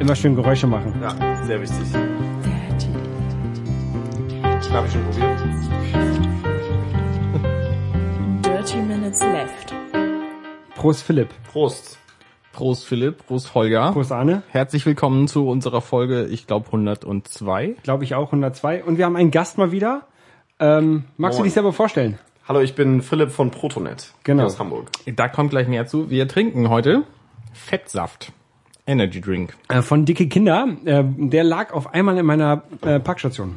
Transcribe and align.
Immer 0.00 0.16
schön 0.16 0.34
Geräusche 0.34 0.66
machen. 0.66 0.94
Ja, 1.02 1.44
sehr 1.44 1.60
wichtig. 1.60 1.78
Habe 4.72 4.86
ich 4.86 4.92
schon 4.94 5.04
probiert. 5.04 5.40
Dirty 8.42 8.76
Minutes 8.78 9.20
Left. 9.20 9.74
Prost 10.74 11.02
Philipp. 11.02 11.28
Prost. 11.52 11.98
Prost 12.54 12.86
Philipp, 12.86 13.26
Prost 13.26 13.54
Holger. 13.54 13.92
Prost 13.92 14.10
Arne. 14.10 14.42
Herzlich 14.48 14.86
willkommen 14.86 15.28
zu 15.28 15.46
unserer 15.46 15.82
Folge, 15.82 16.24
ich 16.24 16.46
glaube 16.46 16.64
102. 16.68 17.76
Glaube 17.82 18.04
ich 18.04 18.14
auch 18.14 18.28
102. 18.28 18.82
Und 18.84 18.96
wir 18.96 19.04
haben 19.04 19.16
einen 19.16 19.30
Gast 19.30 19.58
mal 19.58 19.70
wieder. 19.70 20.06
Ähm, 20.58 21.04
magst 21.18 21.36
du 21.36 21.40
Moin. 21.40 21.44
dich 21.44 21.52
selber 21.52 21.74
vorstellen? 21.74 22.18
Hallo, 22.48 22.60
ich 22.60 22.74
bin 22.74 23.02
Philipp 23.02 23.32
von 23.32 23.50
Protonet. 23.50 24.14
Genau. 24.24 24.44
Aus 24.44 24.58
Hamburg. 24.58 24.88
Da 25.14 25.28
kommt 25.28 25.50
gleich 25.50 25.68
mehr 25.68 25.86
zu. 25.86 26.08
Wir 26.08 26.26
trinken 26.26 26.70
heute 26.70 27.02
Fettsaft. 27.52 28.32
Energy 28.90 29.20
Drink. 29.20 29.54
Äh, 29.68 29.82
von 29.82 30.04
Dicke 30.04 30.26
Kinder. 30.28 30.68
Äh, 30.84 31.04
der 31.06 31.44
lag 31.44 31.72
auf 31.72 31.94
einmal 31.94 32.18
in 32.18 32.26
meiner 32.26 32.62
äh, 32.82 32.98
Parkstation. 33.00 33.56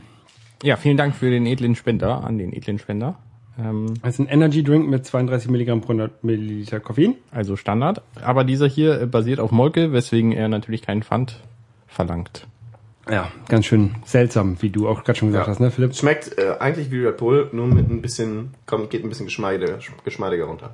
Ja, 0.62 0.78
vielen 0.78 0.96
Dank 0.98 1.16
für 1.16 1.30
den 1.30 1.46
edlen 1.46 1.76
Spender, 1.76 2.24
an 2.24 2.38
den 2.38 2.54
edlen 2.54 2.80
Spender. 2.80 3.16
Ähm, 3.60 3.96
Das 4.02 4.14
ist 4.16 4.20
ein 4.20 4.28
Energy 4.28 4.64
Drink 4.64 4.88
mit 4.90 5.06
32 5.06 5.50
Milligramm 5.50 5.82
pro 5.82 5.90
100 5.94 6.24
Milliliter 6.24 6.80
Koffein. 6.80 7.16
also 7.32 7.56
Standard. 7.56 8.02
Aber 8.24 8.44
dieser 8.44 8.68
hier 8.68 9.02
äh, 9.02 9.06
basiert 9.06 9.40
auf 9.40 9.52
Molke, 9.52 9.92
weswegen 9.92 10.32
er 10.32 10.48
natürlich 10.48 10.82
keinen 10.84 11.04
Pfand 11.04 11.40
verlangt. 11.88 12.48
Ja, 13.12 13.28
ganz 13.50 13.66
schön 13.66 13.96
seltsam, 14.06 14.62
wie 14.62 14.70
du 14.70 14.88
auch 14.88 15.04
gerade 15.04 15.20
schon 15.20 15.28
gesagt 15.28 15.48
Ja. 15.48 15.52
hast, 15.52 15.60
ne 15.60 15.72
Philipp? 15.72 15.94
Schmeckt 15.94 16.38
äh, 16.38 16.56
eigentlich 16.60 16.90
wie 16.90 17.04
Red 17.06 17.18
Bull, 17.18 17.50
nur 17.52 17.68
mit 17.68 17.90
ein 17.90 18.02
bisschen, 18.02 18.52
kommt, 18.66 18.90
geht 18.92 19.04
ein 19.04 19.10
bisschen 19.10 19.26
geschmeidiger, 19.26 19.78
geschmeidiger 20.06 20.46
runter. 20.46 20.74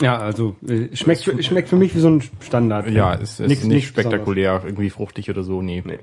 Ja, 0.00 0.18
also 0.18 0.54
äh, 0.66 0.94
schmeckt, 0.94 1.24
für, 1.24 1.42
schmeckt 1.42 1.68
für 1.68 1.76
mich 1.76 1.94
wie 1.94 2.00
so 2.00 2.08
ein 2.08 2.22
Standard. 2.40 2.88
Ja, 2.90 3.14
es 3.14 3.40
ist 3.40 3.48
Nichts- 3.48 3.64
nicht 3.64 3.74
nichts 3.74 3.88
spektakulär, 3.88 4.62
irgendwie 4.64 4.90
fruchtig 4.90 5.28
oder 5.30 5.42
so, 5.42 5.62
nee. 5.62 5.82
Nee. 5.84 5.98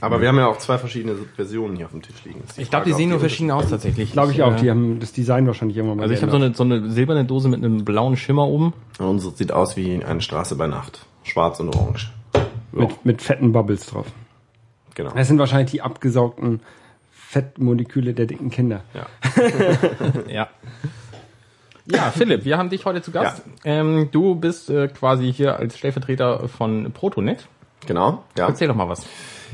Aber 0.00 0.20
wir 0.20 0.28
haben 0.28 0.36
ja 0.36 0.46
auch 0.46 0.58
zwei 0.58 0.76
verschiedene 0.76 1.16
Versionen 1.36 1.76
hier 1.76 1.86
auf 1.86 1.92
dem 1.92 2.02
Tisch 2.02 2.22
liegen. 2.24 2.40
Ist 2.46 2.58
Ich 2.58 2.68
glaube, 2.68 2.84
die 2.84 2.92
sehen 2.92 3.08
nur 3.08 3.18
verschieden 3.18 3.50
aus 3.50 3.70
tatsächlich. 3.70 4.12
Glaube 4.12 4.32
ich 4.32 4.42
auch. 4.42 4.54
Die 4.56 4.70
haben 4.70 5.00
das 5.00 5.12
Design 5.12 5.46
wahrscheinlich 5.46 5.76
irgendwann 5.78 5.96
mal 5.98 6.02
Also 6.02 6.14
ich 6.14 6.20
habe 6.20 6.30
so 6.30 6.36
eine, 6.36 6.54
so 6.54 6.64
eine 6.64 6.90
silberne 6.90 7.24
Dose 7.24 7.48
mit 7.48 7.64
einem 7.64 7.84
blauen 7.84 8.16
Schimmer 8.16 8.46
oben. 8.46 8.74
Und 8.98 9.06
unsere 9.06 9.34
sieht 9.34 9.52
aus 9.52 9.76
wie 9.76 10.04
eine 10.04 10.20
Straße 10.20 10.54
bei 10.56 10.66
Nacht. 10.66 11.06
Schwarz 11.22 11.60
und 11.60 11.74
orange. 11.74 12.12
mit, 12.72 13.06
mit 13.06 13.22
fetten 13.22 13.52
Bubbles 13.52 13.86
drauf. 13.86 14.06
Genau. 14.94 15.12
Das 15.14 15.28
sind 15.28 15.38
wahrscheinlich 15.38 15.70
die 15.70 15.80
abgesaugten 15.80 16.60
Fettmoleküle 17.10 18.12
der 18.12 18.26
dicken 18.26 18.50
Kinder. 18.50 18.82
Ja. 18.94 19.06
Ja. 20.28 20.48
Ja, 21.86 22.10
Philipp, 22.10 22.44
wir 22.44 22.58
haben 22.58 22.68
dich 22.68 22.84
heute 22.84 23.00
zu 23.02 23.12
Gast. 23.12 23.42
Ähm, 23.64 24.08
du 24.10 24.34
bist 24.34 24.70
äh, 24.70 24.88
quasi 24.88 25.32
hier 25.32 25.56
als 25.56 25.78
Stellvertreter 25.78 26.48
von 26.48 26.92
Protonet. 26.92 27.46
Genau. 27.86 28.24
Ja. 28.36 28.48
Erzähl 28.48 28.68
doch 28.68 28.74
mal 28.74 28.88
was. 28.88 29.06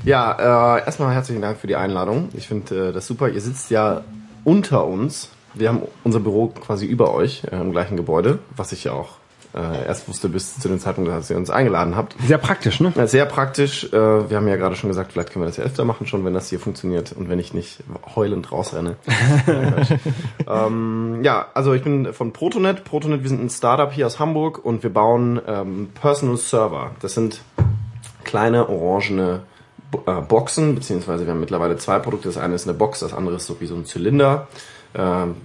Ja, 0.05 0.77
äh, 0.79 0.85
erstmal 0.85 1.15
herzlichen 1.15 1.43
Dank 1.43 1.59
für 1.59 1.67
die 1.67 1.77
Einladung. 1.77 2.31
Ich 2.35 2.49
finde 2.49 2.89
äh, 2.89 2.93
das 2.93 3.07
super. 3.07 3.29
Ihr 3.29 3.41
sitzt 3.41 3.71
ja 3.71 4.03
unter 4.45 4.87
uns. 4.87 5.31
Wir 5.55 5.69
haben 5.69 5.83
unser 6.03 6.21
Büro 6.21 6.49
quasi 6.49 6.87
über 6.87 7.13
euch 7.13 7.45
äh, 7.45 7.57
im 7.57 7.73
gleichen 7.73 7.97
Gebäude, 7.97 8.39
was 8.57 8.73
ich 8.73 8.85
ja 8.85 8.93
auch 8.93 9.19
äh, 9.55 9.87
erst 9.87 10.09
wusste 10.09 10.29
bis 10.29 10.59
zu 10.59 10.69
dem 10.69 10.79
Zeitpunkt, 10.79 11.11
als 11.11 11.29
ihr 11.29 11.37
uns 11.37 11.51
eingeladen 11.51 11.95
habt. 11.95 12.15
Sehr 12.27 12.39
praktisch, 12.39 12.81
ne? 12.81 12.93
Ja, 12.97 13.07
Sehr 13.07 13.27
praktisch. 13.27 13.85
Äh, 13.93 14.31
wir 14.31 14.37
haben 14.37 14.49
ja 14.49 14.57
gerade 14.57 14.77
schon 14.77 14.89
gesagt, 14.89 15.13
vielleicht 15.13 15.33
können 15.33 15.45
wir 15.45 15.49
das 15.49 15.59
ja 15.59 15.65
öfter 15.65 15.85
machen, 15.85 16.07
schon 16.07 16.25
wenn 16.25 16.33
das 16.33 16.49
hier 16.49 16.59
funktioniert 16.59 17.13
und 17.13 17.29
wenn 17.29 17.39
ich 17.39 17.53
nicht 17.53 17.81
heulend 18.17 18.51
rausrenne. 18.51 18.97
ähm, 20.49 21.21
ja, 21.23 21.47
also 21.53 21.75
ich 21.75 21.83
bin 21.83 22.13
von 22.15 22.33
Protonet. 22.33 22.85
Protonet, 22.85 23.23
wir 23.23 23.29
sind 23.29 23.43
ein 23.43 23.51
Startup 23.51 23.93
hier 23.93 24.07
aus 24.07 24.19
Hamburg 24.19 24.65
und 24.65 24.83
wir 24.83 24.91
bauen 24.91 25.41
ähm, 25.47 25.91
Personal 26.01 26.37
Server. 26.39 26.93
Das 27.01 27.15
sind 27.15 27.43
kleine 28.25 28.69
orangene 28.71 29.41
äh, 30.07 30.21
Boxen, 30.23 30.75
beziehungsweise 30.75 31.27
wir 31.27 31.33
haben 31.33 31.41
mittlerweile 31.41 31.77
zwei 31.77 31.99
Produkte. 31.99 32.29
Das 32.29 32.39
eine 32.39 32.55
ist 32.55 32.67
eine 32.67 32.77
Box, 32.77 33.01
das 33.01 33.13
andere 33.13 33.37
ist 33.37 33.47
so 33.47 33.61
wie 33.61 33.67
so 33.67 33.75
ein 33.75 33.85
Zylinder, 33.85 34.49
ähm, 34.95 35.37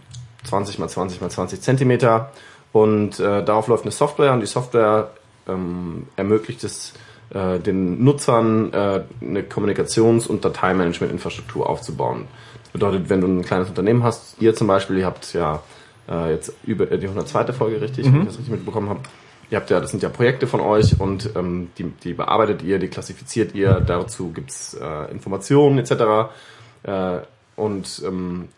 20 0.46 0.80
mal 0.80 0.88
20 0.88 1.20
mal 1.20 1.30
20 1.30 1.62
Zentimeter. 1.62 2.32
Und 2.78 3.20
äh, 3.20 3.44
darauf 3.44 3.68
läuft 3.68 3.86
eine 3.86 3.92
Software 3.92 4.34
und 4.34 4.42
die 4.42 4.46
Software 4.46 5.10
ähm, 5.48 6.08
ermöglicht 6.16 6.64
es 6.64 6.94
äh, 7.34 7.58
den 7.58 8.04
Nutzern 8.04 8.72
äh, 8.72 9.04
eine 9.20 9.42
Kommunikations- 9.42 10.28
und 10.28 10.46
Dateimanagement-Infrastruktur 10.46 11.68
aufzubauen. 11.68 12.28
Das 12.64 12.74
bedeutet, 12.74 13.10
wenn 13.10 13.22
du 13.22 13.28
ein 13.28 13.44
kleines 13.44 13.70
Unternehmen 13.70 14.04
hast, 14.04 14.40
ihr 14.40 14.54
zum 14.54 14.68
Beispiel, 14.68 15.00
ihr 15.00 15.08
habt 15.08 15.34
ja 15.34 15.64
äh, 16.08 16.34
jetzt 16.34 16.54
über 16.66 16.92
äh, 16.92 17.00
die 17.00 17.08
102. 17.08 17.52
Folge 17.54 17.82
richtig, 17.82 18.06
wenn 18.06 18.22
ich 18.22 18.28
das 18.28 18.38
richtig 18.38 18.52
mitbekommen 18.52 18.90
habe. 18.90 19.00
Ihr 19.50 19.58
habt 19.58 19.72
ja, 19.72 19.80
das 19.80 19.90
sind 19.90 20.04
ja 20.04 20.10
Projekte 20.10 20.46
von 20.46 20.60
euch 20.60 21.00
und 21.00 21.32
ähm, 21.36 21.70
die, 21.80 21.86
die 22.04 22.14
bearbeitet 22.14 22.62
ihr, 22.62 22.78
die 22.78 22.90
klassifiziert 22.90 23.56
ihr, 23.56 23.80
dazu 23.80 24.32
gibt's 24.34 24.76
äh, 24.76 25.12
Informationen 25.12 25.80
etc. 25.80 26.30
Äh, 26.84 27.20
und 27.56 28.04
ähm, 28.06 28.50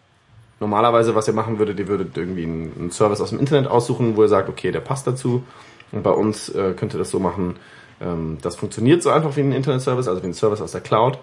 normalerweise, 0.59 1.15
was 1.15 1.27
ihr 1.27 1.33
machen 1.33 1.59
würdet, 1.59 1.79
ihr 1.79 1.87
würdet 1.87 2.17
irgendwie 2.17 2.43
einen, 2.43 2.91
Service 2.91 3.21
aus 3.21 3.29
dem 3.29 3.39
Internet 3.39 3.69
aussuchen, 3.69 4.17
wo 4.17 4.23
ihr 4.23 4.27
sagt, 4.29 4.49
okay, 4.49 4.71
der 4.71 4.81
passt 4.81 5.07
dazu. 5.07 5.43
Und 5.91 6.03
bei 6.03 6.11
uns 6.11 6.49
äh, 6.49 6.73
könnt 6.73 6.93
ihr 6.93 6.99
das 6.99 7.09
so 7.09 7.19
machen, 7.19 7.55
ähm, 8.01 8.37
das 8.41 8.55
funktioniert 8.55 9.03
so 9.03 9.09
einfach 9.09 9.35
wie 9.35 9.41
ein 9.41 9.51
Internet-Service, 9.51 10.07
also 10.07 10.21
wie 10.21 10.27
ein 10.27 10.33
Service 10.33 10.61
aus 10.61 10.71
der 10.71 10.81
Cloud. 10.81 11.17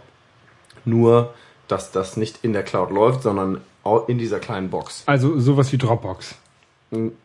Nur, 0.84 1.34
dass 1.68 1.92
das 1.92 2.16
nicht 2.16 2.40
in 2.42 2.52
der 2.52 2.62
Cloud 2.62 2.90
läuft, 2.90 3.22
sondern 3.22 3.60
in 4.08 4.18
dieser 4.18 4.40
kleinen 4.40 4.70
Box. 4.70 5.04
Also 5.06 5.38
sowas 5.38 5.72
wie 5.72 5.78
Dropbox. 5.78 6.34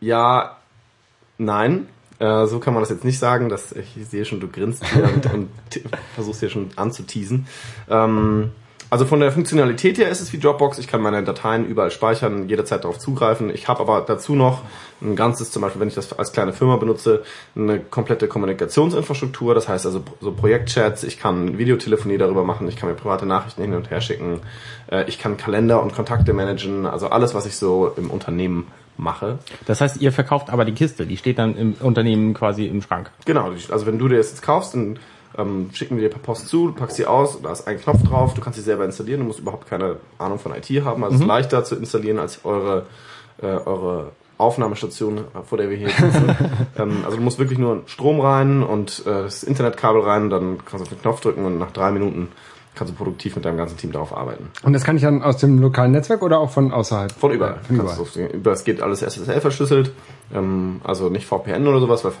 Ja, 0.00 0.56
nein. 1.38 1.88
Äh, 2.18 2.46
so 2.46 2.60
kann 2.60 2.74
man 2.74 2.82
das 2.82 2.90
jetzt 2.90 3.04
nicht 3.04 3.18
sagen. 3.18 3.48
Dass, 3.48 3.72
ich 3.72 3.96
sehe 4.08 4.24
schon, 4.24 4.40
du 4.40 4.48
grinst 4.48 4.84
hier 4.86 5.04
und, 5.14 5.32
und 5.32 5.48
versuchst 6.14 6.40
hier 6.40 6.50
schon 6.50 6.70
anzuteasen. 6.76 7.46
Ähm, 7.88 8.52
also 8.92 9.06
von 9.06 9.20
der 9.20 9.32
Funktionalität 9.32 9.96
her 9.96 10.10
ist 10.10 10.20
es 10.20 10.34
wie 10.34 10.38
Dropbox. 10.38 10.76
Ich 10.76 10.86
kann 10.86 11.00
meine 11.00 11.22
Dateien 11.22 11.64
überall 11.64 11.90
speichern, 11.90 12.50
jederzeit 12.50 12.84
darauf 12.84 12.98
zugreifen. 12.98 13.48
Ich 13.48 13.66
habe 13.66 13.80
aber 13.80 14.02
dazu 14.02 14.34
noch 14.34 14.60
ein 15.00 15.16
ganzes, 15.16 15.50
zum 15.50 15.62
Beispiel, 15.62 15.80
wenn 15.80 15.88
ich 15.88 15.94
das 15.94 16.12
als 16.12 16.32
kleine 16.32 16.52
Firma 16.52 16.76
benutze, 16.76 17.22
eine 17.56 17.80
komplette 17.80 18.28
Kommunikationsinfrastruktur. 18.28 19.54
Das 19.54 19.66
heißt 19.66 19.86
also 19.86 20.02
so 20.20 20.32
Projektchats. 20.32 21.04
Ich 21.04 21.18
kann 21.18 21.56
Videotelefonie 21.56 22.18
darüber 22.18 22.44
machen. 22.44 22.68
Ich 22.68 22.76
kann 22.76 22.90
mir 22.90 22.94
private 22.94 23.24
Nachrichten 23.24 23.62
hin 23.62 23.72
und 23.72 23.90
her 23.90 24.02
schicken. 24.02 24.40
Äh, 24.90 25.08
ich 25.08 25.18
kann 25.18 25.38
Kalender 25.38 25.82
und 25.82 25.94
Kontakte 25.94 26.34
managen. 26.34 26.84
Also 26.84 27.08
alles, 27.08 27.32
was 27.32 27.46
ich 27.46 27.56
so 27.56 27.94
im 27.96 28.10
Unternehmen 28.10 28.66
mache. 28.98 29.38
Das 29.64 29.80
heißt, 29.80 30.02
ihr 30.02 30.12
verkauft 30.12 30.50
aber 30.50 30.66
die 30.66 30.74
Kiste, 30.74 31.06
die 31.06 31.16
steht 31.16 31.38
dann 31.38 31.56
im 31.56 31.74
Unternehmen 31.80 32.34
quasi 32.34 32.66
im 32.66 32.82
Schrank. 32.82 33.10
Genau, 33.24 33.52
also 33.70 33.86
wenn 33.86 33.98
du 33.98 34.08
dir 34.08 34.18
das 34.18 34.32
jetzt 34.32 34.42
kaufst, 34.42 34.74
dann 34.74 34.98
ähm, 35.38 35.70
schicken 35.72 35.96
wir 35.96 36.02
dir 36.02 36.10
per 36.10 36.20
Post 36.20 36.48
zu, 36.48 36.68
du 36.68 36.74
packst 36.74 36.96
sie 36.96 37.06
aus, 37.06 37.40
da 37.42 37.52
ist 37.52 37.66
ein 37.66 37.80
Knopf 37.80 38.02
drauf, 38.02 38.34
du 38.34 38.40
kannst 38.40 38.58
sie 38.58 38.64
selber 38.64 38.84
installieren, 38.84 39.20
du 39.20 39.26
musst 39.26 39.38
überhaupt 39.40 39.68
keine 39.68 39.96
Ahnung 40.18 40.38
von 40.38 40.52
IT 40.54 40.68
haben, 40.84 41.02
also 41.04 41.16
es 41.16 41.20
ist 41.22 41.26
leichter 41.26 41.64
zu 41.64 41.76
installieren 41.76 42.18
als 42.18 42.44
eure, 42.44 42.86
äh, 43.40 43.46
eure 43.46 44.12
Aufnahmestation, 44.38 45.18
äh, 45.18 45.22
vor 45.44 45.58
der 45.58 45.70
wir 45.70 45.76
hier 45.76 45.88
sitzen. 45.88 46.36
ähm, 46.78 46.98
also 47.04 47.16
du 47.16 47.22
musst 47.22 47.38
wirklich 47.38 47.58
nur 47.58 47.82
Strom 47.86 48.20
rein 48.20 48.62
und 48.62 49.02
äh, 49.06 49.22
das 49.24 49.42
Internetkabel 49.44 50.02
rein, 50.02 50.30
dann 50.30 50.58
kannst 50.58 50.80
du 50.80 50.82
auf 50.82 50.88
den 50.88 51.00
Knopf 51.00 51.20
drücken 51.20 51.44
und 51.44 51.58
nach 51.58 51.70
drei 51.70 51.90
Minuten 51.92 52.28
kannst 52.74 52.92
du 52.92 52.96
produktiv 52.96 53.36
mit 53.36 53.44
deinem 53.44 53.58
ganzen 53.58 53.76
Team 53.76 53.92
darauf 53.92 54.16
arbeiten. 54.16 54.48
Und 54.62 54.72
das 54.72 54.82
kann 54.82 54.96
ich 54.96 55.02
dann 55.02 55.22
aus 55.22 55.36
dem 55.36 55.58
lokalen 55.60 55.92
Netzwerk 55.92 56.22
oder 56.22 56.38
auch 56.38 56.50
von 56.50 56.72
außerhalb? 56.72 57.12
Von 57.12 57.30
überall. 57.32 57.60
Von 57.66 57.76
überall. 57.76 57.96
du- 58.14 58.20
über 58.26 58.52
es 58.52 58.64
geht 58.64 58.80
alles 58.80 59.02
SSL 59.02 59.40
verschlüsselt, 59.40 59.92
ähm, 60.34 60.80
also 60.82 61.08
nicht 61.10 61.26
VPN 61.26 61.66
oder 61.66 61.80
sowas, 61.80 62.02
weil 62.04 62.12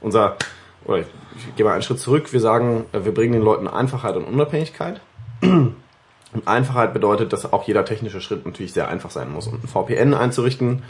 unser 0.00 0.36
oder 0.84 0.98
ich, 0.98 1.06
ich 1.36 1.56
gehe 1.56 1.64
mal 1.64 1.72
einen 1.72 1.82
Schritt 1.82 2.00
zurück. 2.00 2.32
Wir 2.32 2.40
sagen, 2.40 2.84
äh, 2.92 3.04
wir 3.04 3.12
bringen 3.12 3.32
den 3.32 3.42
Leuten 3.42 3.66
Einfachheit 3.68 4.16
und 4.16 4.24
Unabhängigkeit. 4.24 5.00
Und 5.40 6.48
Einfachheit 6.48 6.92
bedeutet, 6.92 7.32
dass 7.32 7.52
auch 7.52 7.62
jeder 7.64 7.84
technische 7.84 8.20
Schritt 8.20 8.44
natürlich 8.44 8.72
sehr 8.72 8.88
einfach 8.88 9.10
sein 9.10 9.32
muss. 9.32 9.46
Und 9.46 9.62
ein 9.62 9.68
VPN 9.68 10.14
einzurichten 10.14 10.82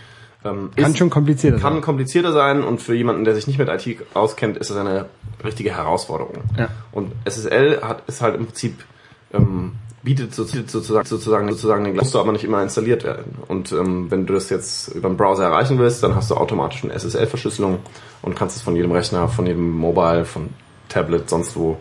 ähm, 0.44 0.70
Kann 0.76 0.92
ist, 0.92 0.98
schon 0.98 1.10
komplizierter 1.10 1.58
kann 1.58 1.74
sein. 1.74 1.82
komplizierter 1.82 2.32
sein 2.32 2.62
und 2.62 2.80
für 2.80 2.94
jemanden, 2.94 3.24
der 3.24 3.34
sich 3.34 3.46
nicht 3.46 3.58
mit 3.58 3.68
IT 3.68 3.98
auskennt, 4.14 4.56
ist 4.56 4.70
es 4.70 4.76
eine 4.76 5.06
richtige 5.42 5.70
Herausforderung. 5.74 6.42
Ja. 6.58 6.68
Und 6.92 7.12
SSL 7.24 7.80
hat, 7.82 8.02
ist 8.06 8.20
halt 8.20 8.36
im 8.36 8.46
Prinzip 8.46 8.84
ähm, 9.32 9.72
bietet 10.04 10.34
sozusagen 10.34 10.68
sozusagen 11.06 11.48
sozusagen, 11.50 11.84
den 11.84 11.96
musst 11.96 12.14
du 12.14 12.20
aber 12.20 12.30
nicht 12.32 12.44
immer 12.44 12.62
installiert 12.62 13.02
werden. 13.04 13.36
Und 13.48 13.72
ähm, 13.72 14.10
wenn 14.10 14.26
du 14.26 14.34
das 14.34 14.50
jetzt 14.50 14.88
über 14.88 15.08
den 15.08 15.16
Browser 15.16 15.44
erreichen 15.44 15.78
willst, 15.78 16.02
dann 16.02 16.14
hast 16.14 16.30
du 16.30 16.36
automatisch 16.36 16.84
eine 16.84 16.92
SSL-Verschlüsselung 16.92 17.78
und 18.22 18.36
kannst 18.36 18.56
es 18.56 18.62
von 18.62 18.76
jedem 18.76 18.92
Rechner, 18.92 19.28
von 19.28 19.46
jedem 19.46 19.70
Mobile, 19.70 20.24
von 20.26 20.50
Tablet, 20.90 21.28
sonst 21.28 21.56
wo 21.56 21.78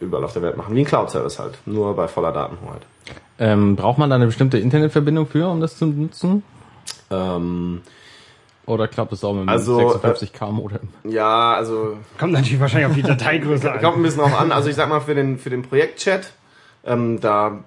überall 0.00 0.24
auf 0.24 0.32
der 0.32 0.42
Welt 0.42 0.56
machen. 0.56 0.74
Wie 0.74 0.80
ein 0.80 0.84
Cloud-Service 0.84 1.38
halt, 1.38 1.58
nur 1.64 1.94
bei 1.94 2.08
voller 2.08 2.32
Datenhoheit. 2.32 2.82
Ähm, 3.38 3.76
braucht 3.76 3.98
man 3.98 4.10
da 4.10 4.16
eine 4.16 4.26
bestimmte 4.26 4.58
Internetverbindung 4.58 5.26
für, 5.26 5.48
um 5.48 5.60
das 5.60 5.78
zu 5.78 5.86
nutzen? 5.86 6.42
Ähm, 7.10 7.82
Oder 8.66 8.88
klappt 8.88 9.12
es 9.12 9.22
auch 9.24 9.32
mit 9.32 9.42
einem 9.42 9.48
Also, 9.50 9.78
56k 9.78 10.50
Modem? 10.50 10.80
ja, 11.04 11.54
also 11.54 11.96
Kommt 12.18 12.32
natürlich 12.32 12.60
wahrscheinlich 12.60 12.88
auf 12.90 12.96
die 12.96 13.02
Dateigröße 13.02 13.70
an. 13.72 13.80
Kommt 13.80 13.96
ein 13.98 14.02
bisschen 14.02 14.20
drauf 14.20 14.38
an. 14.38 14.52
Also 14.52 14.68
ich 14.68 14.74
sag 14.76 14.88
mal, 14.88 15.00
für 15.00 15.14
den, 15.14 15.38
für 15.38 15.50
den 15.50 15.62
Projektchat, 15.62 16.32
ähm, 16.86 17.20
da 17.20 17.58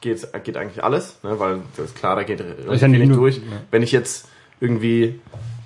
geht, 0.00 0.26
geht 0.44 0.56
eigentlich 0.56 0.82
alles, 0.84 1.18
ne, 1.22 1.38
weil 1.38 1.60
das 1.76 1.86
ist 1.86 1.96
klar, 1.96 2.16
da 2.16 2.22
geht 2.22 2.40
relativ 2.40 2.82
ja 2.82 2.88
nicht 2.88 2.96
wenig 3.00 3.08
nur- 3.10 3.18
durch. 3.18 3.36
ja. 3.36 3.42
Wenn 3.70 3.82
ich 3.82 3.92
jetzt 3.92 4.28
irgendwie 4.60 5.18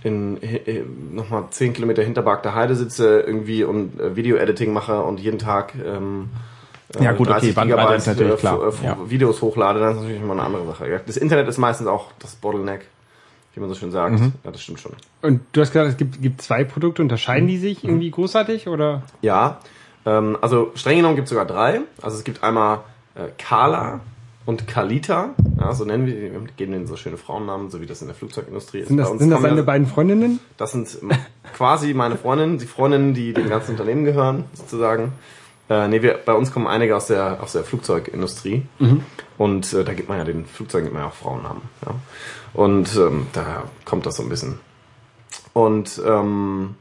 in 0.03 0.43
äh, 0.43 0.83
nochmal 1.13 1.45
10 1.51 1.75
Kilometer 1.75 2.03
hinter 2.03 2.23
Bagder 2.23 2.55
Heide 2.55 2.75
sitze 2.75 3.21
irgendwie 3.21 3.65
und 3.65 4.01
äh, 4.01 4.17
Video-Editing 4.17 4.73
mache 4.73 5.01
und 5.03 5.21
jeden 5.21 5.39
Tag 5.39 5.75
ähm, 5.75 6.31
äh, 6.99 7.05
Ja, 7.05 7.13
gut, 7.13 7.29
okay, 7.29 7.41
30 7.41 7.55
Bandbreite 7.55 7.95
ist 7.95 8.07
natürlich 8.07 8.33
äh, 8.33 8.37
klar. 8.37 8.61
Äh, 8.83 8.85
Ja. 8.87 8.97
Videos 9.09 9.43
hochlade, 9.43 9.79
dann 9.81 9.91
ist 9.97 10.01
natürlich 10.03 10.23
immer 10.23 10.33
eine 10.33 10.43
andere 10.43 10.67
Sache. 10.67 11.01
Das 11.07 11.17
Internet 11.19 11.49
ist 11.49 11.59
meistens 11.59 11.87
auch 11.87 12.13
das 12.19 12.35
Bottleneck, 12.37 12.87
wie 13.55 13.61
man 13.61 13.69
so 13.69 13.75
schön 13.75 13.91
sagt. 13.91 14.19
Mhm. 14.19 14.33
Ja, 14.43 14.51
das 14.51 14.63
stimmt 14.63 14.81
schon. 14.81 14.93
Und 15.21 15.41
du 15.53 15.61
hast 15.61 15.73
gesagt, 15.73 15.91
es 15.91 15.97
gibt, 15.99 16.23
gibt 16.23 16.41
zwei 16.41 16.65
Produkte. 16.65 17.03
Unterscheiden 17.03 17.47
die 17.47 17.59
sich 17.59 17.85
irgendwie 17.85 18.11
großartig 18.11 18.69
oder? 18.69 19.03
Ja, 19.21 19.61
ähm, 20.07 20.37
also 20.41 20.73
streng 20.75 20.97
genommen 20.97 21.17
gibt 21.17 21.27
es 21.27 21.31
sogar 21.31 21.47
drei. 21.47 21.81
Also 22.03 22.17
es 22.17 22.25
gibt 22.25 22.43
einmal 22.43 22.81
äh, 23.15 23.29
Kala 23.39 24.01
und 24.47 24.67
Kalita, 24.67 25.31
ja, 25.61 25.73
so 25.75 25.85
nennen 25.85 26.07
wir 26.07 26.15
die, 26.15 26.33
wir 26.33 26.41
geben 26.57 26.73
denen 26.73 26.87
so 26.87 26.97
schöne 26.97 27.17
Frauennamen, 27.17 27.71
so 27.71 27.81
wie 27.81 27.87
das 27.87 28.01
in 28.01 28.09
der 28.09 28.17
Flugzeugindustrie 28.17 28.79
ist. 28.81 28.89
Sind 28.89 28.97
das, 28.97 29.09
sind 29.11 29.31
das 29.31 29.43
ja- 29.43 29.63
beiden 29.63 29.87
Freundinnen? 29.87 30.41
Das 30.57 30.73
sind 30.73 30.89
quasi 31.55 31.95
meine 31.95 32.17
Freundinnen, 32.17 32.59
die 32.59 32.67
Freundinnen, 32.67 33.15
die 33.15 33.33
dem 33.33 33.49
ganzen 33.49 33.73
Unternehmen 33.73 34.05
gehören, 34.05 34.45
sozusagen. 34.55 35.13
Äh, 35.69 35.87
nee, 35.89 36.03
wir, 36.03 36.19
bei 36.25 36.33
uns 36.33 36.53
kommen 36.53 36.67
einige 36.67 36.97
aus 36.97 37.07
der, 37.07 37.41
aus 37.43 37.53
der 37.53 37.63
Flugzeugindustrie. 37.63 38.67
Und 39.39 39.73
äh, 39.73 39.85
da 39.85 39.95
gibt 39.95 40.09
man 40.09 40.19
ja 40.19 40.25
den 40.25 40.45
Flugzeugen 40.47 40.87
gibt 40.87 40.95
man 40.95 41.05
ja 41.05 41.09
auch 41.11 41.15
Frauennamen. 41.15 41.63
Ja. 41.87 41.95
Und 42.55 42.97
ähm, 42.97 43.29
da 43.33 43.65
kommt 43.85 44.05
das 44.05 44.17
so 44.17 44.25
ein 44.25 44.29
bisschen. 44.29 44.59
Und 45.53 46.03
ähm, 46.05 46.75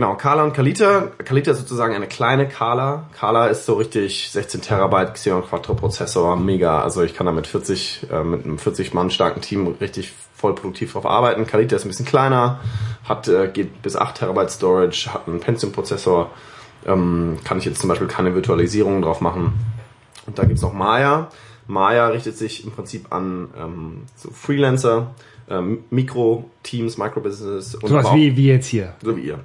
genau, 0.00 0.14
Kala 0.14 0.44
und 0.44 0.54
Kalita. 0.54 1.08
Kalita 1.24 1.50
ist 1.50 1.58
sozusagen 1.58 1.94
eine 1.94 2.06
kleine 2.06 2.48
Kala. 2.48 3.04
Kala 3.12 3.48
ist 3.48 3.66
so 3.66 3.74
richtig 3.74 4.30
16 4.30 4.62
Terabyte 4.62 5.12
Xeon 5.12 5.44
Quattro 5.44 5.74
Prozessor, 5.74 6.36
mega. 6.36 6.80
Also 6.82 7.02
ich 7.02 7.14
kann 7.14 7.26
da 7.26 7.32
mit 7.32 7.46
40, 7.46 8.06
äh, 8.10 8.24
mit 8.24 8.46
einem 8.46 8.58
40 8.58 8.94
Mann 8.94 9.10
starken 9.10 9.42
Team 9.42 9.76
richtig 9.78 10.14
voll 10.34 10.54
produktiv 10.54 10.94
drauf 10.94 11.04
arbeiten. 11.04 11.46
Kalita 11.46 11.76
ist 11.76 11.84
ein 11.84 11.88
bisschen 11.88 12.06
kleiner, 12.06 12.60
hat 13.04 13.28
äh, 13.28 13.48
geht 13.48 13.82
bis 13.82 13.94
8 13.94 14.16
Terabyte 14.16 14.50
Storage, 14.50 15.12
hat 15.12 15.28
einen 15.28 15.40
Pentium 15.40 15.72
Prozessor. 15.72 16.30
Ähm, 16.86 17.36
kann 17.44 17.58
ich 17.58 17.66
jetzt 17.66 17.80
zum 17.80 17.88
Beispiel 17.88 18.08
keine 18.08 18.34
Virtualisierung 18.34 19.02
drauf 19.02 19.20
machen. 19.20 19.52
Und 20.26 20.38
da 20.38 20.44
gibt's 20.44 20.62
noch 20.62 20.72
Maya. 20.72 21.28
Maya 21.66 22.08
richtet 22.08 22.38
sich 22.38 22.64
im 22.64 22.70
Prinzip 22.72 23.12
an 23.12 23.50
ähm, 23.54 24.02
so 24.16 24.30
Freelancer, 24.30 25.14
ähm, 25.50 25.84
Mikro-Teams, 25.90 26.96
Microbusinesses 26.96 27.74
und 27.74 27.90
Sowas 27.90 28.14
wie, 28.14 28.34
wie 28.38 28.46
jetzt 28.46 28.66
hier. 28.66 28.94
so 29.02 29.14
wie 29.14 29.20
ihr. 29.20 29.40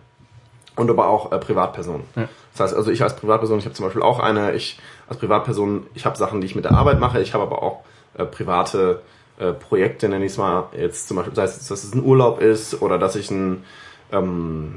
Und 0.75 0.89
aber 0.89 1.07
auch 1.07 1.31
äh, 1.31 1.37
Privatpersonen. 1.37 2.03
Ja. 2.15 2.27
Das 2.51 2.61
heißt, 2.61 2.75
also 2.75 2.91
ich 2.91 3.01
als 3.01 3.15
Privatperson, 3.15 3.59
ich 3.59 3.65
habe 3.65 3.75
zum 3.75 3.85
Beispiel 3.85 4.01
auch 4.01 4.19
eine, 4.19 4.53
ich 4.53 4.79
als 5.07 5.17
Privatperson, 5.17 5.87
ich 5.93 6.05
habe 6.05 6.17
Sachen, 6.17 6.41
die 6.41 6.47
ich 6.47 6.55
mit 6.55 6.65
der 6.65 6.73
Arbeit 6.73 6.99
mache, 6.99 7.21
ich 7.21 7.33
habe 7.33 7.43
aber 7.43 7.63
auch 7.63 7.83
äh, 8.17 8.25
private 8.25 9.01
äh, 9.39 9.53
Projekte, 9.53 10.09
nenne 10.09 10.25
ich 10.25 10.33
es 10.33 10.37
mal, 10.37 10.67
jetzt 10.77 11.07
zum 11.07 11.17
Beispiel, 11.17 11.35
sei 11.35 11.43
es, 11.43 11.67
dass 11.67 11.83
es 11.83 11.93
ein 11.93 12.03
Urlaub 12.03 12.41
ist 12.41 12.81
oder 12.81 12.97
dass 12.97 13.15
ich 13.15 13.31
ein 13.31 13.63
ähm, 14.11 14.75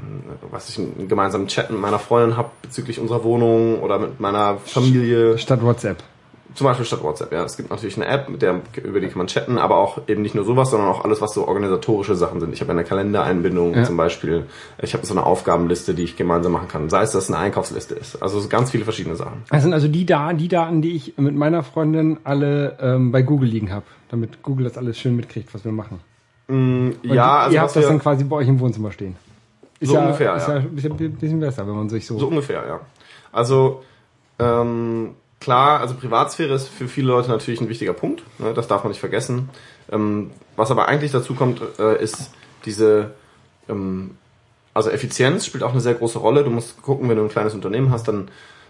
was 0.49 0.69
ich 0.69 0.79
einen 0.79 1.07
gemeinsamen 1.07 1.47
Chat 1.47 1.69
mit 1.69 1.79
meiner 1.79 1.99
Freundin 1.99 2.37
habe 2.37 2.49
bezüglich 2.61 2.99
unserer 2.99 3.23
Wohnung 3.23 3.81
oder 3.81 3.99
mit 3.99 4.19
meiner 4.19 4.57
Familie. 4.57 5.37
Statt 5.37 5.61
WhatsApp. 5.61 5.97
Zum 6.55 6.65
Beispiel 6.65 6.85
statt 6.85 7.03
WhatsApp, 7.03 7.31
ja. 7.31 7.43
Es 7.43 7.57
gibt 7.57 7.69
natürlich 7.69 7.95
eine 7.97 8.07
App, 8.07 8.27
mit 8.27 8.41
der, 8.41 8.61
über 8.83 8.99
die 8.99 9.07
kann 9.07 9.19
man 9.19 9.27
chatten, 9.27 9.57
aber 9.59 9.77
auch 9.77 9.99
eben 10.07 10.23
nicht 10.23 10.33
nur 10.33 10.43
sowas, 10.45 10.71
sondern 10.71 10.89
auch 10.89 11.03
alles, 11.05 11.21
was 11.21 11.33
so 11.33 11.47
organisatorische 11.47 12.15
Sachen 12.15 12.39
sind. 12.39 12.53
Ich 12.53 12.61
habe 12.61 12.71
eine 12.71 12.83
Kalendereinbindung 12.83 13.75
Ja. 13.75 13.83
zum 13.83 13.97
Beispiel. 13.97 14.45
Ich 14.81 14.93
habe 14.93 15.05
so 15.05 15.13
eine 15.13 15.25
Aufgabenliste, 15.25 15.93
die 15.93 16.03
ich 16.03 16.17
gemeinsam 16.17 16.51
machen 16.53 16.67
kann. 16.67 16.89
Sei 16.89 17.03
es, 17.03 17.11
dass 17.11 17.25
es 17.25 17.29
eine 17.29 17.37
Einkaufsliste 17.37 17.93
ist. 17.93 18.21
Also 18.21 18.39
so 18.39 18.49
ganz 18.49 18.71
viele 18.71 18.83
verschiedene 18.83 19.15
Sachen. 19.15 19.43
Das 19.51 19.61
sind 19.61 19.73
also 19.73 19.87
die 19.87 20.05
Daten, 20.05 20.37
die 20.37 20.47
Daten, 20.47 20.81
die 20.81 20.95
ich 20.95 21.17
mit 21.17 21.35
meiner 21.35 21.61
Freundin 21.63 22.17
alle 22.23 22.77
ähm, 22.81 23.11
bei 23.11 23.21
Google 23.21 23.47
liegen 23.49 23.71
habe, 23.71 23.85
damit 24.09 24.41
Google 24.41 24.63
das 24.65 24.77
alles 24.77 24.97
schön 24.97 25.15
mitkriegt, 25.15 25.53
was 25.53 25.63
wir 25.63 25.71
machen. 25.71 25.99
Und 26.47 26.95
ja, 27.03 27.41
also 27.41 27.55
ihr 27.55 27.61
habt 27.61 27.75
das 27.75 27.85
dann 27.87 27.99
quasi 27.99 28.23
bei 28.23 28.37
euch 28.37 28.47
im 28.47 28.59
Wohnzimmer 28.59 28.91
stehen. 28.91 29.15
Ist 29.79 29.89
So 29.89 29.95
ja, 29.95 30.01
ungefähr, 30.01 30.35
ist 30.35 30.47
ja. 30.47 30.55
ja. 30.55 30.59
ein 30.61 30.75
bisschen, 30.75 30.97
bisschen 30.97 31.39
besser, 31.39 31.67
wenn 31.67 31.75
man 31.75 31.89
sich 31.89 32.07
so. 32.07 32.17
So 32.17 32.27
ungefähr, 32.27 32.65
ja. 32.67 32.79
Also 33.31 33.83
ähm, 34.39 35.11
klar, 35.39 35.79
also 35.79 35.95
Privatsphäre 35.95 36.53
ist 36.53 36.67
für 36.67 36.87
viele 36.87 37.07
Leute 37.07 37.29
natürlich 37.29 37.61
ein 37.61 37.69
wichtiger 37.69 37.93
Punkt. 37.93 38.23
Ne? 38.39 38.53
Das 38.53 38.67
darf 38.67 38.83
man 38.83 38.91
nicht 38.91 38.99
vergessen. 38.99 39.49
Ähm, 39.91 40.31
was 40.55 40.71
aber 40.71 40.87
eigentlich 40.87 41.11
dazu 41.11 41.33
kommt, 41.33 41.61
äh, 41.79 42.01
ist 42.01 42.31
diese 42.65 43.11
ähm, 43.67 44.11
also 44.73 44.89
Effizienz 44.89 45.45
spielt 45.45 45.63
auch 45.63 45.71
eine 45.71 45.81
sehr 45.81 45.95
große 45.95 46.19
Rolle. 46.19 46.43
Du 46.43 46.49
musst 46.49 46.81
gucken, 46.81 47.09
wenn 47.09 47.17
du 47.17 47.23
ein 47.23 47.29
kleines 47.29 47.53
Unternehmen 47.53 47.91
hast, 47.91 48.07
dann 48.07 48.29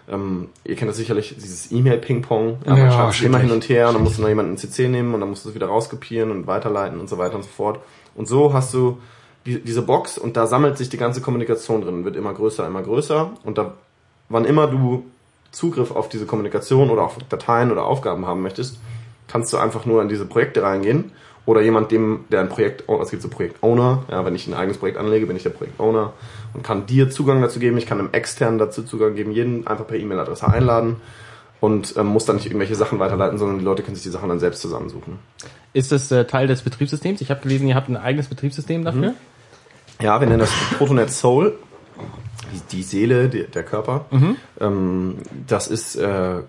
ähm, 0.10 0.50
ihr 0.64 0.76
kennt 0.76 0.90
das 0.90 0.98
sicherlich, 0.98 1.36
dieses 1.36 1.72
E-Mail-Ping-Pong. 1.72 2.60
Ja, 2.66 2.76
man 2.76 2.92
schreibt 2.92 3.22
immer 3.22 3.38
hin 3.38 3.52
und 3.52 3.70
her 3.70 3.90
und 3.90 3.94
dann 3.94 4.04
musst 4.04 4.18
du 4.18 4.22
noch 4.24 4.30
jemanden 4.30 4.54
in 4.54 4.58
CC 4.58 4.88
nehmen 4.88 5.14
und 5.14 5.20
dann 5.20 5.30
musst 5.30 5.46
du 5.46 5.50
es 5.50 5.56
wieder 5.56 5.68
rauskopieren 5.68 6.32
und 6.32 6.48
weiterleiten 6.48 7.00
und 7.00 7.08
so 7.10 7.18
weiter 7.18 7.36
und 7.36 7.44
so 7.44 7.50
fort. 7.50 7.80
Und 8.16 8.28
so 8.28 8.54
hast 8.54 8.74
du 8.74 9.00
die, 9.46 9.62
diese 9.62 9.84
Box 9.84 10.18
und 10.18 10.36
da 10.36 10.48
sammelt 10.48 10.78
sich 10.78 10.90
die 10.90 10.98
ganze 10.98 11.22
Kommunikation 11.22 11.82
drin, 11.82 12.06
wird 12.06 12.16
immer 12.16 12.34
größer, 12.34 12.66
immer 12.66 12.82
größer 12.82 13.32
und 13.44 13.58
da, 13.58 13.76
wann 14.30 14.46
immer 14.46 14.68
du 14.68 15.06
Zugriff 15.52 15.92
auf 15.92 16.10
diese 16.10 16.26
Kommunikation 16.26 16.90
oder 16.90 17.04
auf 17.04 17.18
Dateien 17.30 17.72
oder 17.72 17.86
Aufgaben 17.86 18.26
haben 18.26 18.42
möchtest, 18.42 18.80
kannst 19.28 19.54
du 19.54 19.58
einfach 19.58 19.86
nur 19.86 20.02
in 20.02 20.10
diese 20.10 20.26
Projekte 20.26 20.64
reingehen 20.64 21.12
oder 21.46 21.62
jemand, 21.62 21.92
dem, 21.92 22.26
der 22.32 22.42
ein 22.42 22.50
Projekt, 22.50 22.84
oh, 22.88 23.02
es 23.02 23.10
gibt 23.10 23.22
so 23.24 23.30
Projekt-Owner, 23.30 24.04
ja, 24.10 24.26
wenn 24.26 24.36
ich 24.36 24.48
ein 24.48 24.54
eigenes 24.54 24.78
Projekt 24.78 24.98
anlege, 24.98 25.26
bin 25.26 25.36
ich 25.36 25.44
der 25.44 25.50
Projekt-Owner 25.50 26.14
und 26.54 26.64
kann 26.64 26.86
dir 26.86 27.10
Zugang 27.10 27.42
dazu 27.42 27.60
geben, 27.60 27.78
ich 27.78 27.86
kann 27.86 28.00
einem 28.00 28.10
externen 28.12 28.60
dazu 28.60 28.84
Zugang 28.84 29.16
geben, 29.16 29.32
jeden 29.32 29.66
einfach 29.66 29.88
per 29.88 29.98
E-Mail-Adresse 29.98 30.48
einladen 30.48 30.98
und 31.60 31.96
ähm, 31.98 32.08
muss 32.08 32.26
dann 32.26 32.36
nicht 32.36 32.46
irgendwelche 32.46 32.76
Sachen 32.76 33.00
weiterleiten, 33.00 33.38
sondern 33.38 33.60
die 33.60 33.66
Leute 33.66 33.84
können 33.84 33.96
sich 33.96 34.04
die 34.04 34.10
Sachen 34.10 34.30
dann 34.30 34.40
selbst 34.40 34.62
zusammensuchen. 34.62 35.20
Ist 35.74 35.92
das 35.92 36.12
äh, 36.12 36.26
Teil 36.26 36.48
des 36.48 36.62
Betriebssystems? 36.62 37.22
Ich 37.22 37.32
habe 37.32 37.42
gelesen, 37.42 37.68
ihr 37.68 37.76
habt 37.76 37.90
ein 37.90 37.98
eigenes 37.98 38.28
Betriebssystem 38.28 38.86
dafür. 38.86 39.14
Ja, 40.02 40.20
wir 40.20 40.28
nennen 40.28 40.40
das 40.40 40.52
Protonet 40.78 41.12
Soul, 41.12 41.58
die, 42.52 42.78
die 42.78 42.84
Seele, 42.84 43.30
die, 43.30 43.44
der 43.44 43.64
Körper. 43.64 44.06
Ähm, 44.60 45.18
das 45.48 45.68
ist 45.68 45.96
äh, 45.96 46.42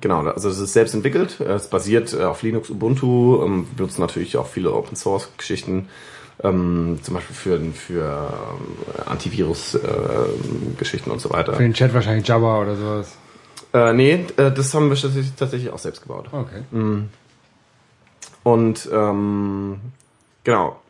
genau, 0.00 0.20
also 0.20 0.48
das 0.48 0.58
ist 0.58 0.72
selbst 0.72 0.94
entwickelt. 0.94 1.40
Es 1.40 1.68
basiert 1.68 2.12
äh, 2.12 2.24
auf 2.24 2.42
Linux, 2.42 2.70
Ubuntu. 2.70 3.42
Ähm, 3.44 3.66
wir 3.70 3.76
benutzen 3.76 4.00
natürlich 4.00 4.36
auch 4.36 4.46
viele 4.46 4.72
Open 4.72 4.96
Source 4.96 5.28
Geschichten, 5.36 5.88
ähm, 6.42 6.98
zum 7.02 7.14
Beispiel 7.14 7.36
für 7.36 7.60
für 7.72 8.32
ähm, 8.32 9.06
Antivirus 9.06 9.74
äh, 9.74 9.78
Geschichten 10.78 11.10
und 11.10 11.20
so 11.20 11.30
weiter. 11.30 11.54
Für 11.54 11.62
den 11.62 11.74
Chat 11.74 11.94
wahrscheinlich 11.94 12.26
Java 12.26 12.60
oder 12.60 12.76
sowas. 12.76 13.16
Äh, 13.72 13.92
nee, 13.92 14.26
äh, 14.36 14.50
das 14.50 14.74
haben 14.74 14.88
wir 14.88 14.96
tatsächlich, 14.96 15.32
tatsächlich 15.34 15.70
auch 15.70 15.78
selbst 15.78 16.02
gebaut. 16.02 16.28
Okay. 16.32 16.62
Und 18.42 18.88
ähm, 18.92 19.80
genau. 20.44 20.80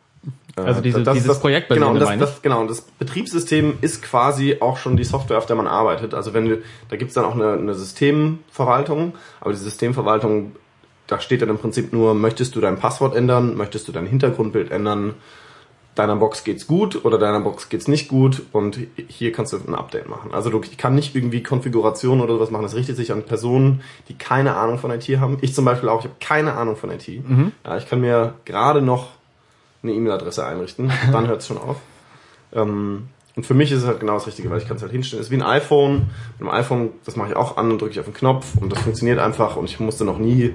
Äh, 0.57 0.61
Also 0.61 0.81
diese- 0.81 1.03
das 1.03 1.13
dieses 1.15 1.39
Projektbasierte 1.39 1.79
genau, 1.79 1.93
und 1.93 1.99
das, 1.99 2.09
meine 2.09 2.23
ich. 2.23 2.29
das, 2.29 2.41
genau, 2.41 2.61
und 2.61 2.69
das 2.69 2.81
Betriebssystem 2.81 3.77
ist 3.81 4.01
quasi 4.01 4.57
auch 4.59 4.77
schon 4.77 4.97
die 4.97 5.03
Software, 5.03 5.37
auf 5.37 5.45
der 5.45 5.55
man 5.55 5.67
arbeitet. 5.67 6.13
Also 6.13 6.33
wenn 6.33 6.47
du, 6.49 6.61
da 6.89 6.95
gibt's 6.97 7.13
dann 7.13 7.25
auch 7.25 7.35
eine, 7.35 7.53
eine 7.53 7.73
Systemverwaltung, 7.73 9.13
aber 9.39 9.51
die 9.51 9.57
Systemverwaltung, 9.57 10.53
da 11.07 11.19
steht 11.19 11.41
dann 11.41 11.49
im 11.49 11.57
Prinzip 11.57 11.93
nur, 11.93 12.13
möchtest 12.13 12.55
du 12.55 12.61
dein 12.61 12.77
Passwort 12.77 13.15
ändern, 13.15 13.55
möchtest 13.55 13.87
du 13.87 13.91
dein 13.91 14.05
Hintergrundbild 14.05 14.71
ändern, 14.71 15.15
deiner 15.95 16.15
Box 16.15 16.45
geht's 16.45 16.67
gut 16.67 17.03
oder 17.03 17.17
deiner 17.17 17.41
Box 17.41 17.67
geht's 17.67 17.89
nicht 17.89 18.07
gut 18.07 18.43
und 18.53 18.79
hier 19.09 19.33
kannst 19.33 19.51
du 19.51 19.57
ein 19.57 19.75
Update 19.75 20.07
machen. 20.07 20.33
Also 20.33 20.49
du, 20.49 20.61
ich 20.63 20.77
kann 20.77 20.95
nicht 20.95 21.13
irgendwie 21.15 21.43
Konfiguration 21.43 22.21
oder 22.21 22.35
sowas 22.35 22.49
machen. 22.49 22.63
Das 22.63 22.75
richtet 22.75 22.95
sich 22.95 23.11
an 23.11 23.23
Personen, 23.23 23.81
die 24.07 24.13
keine 24.17 24.55
Ahnung 24.55 24.77
von 24.79 24.89
IT 24.91 25.03
haben. 25.19 25.37
Ich 25.41 25.53
zum 25.53 25.65
Beispiel 25.65 25.89
auch, 25.89 25.99
ich 25.99 26.05
habe 26.05 26.15
keine 26.21 26.53
Ahnung 26.53 26.77
von 26.77 26.91
IT. 26.91 27.07
Ja, 27.65 27.77
ich 27.77 27.89
kann 27.89 27.99
mir 27.99 28.35
gerade 28.45 28.81
noch 28.81 29.09
eine 29.83 29.93
E-Mail-Adresse 29.93 30.45
einrichten, 30.45 30.91
dann 31.11 31.27
hört's 31.27 31.47
schon 31.47 31.57
auf. 31.57 31.77
Ähm, 32.53 33.07
und 33.35 33.45
für 33.45 33.53
mich 33.53 33.71
ist 33.71 33.79
es 33.79 33.87
halt 33.87 33.99
genau 33.99 34.13
das 34.13 34.27
Richtige, 34.27 34.49
weil 34.49 34.57
ich 34.57 34.67
kann 34.67 34.75
es 34.77 34.83
halt 34.83 34.91
hinstellen. 34.91 35.21
Es 35.21 35.27
ist 35.27 35.31
wie 35.31 35.41
ein 35.41 35.47
iPhone. 35.47 36.09
Mit 36.37 36.41
dem 36.41 36.49
iPhone, 36.49 36.89
das 37.05 37.15
mache 37.15 37.29
ich 37.29 37.35
auch 37.35 37.57
an 37.57 37.71
und 37.71 37.81
drücke 37.81 37.91
ich 37.91 37.99
auf 37.99 38.05
den 38.05 38.13
Knopf 38.13 38.55
und 38.57 38.71
das 38.71 38.81
funktioniert 38.81 39.19
einfach 39.19 39.55
und 39.55 39.65
ich 39.65 39.79
musste 39.79 40.03
noch 40.03 40.17
nie 40.17 40.53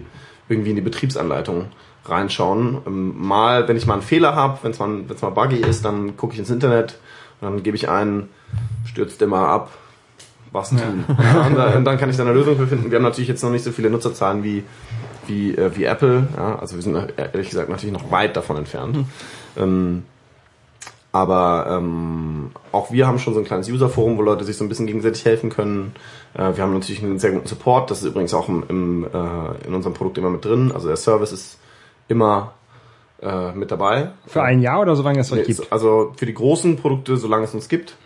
irgendwie 0.49 0.71
in 0.71 0.77
die 0.77 0.83
Betriebsanleitung 0.83 1.67
reinschauen. 2.05 2.79
Ähm, 2.87 3.15
mal, 3.19 3.67
wenn 3.69 3.77
ich 3.77 3.87
mal 3.87 3.95
einen 3.95 4.03
Fehler 4.03 4.35
habe, 4.35 4.59
wenn 4.63 4.73
es 4.73 4.79
mal, 4.79 5.09
wenn's 5.09 5.23
mal 5.23 5.31
buggy 5.31 5.57
ist, 5.57 5.85
dann 5.85 6.17
gucke 6.17 6.35
ich 6.35 6.39
ins 6.39 6.51
Internet 6.51 6.99
und 7.41 7.51
dann 7.51 7.63
gebe 7.63 7.77
ich 7.77 7.89
ein, 7.89 8.29
stürzt 8.85 9.21
immer 9.23 9.49
ab, 9.49 9.71
was 10.53 10.71
tun. 10.71 11.05
Ja. 11.09 11.47
und, 11.47 11.55
dann, 11.57 11.75
und 11.75 11.85
dann 11.85 11.99
kann 11.99 12.11
ich 12.11 12.17
da 12.17 12.23
eine 12.23 12.33
Lösung 12.33 12.57
für 12.57 12.67
finden. 12.67 12.91
Wir 12.91 12.97
haben 12.99 13.05
natürlich 13.05 13.29
jetzt 13.29 13.43
noch 13.43 13.51
nicht 13.51 13.65
so 13.65 13.73
viele 13.73 13.91
Nutzerzahlen 13.91 14.45
wie, 14.45 14.65
wie, 15.27 15.55
äh, 15.55 15.77
wie 15.77 15.85
Apple. 15.85 16.29
Ja. 16.37 16.59
Also 16.59 16.77
wir 16.77 16.83
sind 16.83 16.97
ehrlich 17.17 17.51
gesagt 17.51 17.69
natürlich 17.69 17.93
noch 17.93 18.11
weit 18.11 18.37
davon 18.37 18.57
entfernt. 18.57 19.07
Ähm, 19.57 20.05
aber 21.13 21.67
ähm, 21.71 22.51
auch 22.73 22.93
wir 22.93 23.07
haben 23.07 23.19
schon 23.19 23.33
so 23.33 23.41
ein 23.41 23.47
kleines 23.47 23.71
User-Forum, 23.71 24.19
wo 24.19 24.23
Leute 24.23 24.45
sich 24.45 24.57
so 24.57 24.65
ein 24.65 24.69
bisschen 24.69 24.87
gegenseitig 24.87 25.25
helfen 25.25 25.49
können. 25.49 25.95
Äh, 26.35 26.57
wir 26.57 26.63
haben 26.63 26.75
natürlich 26.75 27.03
einen 27.03 27.19
sehr 27.19 27.33
guten 27.33 27.47
Support. 27.47 27.91
Das 27.91 28.03
ist 28.03 28.09
übrigens 28.09 28.35
auch 28.35 28.51
im, 28.51 28.65
im, 28.69 29.05
äh, 29.05 29.67
in 29.67 29.75
unserem 29.75 29.95
Produkt 29.95 30.19
immer 30.19 30.29
mit 30.29 30.45
drin. 30.45 30.73
Also 30.75 30.89
der 30.89 30.97
Service 30.99 31.33
ist 31.33 31.59
immer 32.09 32.53
äh, 33.23 33.53
mit 33.53 33.71
dabei. 33.71 34.11
Für 34.27 34.43
ein 34.43 34.61
Jahr 34.61 34.83
oder 34.83 34.95
solange 34.95 35.21
es 35.21 35.33
euch 35.33 35.49
Nee, 35.49 35.55
gibt? 35.55 35.73
Also 35.73 36.13
für 36.17 36.27
die 36.27 36.35
großen 36.35 36.77
Produkte, 36.77 37.17
solange 37.17 37.45
es 37.45 37.55
uns 37.55 37.69
gibt. 37.69 37.97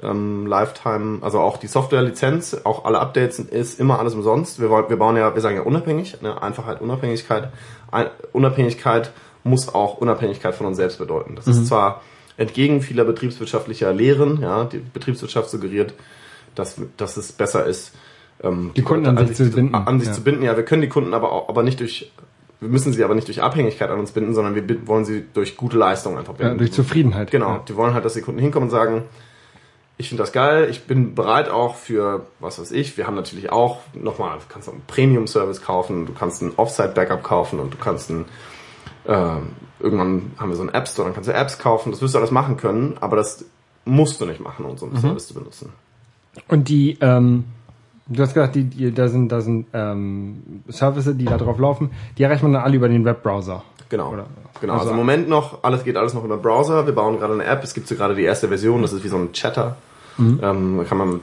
Ähm, 0.00 0.46
Lifetime, 0.46 1.18
also 1.22 1.40
auch 1.40 1.56
die 1.56 1.66
Software-Lizenz, 1.66 2.58
auch 2.64 2.84
alle 2.84 3.00
Updates 3.00 3.40
ist 3.40 3.80
immer 3.80 3.98
alles 3.98 4.14
umsonst. 4.14 4.60
Wir, 4.60 4.70
wollen, 4.70 4.88
wir 4.88 4.96
bauen 4.96 5.16
ja, 5.16 5.34
wir 5.34 5.42
sagen 5.42 5.56
ja 5.56 5.62
unabhängig, 5.62 6.22
ne? 6.22 6.40
Einfachheit, 6.40 6.80
Unabhängigkeit. 6.80 7.48
Ein, 7.90 8.06
Unabhängigkeit 8.32 9.10
muss 9.42 9.74
auch 9.74 9.96
Unabhängigkeit 9.98 10.54
von 10.54 10.66
uns 10.66 10.76
selbst 10.76 10.98
bedeuten. 10.98 11.34
Das 11.34 11.46
ist 11.48 11.66
zwar 11.66 12.02
entgegen 12.36 12.80
vieler 12.80 13.02
betriebswirtschaftlicher 13.04 13.92
Lehren, 13.92 14.40
ja, 14.40 14.64
die 14.64 14.78
Betriebswirtschaft 14.78 15.50
suggeriert, 15.50 15.94
dass, 16.54 16.76
dass 16.96 17.16
es 17.16 17.32
besser 17.32 17.66
ist, 17.66 17.92
ähm, 18.44 18.70
Die 18.76 18.82
Kunden 18.82 19.06
an 19.06 19.26
sich 19.26 19.36
zu 19.36 19.50
binden. 19.50 19.74
An 19.74 19.98
sich 19.98 20.08
Ja. 20.10 20.14
zu 20.14 20.22
binden. 20.22 20.44
Ja, 20.44 20.56
wir 20.56 20.64
können 20.64 20.82
die 20.82 20.88
Kunden 20.88 21.12
aber 21.14 21.32
auch, 21.32 21.48
aber 21.48 21.64
nicht 21.64 21.80
durch, 21.80 22.12
wir 22.60 22.68
müssen 22.68 22.92
sie 22.92 23.02
aber 23.02 23.16
nicht 23.16 23.26
durch 23.26 23.42
Abhängigkeit 23.42 23.90
an 23.90 23.98
uns 23.98 24.12
binden, 24.12 24.34
sondern 24.34 24.54
wir 24.54 24.86
wollen 24.86 25.04
sie 25.04 25.24
durch 25.34 25.56
gute 25.56 25.76
Leistung 25.76 26.16
einfach 26.16 26.34
binden. 26.34 26.52
Ja, 26.52 26.58
durch 26.58 26.72
Zufriedenheit. 26.72 27.32
Genau, 27.32 27.48
Ja. 27.54 27.62
die 27.66 27.74
wollen 27.74 27.94
halt, 27.94 28.04
dass 28.04 28.14
die 28.14 28.20
Kunden 28.22 28.38
hinkommen 28.40 28.68
und 28.68 28.70
sagen, 28.70 29.02
ich 29.98 30.08
finde 30.08 30.22
das 30.22 30.32
geil, 30.32 30.68
ich 30.70 30.84
bin 30.84 31.14
bereit 31.14 31.48
auch 31.50 31.74
für, 31.74 32.26
was 32.40 32.58
weiß 32.60 32.70
ich, 32.70 32.96
wir 32.96 33.06
haben 33.06 33.16
natürlich 33.16 33.50
auch, 33.50 33.80
nochmal, 33.94 34.38
du 34.38 34.44
kannst 34.48 34.68
auch 34.68 34.72
einen 34.72 34.82
Premium-Service 34.86 35.60
kaufen, 35.62 36.06
du 36.06 36.12
kannst 36.14 36.40
ein 36.42 36.52
Offsite-Backup 36.56 37.22
kaufen 37.24 37.58
und 37.58 37.74
du 37.74 37.78
kannst 37.78 38.08
ein, 38.10 38.24
ähm, 39.06 39.50
irgendwann 39.80 40.32
haben 40.38 40.50
wir 40.50 40.56
so 40.56 40.62
einen 40.62 40.72
App 40.74 40.86
Store, 40.88 41.06
dann 41.08 41.14
kannst 41.14 41.28
du 41.28 41.34
Apps 41.34 41.58
kaufen, 41.58 41.90
das 41.90 42.00
wirst 42.00 42.14
du 42.14 42.18
alles 42.18 42.30
machen 42.30 42.56
können, 42.56 42.96
aber 43.00 43.16
das 43.16 43.44
musst 43.84 44.20
du 44.20 44.26
nicht 44.26 44.40
machen, 44.40 44.64
um 44.64 44.76
so 44.76 44.86
einen 44.86 44.96
Service 44.98 45.28
zu 45.28 45.34
benutzen. 45.34 45.72
Und 46.46 46.68
die, 46.68 46.96
ähm, 47.00 47.44
du 48.06 48.22
hast 48.22 48.34
gesagt, 48.34 48.54
die, 48.54 48.64
die, 48.64 48.92
da 48.92 49.08
sind, 49.08 49.30
da 49.30 49.40
sind 49.40 49.66
ähm, 49.72 50.62
Services, 50.68 51.16
die 51.16 51.24
da 51.24 51.38
drauf 51.38 51.58
laufen, 51.58 51.90
die 52.16 52.22
erreicht 52.22 52.42
man 52.42 52.52
dann 52.52 52.62
alle 52.62 52.76
über 52.76 52.88
den 52.88 53.04
Webbrowser. 53.04 53.64
Genau. 53.88 54.12
Oder- 54.12 54.26
genau. 54.60 54.74
also- 54.74 54.82
Also, 54.82 54.90
im 54.92 54.96
Moment 54.98 55.28
noch, 55.28 55.64
alles 55.64 55.82
geht 55.84 55.96
alles 55.96 56.12
noch 56.14 56.22
über 56.22 56.36
Browser. 56.36 56.84
Wir 56.86 56.92
bauen 56.94 57.18
gerade 57.18 57.32
eine 57.32 57.44
App. 57.44 57.64
Es 57.64 57.72
gibt 57.72 57.88
so 57.88 57.94
gerade 57.96 58.14
die 58.14 58.22
erste 58.24 58.48
Version. 58.48 58.82
Das 58.82 58.92
ist 58.92 59.02
wie 59.02 59.08
so 59.08 59.16
ein 59.16 59.32
Chatter. 59.32 59.76
Mhm. 60.18 60.40
Ähm, 60.42 60.86
kann 60.88 60.98
man 60.98 61.20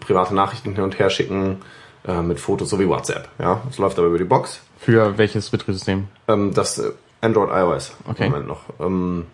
private 0.00 0.34
Nachrichten 0.34 0.74
hin 0.74 0.84
und 0.84 0.98
her 0.98 1.10
schicken 1.10 1.58
äh, 2.06 2.22
mit 2.22 2.40
Fotos, 2.40 2.70
so 2.70 2.80
wie 2.80 2.88
WhatsApp. 2.88 3.28
Ja, 3.38 3.60
das 3.66 3.78
läuft 3.78 3.98
aber 3.98 4.08
über 4.08 4.18
die 4.18 4.24
Box. 4.24 4.60
Für 4.78 5.18
welches 5.18 5.50
Betriebssystem? 5.50 6.08
Ähm, 6.26 6.54
das 6.54 6.78
äh, 6.78 6.92
Android, 7.20 7.50
iOS 7.52 7.92
Okay. 8.08 8.26
im 8.26 8.32
Moment 8.32 8.48
noch. 8.48 8.60
Ähm, 8.80 9.26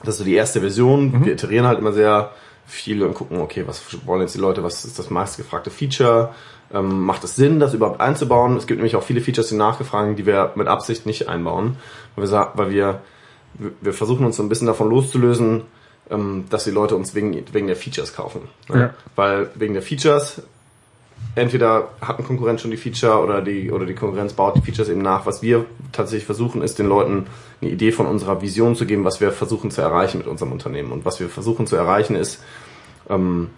das 0.00 0.14
ist 0.14 0.18
so 0.18 0.24
die 0.24 0.34
erste 0.34 0.60
Version. 0.60 1.12
Mhm. 1.12 1.24
Wir 1.24 1.32
iterieren 1.32 1.66
halt 1.66 1.78
immer 1.78 1.92
sehr 1.92 2.30
viel 2.66 3.02
und 3.02 3.14
gucken, 3.14 3.40
okay, 3.40 3.64
was 3.66 3.82
wollen 4.06 4.22
jetzt 4.22 4.34
die 4.34 4.40
Leute, 4.40 4.62
was 4.62 4.84
ist 4.84 4.98
das 4.98 5.10
meistgefragte 5.10 5.70
Feature? 5.70 6.34
Ähm, 6.72 7.02
macht 7.02 7.22
es 7.24 7.36
Sinn, 7.36 7.60
das 7.60 7.74
überhaupt 7.74 8.00
einzubauen? 8.00 8.56
Es 8.56 8.66
gibt 8.66 8.78
nämlich 8.78 8.96
auch 8.96 9.02
viele 9.02 9.20
Features, 9.20 9.48
die 9.48 9.54
nachgefragt, 9.56 10.18
die 10.18 10.26
wir 10.26 10.52
mit 10.54 10.66
Absicht 10.66 11.06
nicht 11.06 11.28
einbauen, 11.28 11.76
weil 12.16 12.30
wir, 12.30 12.52
weil 12.54 12.70
wir, 12.70 13.00
wir 13.80 13.92
versuchen 13.92 14.24
uns 14.24 14.36
so 14.36 14.42
ein 14.42 14.48
bisschen 14.48 14.66
davon 14.66 14.88
loszulösen, 14.88 15.62
dass 16.50 16.64
die 16.64 16.70
Leute 16.70 16.96
uns 16.96 17.14
wegen, 17.14 17.34
wegen 17.52 17.66
der 17.66 17.76
Features 17.76 18.14
kaufen. 18.14 18.42
Ne? 18.68 18.80
Ja. 18.80 18.94
Weil 19.16 19.50
wegen 19.54 19.72
der 19.72 19.82
Features 19.82 20.42
entweder 21.34 21.88
hat 22.00 22.18
ein 22.18 22.26
Konkurrent 22.26 22.60
schon 22.60 22.70
die 22.70 22.76
Feature 22.76 23.22
oder 23.22 23.40
die, 23.40 23.72
oder 23.72 23.86
die 23.86 23.94
Konkurrenz 23.94 24.34
baut 24.34 24.54
die 24.56 24.60
Features 24.60 24.90
eben 24.90 25.00
nach. 25.00 25.24
Was 25.24 25.40
wir 25.40 25.64
tatsächlich 25.92 26.26
versuchen, 26.26 26.60
ist 26.60 26.78
den 26.78 26.86
Leuten 26.86 27.26
eine 27.62 27.70
Idee 27.70 27.90
von 27.90 28.06
unserer 28.06 28.42
Vision 28.42 28.76
zu 28.76 28.84
geben, 28.84 29.04
was 29.04 29.20
wir 29.20 29.32
versuchen 29.32 29.70
zu 29.70 29.80
erreichen 29.80 30.18
mit 30.18 30.26
unserem 30.26 30.52
Unternehmen. 30.52 30.92
Und 30.92 31.06
was 31.06 31.20
wir 31.20 31.28
versuchen 31.30 31.66
zu 31.66 31.74
erreichen 31.74 32.16
ist 32.16 32.42
ähm, 33.08 33.48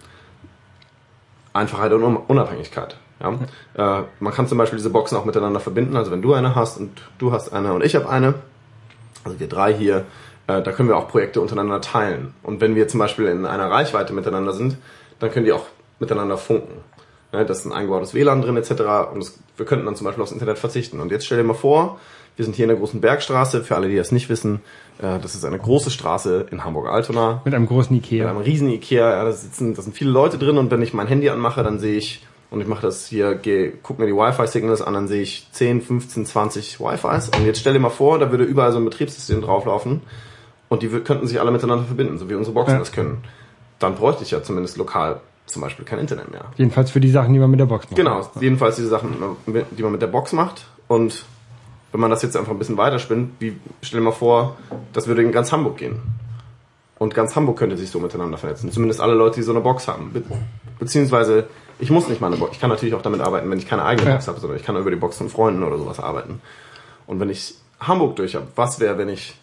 Einfachheit 1.51 1.91
und 1.91 2.03
Un- 2.03 2.17
Unabhängigkeit. 2.17 2.97
Ja? 3.19 3.99
Äh, 3.99 4.03
man 4.21 4.33
kann 4.33 4.47
zum 4.47 4.57
Beispiel 4.57 4.77
diese 4.77 4.89
Boxen 4.89 5.17
auch 5.17 5.25
miteinander 5.25 5.59
verbinden. 5.59 5.97
Also 5.97 6.11
wenn 6.11 6.21
du 6.21 6.33
eine 6.33 6.55
hast 6.55 6.77
und 6.77 7.01
du 7.19 7.33
hast 7.33 7.51
eine 7.51 7.73
und 7.73 7.83
ich 7.83 7.95
habe 7.95 8.07
eine, 8.09 8.35
also 9.25 9.39
wir 9.39 9.49
drei 9.49 9.73
hier, 9.73 10.05
äh, 10.47 10.61
da 10.61 10.71
können 10.71 10.89
wir 10.89 10.97
auch 10.97 11.07
Projekte 11.07 11.41
untereinander 11.41 11.81
teilen. 11.81 12.33
Und 12.43 12.61
wenn 12.61 12.75
wir 12.75 12.87
zum 12.87 12.99
Beispiel 12.99 13.27
in 13.27 13.45
einer 13.45 13.69
Reichweite 13.69 14.13
miteinander 14.13 14.53
sind, 14.53 14.77
dann 15.19 15.31
können 15.31 15.45
die 15.45 15.51
auch 15.51 15.65
miteinander 15.99 16.37
funken. 16.37 16.81
Ne, 17.33 17.45
da 17.45 17.51
ist 17.51 17.65
ein 17.65 17.73
eingebautes 17.73 18.13
WLAN 18.13 18.41
drin 18.41 18.55
etc. 18.55 18.71
Und 19.11 19.21
das, 19.23 19.39
wir 19.57 19.65
könnten 19.65 19.85
dann 19.85 19.95
zum 19.95 20.05
Beispiel 20.05 20.23
aufs 20.23 20.31
Internet 20.31 20.57
verzichten. 20.57 20.99
Und 21.01 21.11
jetzt 21.11 21.25
stell 21.25 21.37
dir 21.37 21.43
mal 21.43 21.53
vor, 21.53 21.99
wir 22.37 22.45
sind 22.45 22.55
hier 22.55 22.63
in 22.63 22.69
der 22.69 22.77
großen 22.77 23.01
Bergstraße. 23.01 23.63
Für 23.63 23.75
alle, 23.75 23.89
die 23.89 23.97
das 23.97 24.13
nicht 24.13 24.29
wissen, 24.29 24.61
äh, 24.99 25.19
das 25.19 25.35
ist 25.35 25.43
eine 25.43 25.59
große 25.59 25.91
Straße 25.91 26.45
in 26.51 26.63
Hamburg-Altona. 26.63 27.41
Mit 27.43 27.53
einem 27.53 27.65
großen 27.65 27.93
Mit 27.93 28.05
Ikea. 28.05 28.29
einem 28.29 28.39
riesen 28.39 28.69
Ikea, 28.69 29.09
ja, 29.09 29.23
da 29.25 29.31
sitzen, 29.33 29.73
da 29.73 29.81
sind 29.81 29.97
viele 29.97 30.11
Leute 30.11 30.37
drin 30.37 30.57
und 30.57 30.71
wenn 30.71 30.81
ich 30.81 30.93
mein 30.93 31.07
Handy 31.07 31.29
anmache, 31.29 31.63
dann 31.63 31.79
sehe 31.79 31.97
ich, 31.97 32.25
und 32.49 32.61
ich 32.61 32.67
mache 32.67 32.83
das 32.83 33.07
hier, 33.07 33.35
geh, 33.35 33.73
guck 33.83 33.99
mir 33.99 34.05
die 34.05 34.13
Wi-Fi-Signals 34.13 34.81
an, 34.81 34.93
dann 34.93 35.09
sehe 35.09 35.21
ich 35.21 35.49
10, 35.51 35.81
15, 35.81 36.25
20 36.25 36.79
Wi-Fis. 36.79 37.29
Und 37.37 37.45
jetzt 37.45 37.59
stell 37.59 37.73
dir 37.73 37.79
mal 37.79 37.89
vor, 37.89 38.19
da 38.19 38.31
würde 38.31 38.45
überall 38.45 38.71
so 38.71 38.77
ein 38.77 38.85
Betriebssystem 38.85 39.41
drauflaufen 39.41 40.01
und 40.69 40.81
die 40.81 40.87
könnten 40.89 41.27
sich 41.27 41.39
alle 41.39 41.51
miteinander 41.51 41.85
verbinden, 41.85 42.17
so 42.17 42.29
wie 42.29 42.35
unsere 42.35 42.53
Boxen 42.53 42.73
Ja. 42.73 42.79
das 42.79 42.91
können. 42.91 43.23
Dann 43.79 43.95
bräuchte 43.95 44.23
ich 44.23 44.31
ja 44.31 44.41
zumindest 44.43 44.77
lokal 44.77 45.21
zum 45.45 45.61
Beispiel 45.61 45.85
kein 45.85 45.99
Internet 45.99 46.29
mehr. 46.31 46.45
Jedenfalls 46.57 46.91
für 46.91 46.99
die 46.99 47.09
Sachen, 47.09 47.33
die 47.33 47.39
man 47.39 47.49
mit 47.49 47.59
der 47.59 47.65
Box 47.67 47.85
macht. 47.85 47.95
Genau, 47.95 48.29
jedenfalls 48.41 48.75
diese 48.75 48.89
Sachen, 48.89 49.15
die 49.71 49.83
man 49.83 49.91
mit 49.91 50.01
der 50.01 50.07
Box 50.07 50.33
macht. 50.33 50.65
Und 50.87 51.23
wenn 51.91 52.01
man 52.01 52.09
das 52.09 52.21
jetzt 52.21 52.35
einfach 52.35 52.51
ein 52.51 52.59
bisschen 52.59 52.77
weiterspinnt, 52.77 53.31
wie, 53.39 53.57
stell 53.81 53.99
dir 54.01 54.05
mal 54.05 54.11
vor, 54.11 54.57
das 54.93 55.07
würde 55.07 55.21
in 55.23 55.31
ganz 55.31 55.51
Hamburg 55.53 55.77
gehen. 55.77 56.01
Und 56.99 57.13
ganz 57.13 57.35
Hamburg 57.35 57.57
könnte 57.57 57.77
sich 57.77 57.89
so 57.91 57.99
miteinander 57.99 58.37
vernetzen. 58.37 58.71
Zumindest 58.71 58.99
alle 58.99 59.13
Leute, 59.13 59.35
die 59.35 59.43
so 59.43 59.51
eine 59.51 59.61
Box 59.61 59.87
haben. 59.87 60.11
Be 60.11 60.23
beziehungsweise, 60.79 61.47
ich 61.79 61.91
muss 61.91 62.07
nicht 62.09 62.19
mal 62.21 62.27
eine 62.27 62.37
Box. 62.37 62.53
Ich 62.53 62.59
kann 62.59 62.69
natürlich 62.69 62.93
auch 62.95 63.01
damit 63.01 63.21
arbeiten, 63.21 63.49
wenn 63.49 63.57
ich 63.57 63.67
keine 63.67 63.83
eigene 63.85 64.09
Ja. 64.09 64.15
Box 64.15 64.27
habe, 64.27 64.39
sondern 64.39 64.57
ich 64.57 64.65
kann 64.65 64.75
über 64.75 64.89
die 64.89 64.95
Box 64.97 65.17
von 65.17 65.29
Freunden 65.29 65.63
oder 65.63 65.77
sowas 65.77 65.99
arbeiten. 65.99 66.41
Und 67.05 67.19
wenn 67.19 67.29
ich 67.29 67.55
Hamburg 67.79 68.15
durch 68.15 68.35
habe, 68.35 68.47
was 68.55 68.79
wäre, 68.79 68.97
wenn 68.97 69.09
ich, 69.09 69.37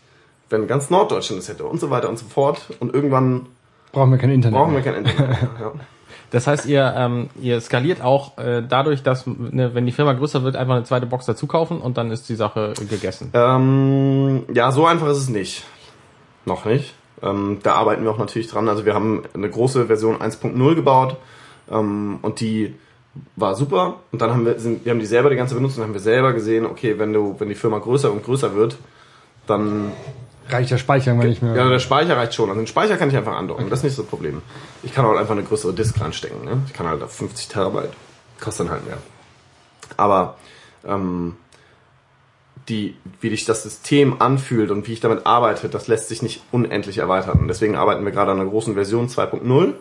wenn 0.54 0.66
ganz 0.66 0.90
Norddeutschland 0.90 1.42
das 1.42 1.48
hätte 1.48 1.64
und 1.64 1.80
so 1.80 1.90
weiter 1.90 2.08
und 2.08 2.18
so 2.18 2.26
fort. 2.26 2.66
Und 2.80 2.94
irgendwann 2.94 3.46
Brauchen 3.92 4.10
wir 4.10 4.18
kein 4.18 4.30
Internet. 4.30 4.58
brauchen 4.58 4.74
wir 4.74 4.82
kein 4.82 4.94
Internet 4.94 5.28
mehr. 5.28 5.50
Ja. 5.60 5.72
Das 6.30 6.48
heißt, 6.48 6.66
ihr, 6.66 6.92
ähm, 6.96 7.28
ihr 7.40 7.60
skaliert 7.60 8.02
auch 8.02 8.38
äh, 8.38 8.60
dadurch, 8.68 9.04
dass, 9.04 9.24
ne, 9.24 9.72
wenn 9.72 9.86
die 9.86 9.92
Firma 9.92 10.14
größer 10.14 10.42
wird, 10.42 10.56
einfach 10.56 10.74
eine 10.74 10.82
zweite 10.82 11.06
Box 11.06 11.26
dazu 11.26 11.46
kaufen 11.46 11.80
und 11.80 11.96
dann 11.96 12.10
ist 12.10 12.28
die 12.28 12.34
Sache 12.34 12.74
gegessen. 12.90 13.30
Ähm, 13.34 14.42
ja, 14.52 14.72
so 14.72 14.84
einfach 14.84 15.06
ist 15.10 15.18
es 15.18 15.28
nicht. 15.28 15.62
Noch 16.44 16.64
nicht. 16.64 16.92
Ähm, 17.22 17.60
da 17.62 17.74
arbeiten 17.74 18.02
wir 18.02 18.10
auch 18.10 18.18
natürlich 18.18 18.48
dran. 18.48 18.68
Also 18.68 18.84
wir 18.84 18.94
haben 18.94 19.22
eine 19.32 19.48
große 19.48 19.86
Version 19.86 20.16
1.0 20.16 20.74
gebaut 20.74 21.18
ähm, 21.70 22.18
und 22.22 22.40
die 22.40 22.74
war 23.36 23.54
super. 23.54 24.00
Und 24.10 24.20
dann 24.20 24.30
haben 24.30 24.44
wir, 24.44 24.58
sind, 24.58 24.84
wir 24.84 24.90
haben 24.90 24.98
die 24.98 25.06
selber 25.06 25.30
die 25.30 25.36
ganze 25.36 25.54
benutzt 25.54 25.78
und 25.78 25.84
haben 25.84 25.94
wir 25.94 26.00
selber 26.00 26.32
gesehen, 26.32 26.66
okay, 26.66 26.98
wenn 26.98 27.12
du, 27.12 27.36
wenn 27.38 27.48
die 27.48 27.54
Firma 27.54 27.78
größer 27.78 28.10
und 28.10 28.24
größer 28.24 28.56
wird, 28.56 28.76
dann 29.46 29.92
Reicht 30.48 30.70
der 30.70 30.78
Speicher 30.78 31.08
irgendwann 31.12 31.30
nicht 31.30 31.42
mehr. 31.42 31.54
ja, 31.54 31.68
der 31.68 31.78
Speicher 31.78 32.16
reicht 32.16 32.34
schon. 32.34 32.48
Also 32.50 32.60
den 32.60 32.66
Speicher 32.66 32.96
kann 32.96 33.08
ich 33.08 33.16
einfach 33.16 33.34
andocken. 33.34 33.70
Das 33.70 33.80
ist 33.80 33.84
nicht 33.84 33.94
so 33.94 34.02
ein 34.02 34.08
Problem. 34.08 34.42
Ich 34.82 34.92
kann 34.92 35.04
auch 35.06 35.16
einfach 35.16 35.32
eine 35.32 35.42
größere 35.42 35.72
Disk 35.72 36.00
reinstecken. 36.00 36.44
Ne? 36.44 36.62
Ich 36.66 36.72
kann 36.72 36.86
halt 36.86 37.02
auf 37.02 37.12
50 37.12 37.48
Terabyte. 37.48 37.92
Kostet 38.40 38.66
dann 38.66 38.74
halt 38.74 38.86
mehr. 38.86 38.98
Aber 39.96 40.36
ähm, 40.86 41.36
die, 42.68 42.96
wie 43.20 43.30
sich 43.30 43.44
das 43.44 43.62
System 43.62 44.20
anfühlt 44.20 44.70
und 44.70 44.86
wie 44.88 44.92
ich 44.92 45.00
damit 45.00 45.26
arbeite, 45.26 45.68
das 45.68 45.88
lässt 45.88 46.08
sich 46.08 46.22
nicht 46.22 46.42
unendlich 46.52 46.98
erweitern. 46.98 47.38
Und 47.40 47.48
deswegen 47.48 47.76
arbeiten 47.76 48.04
wir 48.04 48.12
gerade 48.12 48.32
an 48.32 48.40
einer 48.40 48.48
großen 48.48 48.74
Version 48.74 49.08
2.0, 49.08 49.72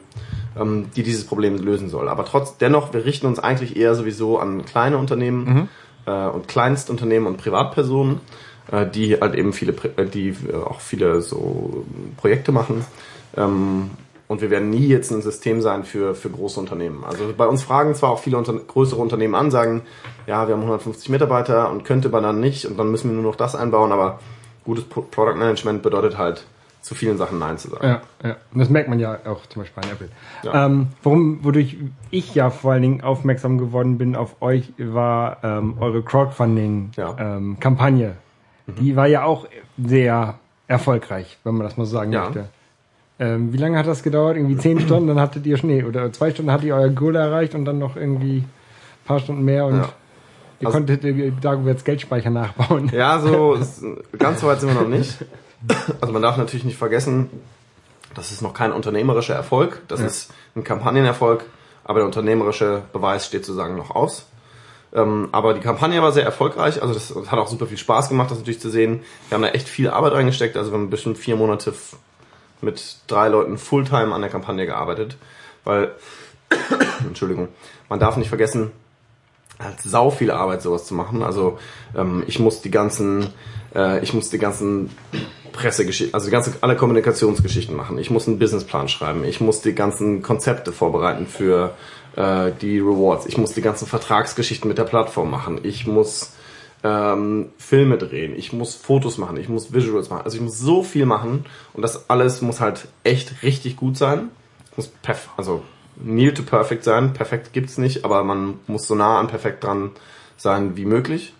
ähm, 0.60 0.90
die 0.96 1.04
dieses 1.04 1.26
Problem 1.26 1.58
lösen 1.58 1.90
soll. 1.90 2.10
Aber 2.10 2.26
trotz 2.26 2.58
dennoch, 2.58 2.94
wir 2.94 3.06
richten 3.06 3.28
uns 3.28 3.40
eigentlich 3.40 3.78
eher 3.78 3.96
sowieso 3.96 4.38
an 4.38 4.66
kleine 4.66 4.98
Unternehmen 4.98 5.70
äh, 6.06 6.12
und 6.28 6.48
Kleinstunternehmen 6.48 7.28
und 7.28 7.38
Privatpersonen, 7.38 8.20
die 8.72 9.20
halt 9.20 9.36
eben 9.36 9.54
viele, 9.54 9.74
äh, 9.98 10.06
die 10.06 10.30
äh, 10.30 10.56
auch 10.56 10.80
viele 10.80 11.22
so 11.22 11.86
Projekte 12.18 12.52
machen. 12.52 12.86
Ähm, 13.36 13.92
und 14.28 14.42
wir 14.42 14.50
werden 14.50 14.70
nie 14.70 14.88
jetzt 14.88 15.12
ein 15.12 15.22
System 15.22 15.62
sein 15.62 15.84
für, 15.84 16.16
für 16.16 16.30
große 16.30 16.60
Unternehmen. 16.60 17.04
Also 17.04 17.34
bei 17.38 17.46
uns 17.46 17.62
fragen 17.62 17.94
zwar 17.94 18.10
auch 18.10 18.20
viele 18.20 18.38
unter 18.38 18.54
größere 18.54 19.00
Unternehmen 19.00 19.36
an, 19.36 19.52
sagen, 19.52 19.82
ja, 20.26 20.48
wir 20.48 20.56
haben 20.56 20.62
150 20.62 21.10
Mitarbeiter 21.10 21.70
und 21.70 21.84
könnte 21.84 22.10
man 22.10 22.24
dann 22.24 22.40
nicht 22.40 22.66
und 22.66 22.80
dann 22.80 22.90
müssen 22.90 23.10
wir 23.10 23.16
nur 23.16 23.32
noch 23.32 23.36
das 23.36 23.56
einbauen, 23.56 23.92
aber 23.92 24.20
gutes 24.64 24.86
Pro 24.86 25.02
Product 25.02 25.38
Management 25.38 25.84
bedeutet 25.84 26.18
halt, 26.18 26.46
zu 26.84 26.96
vielen 26.96 27.18
Sachen 27.18 27.40
Nein 27.40 27.58
zu 27.58 27.70
sagen. 27.70 27.88
Ja, 27.88 28.02
ja. 28.24 28.36
Und 28.54 28.60
das 28.60 28.70
merkt 28.70 28.90
man 28.90 29.00
ja 29.00 29.18
auch 29.26 29.46
zum 29.48 29.62
Beispiel 29.62 29.84
an 29.84 29.90
Apple. 29.90 30.10
Ja. 30.44 30.66
Ähm, 30.66 30.88
warum, 31.02 31.44
wodurch 31.44 31.78
ich 32.12 32.36
ja 32.36 32.50
vor 32.50 32.74
allen 32.74 32.82
Dingen 32.82 33.02
aufmerksam 33.02 33.58
geworden 33.58 33.98
bin 33.98 34.16
auf 34.18 34.42
euch, 34.42 34.74
war 34.78 35.38
ähm, 35.44 35.78
eure 35.80 36.04
Ja. 36.98 37.16
Mhm. 38.68 38.76
Die 38.76 38.96
war 38.96 39.08
ja 39.08 39.24
auch 39.24 39.48
sehr 39.84 40.36
erfolgreich, 40.68 41.38
wenn 41.44 41.56
man 41.56 41.66
das 41.68 41.78
mal 41.78 41.86
so 41.86 41.94
sagen 41.94 42.12
Ja. 42.12 42.26
möchte. 42.26 42.46
Ähm, 43.20 43.54
wie 43.54 43.58
lange 43.58 43.78
hat 43.78 43.86
das 43.88 44.02
gedauert? 44.04 44.38
Irgendwie 44.38 44.58
zehn 44.58 44.80
Stunden, 44.80 45.08
dann 45.08 45.20
hattet 45.20 45.46
ihr 45.46 45.58
schon, 45.58 45.70
nee, 45.70 45.84
oder 45.84 46.12
zwei 46.12 46.32
Stunden 46.32 46.52
hattet 46.52 46.66
ihr 46.68 46.76
euer 46.76 46.90
Goal 46.90 47.16
erreicht 47.16 47.54
und 47.54 47.66
dann 47.66 47.78
noch 47.80 47.96
irgendwie 47.96 48.38
ein 48.40 48.50
paar 49.06 49.20
Stunden 49.20 49.44
mehr 49.44 49.66
und 49.66 49.78
Ja. 49.78 49.90
ihr 50.60 50.68
Also- 50.68 50.78
konntet 50.80 51.04
äh, 51.06 51.32
Dagoberts 51.40 51.84
Geldspeicher 51.84 52.30
nachbauen. 52.32 52.90
Ja, 52.94 53.20
so 53.20 53.58
ganz 54.18 54.42
so 54.42 54.48
weit 54.48 54.60
sind 54.62 54.74
wir 54.74 54.82
noch 54.82 54.88
nicht. 54.90 55.18
Also 56.02 56.12
man 56.12 56.22
darf 56.22 56.38
natürlich 56.38 56.66
nicht 56.66 56.78
vergessen, 56.78 57.30
das 58.16 58.32
ist 58.32 58.42
noch 58.42 58.54
kein 58.54 58.72
unternehmerischer 58.72 59.36
Erfolg, 59.36 59.82
das 59.88 60.00
ist 60.02 60.34
ein 60.56 60.64
Kampagnenerfolg, 60.64 61.46
aber 61.84 62.00
der 62.00 62.06
unternehmerische 62.08 62.82
Beweis 62.94 63.26
steht 63.28 63.46
sozusagen 63.46 63.76
noch 63.78 63.92
aus. 63.96 64.26
Ähm, 64.94 65.30
aber 65.32 65.54
die 65.54 65.62
Kampagne 65.62 66.02
war 66.02 66.12
sehr 66.12 66.24
erfolgreich, 66.24 66.82
also 66.82 66.94
das, 66.94 67.16
hat 67.32 67.40
auch 67.40 67.48
super 67.48 67.66
viel 67.66 67.78
Spaß 67.78 68.10
gemacht, 68.10 68.30
das 68.30 68.40
natürlich 68.40 68.60
zu 68.60 68.70
sehen. 68.70 69.02
Wir 69.30 69.36
haben 69.36 69.42
da 69.42 69.50
echt 69.50 69.68
viel 69.68 69.90
Arbeit 69.90 70.14
reingesteckt, 70.14 70.56
also 70.56 70.72
wir 70.72 70.78
haben 70.78 70.90
bestimmt 70.90 71.18
vier 71.18 71.36
Monate 71.36 71.74
mit 72.62 72.98
drei 73.08 73.28
Leuten 73.28 73.58
Fulltime 73.58 74.14
an 74.14 74.22
der 74.22 74.30
Kampagne 74.30 74.66
gearbeitet, 74.66 75.18
weil, 75.64 75.92
Entschuldigung, 77.08 77.48
man 77.90 78.00
darf 78.00 78.18
nicht 78.18 78.30
vergessen, 78.30 78.72
halt 79.60 79.80
sau 79.82 80.10
viel 80.10 80.32
Arbeit, 80.32 80.62
sowas 80.62 80.86
zu 80.86 80.94
machen. 80.94 81.24
Also 81.24 81.58
ähm, 81.96 82.24
ich 82.28 82.40
muss 82.40 82.62
die 82.62 82.72
ganzen 82.72 83.34
Äh, 83.76 84.04
ich 84.04 84.14
muss 84.14 84.30
die 84.30 84.38
ganzen 84.38 84.92
Pressegeschichten, 85.52 86.14
also 86.14 86.28
die 86.28 86.32
ganze, 86.32 86.54
alle 86.62 86.76
Kommunikationsgeschichten 86.76 87.76
machen. 87.76 87.98
Ich 87.98 88.10
muss 88.10 88.28
einen 88.28 88.40
Businessplan 88.40 88.88
schreiben. 88.88 89.24
Ich 89.24 89.42
muss 89.42 89.62
die 89.62 89.76
ganzen 89.76 90.22
Konzepte 90.22 90.72
vorbereiten 90.72 91.28
für 91.28 91.76
äh, 92.16 92.52
die 92.62 92.80
Rewards. 92.80 93.26
Ich 93.26 93.38
muss 93.38 93.54
die 93.54 93.62
ganzen 93.62 93.88
Vertragsgeschichten 93.88 94.68
mit 94.68 94.78
der 94.78 94.84
Plattform 94.84 95.30
machen. 95.30 95.60
Ich 95.64 95.88
muss 95.88 96.34
ähm, 96.84 97.50
Filme 97.58 97.98
drehen. 97.98 98.36
Ich 98.36 98.54
muss 98.54 98.76
Fotos 98.76 99.18
machen. 99.18 99.38
Ich 99.38 99.50
muss 99.50 99.74
Visuals 99.74 100.10
machen. 100.10 100.24
Also 100.26 100.38
ich 100.38 100.44
muss 100.44 100.60
so 100.60 100.84
viel 100.84 101.06
machen 101.06 101.46
und 101.74 101.82
das 101.82 102.10
alles 102.10 102.42
muss 102.42 102.60
halt 102.60 102.88
echt 103.04 103.44
richtig 103.44 103.78
gut 103.78 103.98
sein. 103.98 104.30
Muss 104.76 104.88
perf 104.88 105.30
also 105.38 105.64
near 105.96 106.34
to 106.34 106.44
perfect 106.44 106.84
sein. 106.84 107.14
Perfekt 107.14 107.54
gibt's 107.54 107.78
nicht, 107.78 108.06
aber 108.06 108.24
man 108.24 108.60
muss 108.68 108.88
so 108.88 108.96
nah 108.96 109.20
an 109.20 109.28
perfekt 109.28 109.64
dran 109.64 109.92
sein 110.38 110.76
wie 110.76 110.86
möglich. 110.86 111.34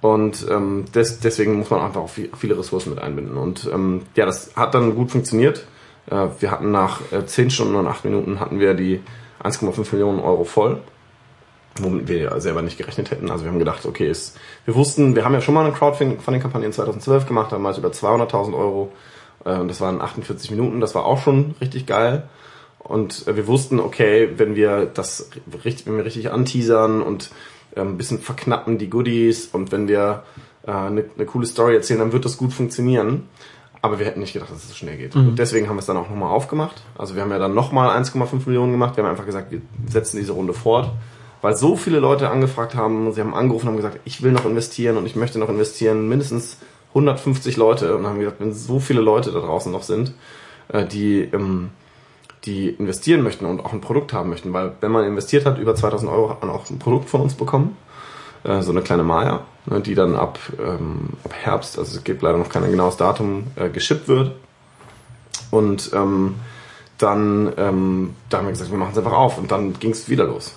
Und 0.00 0.46
ähm, 0.48 0.84
des, 0.94 1.18
deswegen 1.20 1.58
muss 1.58 1.70
man 1.70 1.80
einfach 1.80 2.02
auch 2.02 2.08
viel, 2.08 2.30
viele 2.36 2.56
Ressourcen 2.56 2.90
mit 2.90 3.00
einbinden. 3.00 3.36
Und 3.36 3.68
ähm, 3.72 4.02
ja, 4.14 4.26
das 4.26 4.54
hat 4.56 4.74
dann 4.74 4.94
gut 4.94 5.10
funktioniert. 5.10 5.66
Äh, 6.06 6.28
wir 6.38 6.50
hatten 6.50 6.70
nach 6.70 7.00
äh, 7.12 7.26
10 7.26 7.50
Stunden 7.50 7.74
und 7.74 7.88
8 7.88 8.04
Minuten 8.04 8.38
hatten 8.38 8.60
wir 8.60 8.74
die 8.74 9.00
1,5 9.42 9.92
Millionen 9.92 10.20
Euro 10.20 10.44
voll, 10.44 10.80
womit 11.76 12.08
wir 12.08 12.40
selber 12.40 12.62
nicht 12.62 12.78
gerechnet 12.78 13.10
hätten. 13.10 13.30
Also 13.30 13.44
wir 13.44 13.50
haben 13.50 13.58
gedacht, 13.58 13.86
okay, 13.86 14.08
ist, 14.08 14.36
wir 14.64 14.74
wussten, 14.74 15.14
wir 15.14 15.24
haben 15.24 15.34
ja 15.34 15.40
schon 15.40 15.54
mal 15.54 15.64
eine 15.64 15.74
Crowdfunding-Kampagne 15.74 16.66
in 16.66 16.72
2012 16.72 17.26
gemacht, 17.26 17.52
damals 17.52 17.78
über 17.78 17.88
200.000 17.88 18.56
Euro. 18.56 18.92
Äh, 19.44 19.58
und 19.58 19.68
das 19.68 19.80
waren 19.80 20.00
48 20.00 20.50
Minuten, 20.50 20.80
das 20.80 20.94
war 20.94 21.04
auch 21.04 21.22
schon 21.22 21.54
richtig 21.60 21.86
geil. 21.86 22.28
Und 22.78 23.26
äh, 23.28 23.36
wir 23.36 23.46
wussten, 23.46 23.80
okay, 23.80 24.30
wenn 24.36 24.56
wir 24.56 24.86
das 24.86 25.30
richtig, 25.64 25.86
wenn 25.86 25.96
wir 25.96 26.04
richtig 26.04 26.30
anteasern 26.30 27.02
und 27.02 27.30
äh, 27.76 27.80
ein 27.80 27.96
bisschen 27.96 28.18
verknappen 28.20 28.78
die 28.78 28.90
Goodies 28.90 29.46
und 29.46 29.72
wenn 29.72 29.88
wir 29.88 30.24
äh, 30.66 30.70
eine, 30.70 31.04
eine 31.14 31.26
coole 31.26 31.46
Story 31.46 31.74
erzählen, 31.74 32.00
dann 32.00 32.12
wird 32.12 32.24
das 32.24 32.38
gut 32.38 32.52
funktionieren. 32.52 33.28
Aber 33.80 33.98
wir 33.98 34.06
hätten 34.06 34.20
nicht 34.20 34.32
gedacht, 34.32 34.50
dass 34.50 34.58
es 34.58 34.68
so 34.68 34.74
schnell 34.74 34.96
geht. 34.96 35.14
Und 35.14 35.38
deswegen 35.38 35.68
haben 35.68 35.76
wir 35.76 35.80
es 35.80 35.86
dann 35.86 35.96
auch 35.96 36.08
nochmal 36.08 36.30
aufgemacht. 36.30 36.82
Also 36.96 37.14
wir 37.14 37.22
haben 37.22 37.30
ja 37.30 37.38
dann 37.38 37.54
nochmal 37.54 37.96
1,5 37.96 38.46
Millionen 38.46 38.72
gemacht. 38.72 38.96
Wir 38.96 39.04
haben 39.04 39.10
einfach 39.10 39.26
gesagt, 39.26 39.52
wir 39.52 39.60
setzen 39.86 40.16
diese 40.16 40.32
Runde 40.32 40.52
fort. 40.52 40.90
Weil 41.42 41.56
so 41.56 41.76
viele 41.76 42.00
Leute 42.00 42.30
angefragt 42.30 42.74
haben, 42.74 43.12
sie 43.12 43.20
haben 43.20 43.34
angerufen 43.34 43.68
und 43.68 43.74
haben 43.74 43.76
gesagt, 43.76 44.00
ich 44.04 44.22
will 44.22 44.32
noch 44.32 44.44
investieren 44.44 44.96
und 44.96 45.06
ich 45.06 45.14
möchte 45.14 45.38
noch 45.38 45.48
investieren. 45.48 46.08
Mindestens 46.08 46.58
150 46.88 47.56
Leute. 47.56 47.96
Und 47.96 48.06
haben 48.06 48.18
gesagt, 48.18 48.40
wenn 48.40 48.52
so 48.52 48.80
viele 48.80 49.00
Leute 49.00 49.30
da 49.30 49.38
draußen 49.38 49.70
noch 49.70 49.84
sind, 49.84 50.12
äh, 50.68 50.84
die, 50.84 51.20
ähm, 51.20 51.70
die 52.44 52.70
investieren 52.70 53.22
möchten 53.22 53.44
und 53.44 53.60
auch 53.60 53.72
ein 53.72 53.80
Produkt 53.80 54.12
haben 54.12 54.30
möchten. 54.30 54.52
Weil 54.52 54.72
wenn 54.80 54.90
man 54.90 55.04
investiert 55.04 55.46
hat, 55.46 55.58
über 55.58 55.76
2000 55.76 56.10
Euro, 56.10 56.30
hat 56.30 56.42
man 56.42 56.50
auch 56.50 56.68
ein 56.68 56.80
Produkt 56.80 57.08
von 57.08 57.20
uns 57.20 57.34
bekommen. 57.34 57.76
Äh, 58.44 58.62
so 58.62 58.70
eine 58.70 58.82
kleine 58.82 59.02
Maya, 59.02 59.40
ne, 59.66 59.80
die 59.80 59.94
dann 59.94 60.14
ab, 60.14 60.38
ähm, 60.58 61.10
ab 61.24 61.32
Herbst, 61.32 61.78
also 61.78 61.96
es 61.96 62.04
gibt 62.04 62.22
leider 62.22 62.38
noch 62.38 62.48
kein 62.48 62.70
genaues 62.70 62.96
Datum, 62.96 63.48
äh, 63.56 63.68
geschippt 63.68 64.08
wird. 64.08 64.32
Und 65.50 65.90
ähm, 65.94 66.36
dann 66.98 67.52
ähm, 67.56 68.14
da 68.28 68.38
haben 68.38 68.46
wir 68.46 68.52
gesagt, 68.52 68.70
wir 68.70 68.78
machen 68.78 68.92
es 68.92 68.98
einfach 68.98 69.12
auf. 69.12 69.38
Und 69.38 69.50
dann 69.50 69.78
ging 69.78 69.92
es 69.92 70.08
wieder 70.08 70.24
los. 70.24 70.54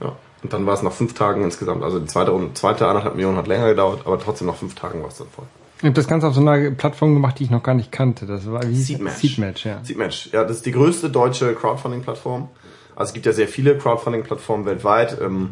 Ja. 0.00 0.14
Und 0.42 0.52
dann 0.52 0.66
war 0.66 0.74
es 0.74 0.82
nach 0.82 0.92
fünf 0.92 1.14
Tagen 1.14 1.42
insgesamt. 1.42 1.82
Also 1.82 1.98
die 1.98 2.06
zweite 2.06 2.30
Runde, 2.30 2.54
zweite 2.54 2.86
anderthalb 2.86 3.16
Millionen 3.16 3.36
hat 3.36 3.48
länger 3.48 3.68
gedauert, 3.68 4.02
aber 4.04 4.18
trotzdem 4.18 4.46
nach 4.46 4.56
fünf 4.56 4.74
Tagen 4.74 5.02
war 5.02 5.08
es 5.08 5.18
dann 5.18 5.28
voll. 5.28 5.46
Ich 5.78 5.84
habe 5.84 5.94
das 5.94 6.08
Ganze 6.08 6.26
auf 6.26 6.34
so 6.34 6.40
einer 6.40 6.70
Plattform 6.72 7.14
gemacht, 7.14 7.38
die 7.38 7.44
ich 7.44 7.50
noch 7.50 7.62
gar 7.62 7.74
nicht 7.74 7.92
kannte. 7.92 8.26
Das 8.26 8.50
war 8.50 8.62
wie? 8.68 8.74
Seedmatch. 8.74 9.16
Seedmatch, 9.16 9.66
ja. 9.66 9.80
Seedmatch, 9.82 10.32
ja, 10.32 10.42
das 10.42 10.58
ist 10.58 10.66
die 10.66 10.72
größte 10.72 11.08
deutsche 11.08 11.54
Crowdfunding-Plattform. 11.54 12.48
Also 12.96 13.10
es 13.10 13.14
gibt 13.14 13.26
ja 13.26 13.32
sehr 13.32 13.46
viele 13.46 13.78
Crowdfunding-Plattformen 13.78 14.66
weltweit. 14.66 15.20
Ähm, 15.20 15.50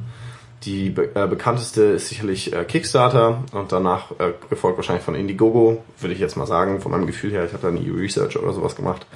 die 0.65 0.91
be 0.91 1.15
äh, 1.15 1.27
bekannteste 1.27 1.83
ist 1.83 2.09
sicherlich 2.09 2.53
äh, 2.53 2.65
Kickstarter 2.65 3.45
und 3.53 3.73
danach 3.73 4.11
äh, 4.13 4.33
gefolgt 4.49 4.79
wahrscheinlich 4.79 5.05
von 5.05 5.15
Indiegogo, 5.15 5.83
würde 6.01 6.15
ich 6.15 6.21
jetzt 6.21 6.37
mal 6.37 6.47
sagen, 6.47 6.81
von 6.81 6.93
meinem 6.93 7.07
Gefühl 7.07 7.31
her. 7.31 7.45
Ich 7.45 7.53
habe 7.53 7.63
da 7.63 7.71
nie 7.71 7.89
Research 7.91 8.39
oder 8.39 8.53
sowas 8.53 8.75
gemacht. 8.75 9.07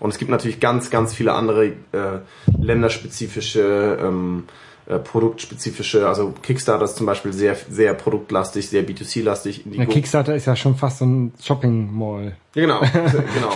Und 0.00 0.10
es 0.10 0.18
gibt 0.18 0.30
natürlich 0.30 0.60
ganz, 0.60 0.90
ganz 0.90 1.14
viele 1.14 1.32
andere 1.32 1.66
äh, 1.66 2.20
länderspezifische, 2.58 3.98
ähm, 4.00 4.44
äh, 4.86 4.98
produktspezifische, 4.98 6.06
also 6.06 6.32
Kickstarter 6.42 6.84
ist 6.84 6.96
zum 6.96 7.06
Beispiel 7.06 7.32
sehr, 7.32 7.56
sehr 7.56 7.94
produktlastig, 7.94 8.68
sehr 8.68 8.86
B2C-lastig. 8.86 9.62
Na, 9.64 9.86
Kickstarter 9.86 10.36
ist 10.36 10.46
ja 10.46 10.54
schon 10.54 10.76
fast 10.76 10.98
so 10.98 11.06
ein 11.06 11.32
Shopping-Mall. 11.42 12.36
Ja, 12.54 12.62
genau, 12.62 12.80
genau. 13.00 13.50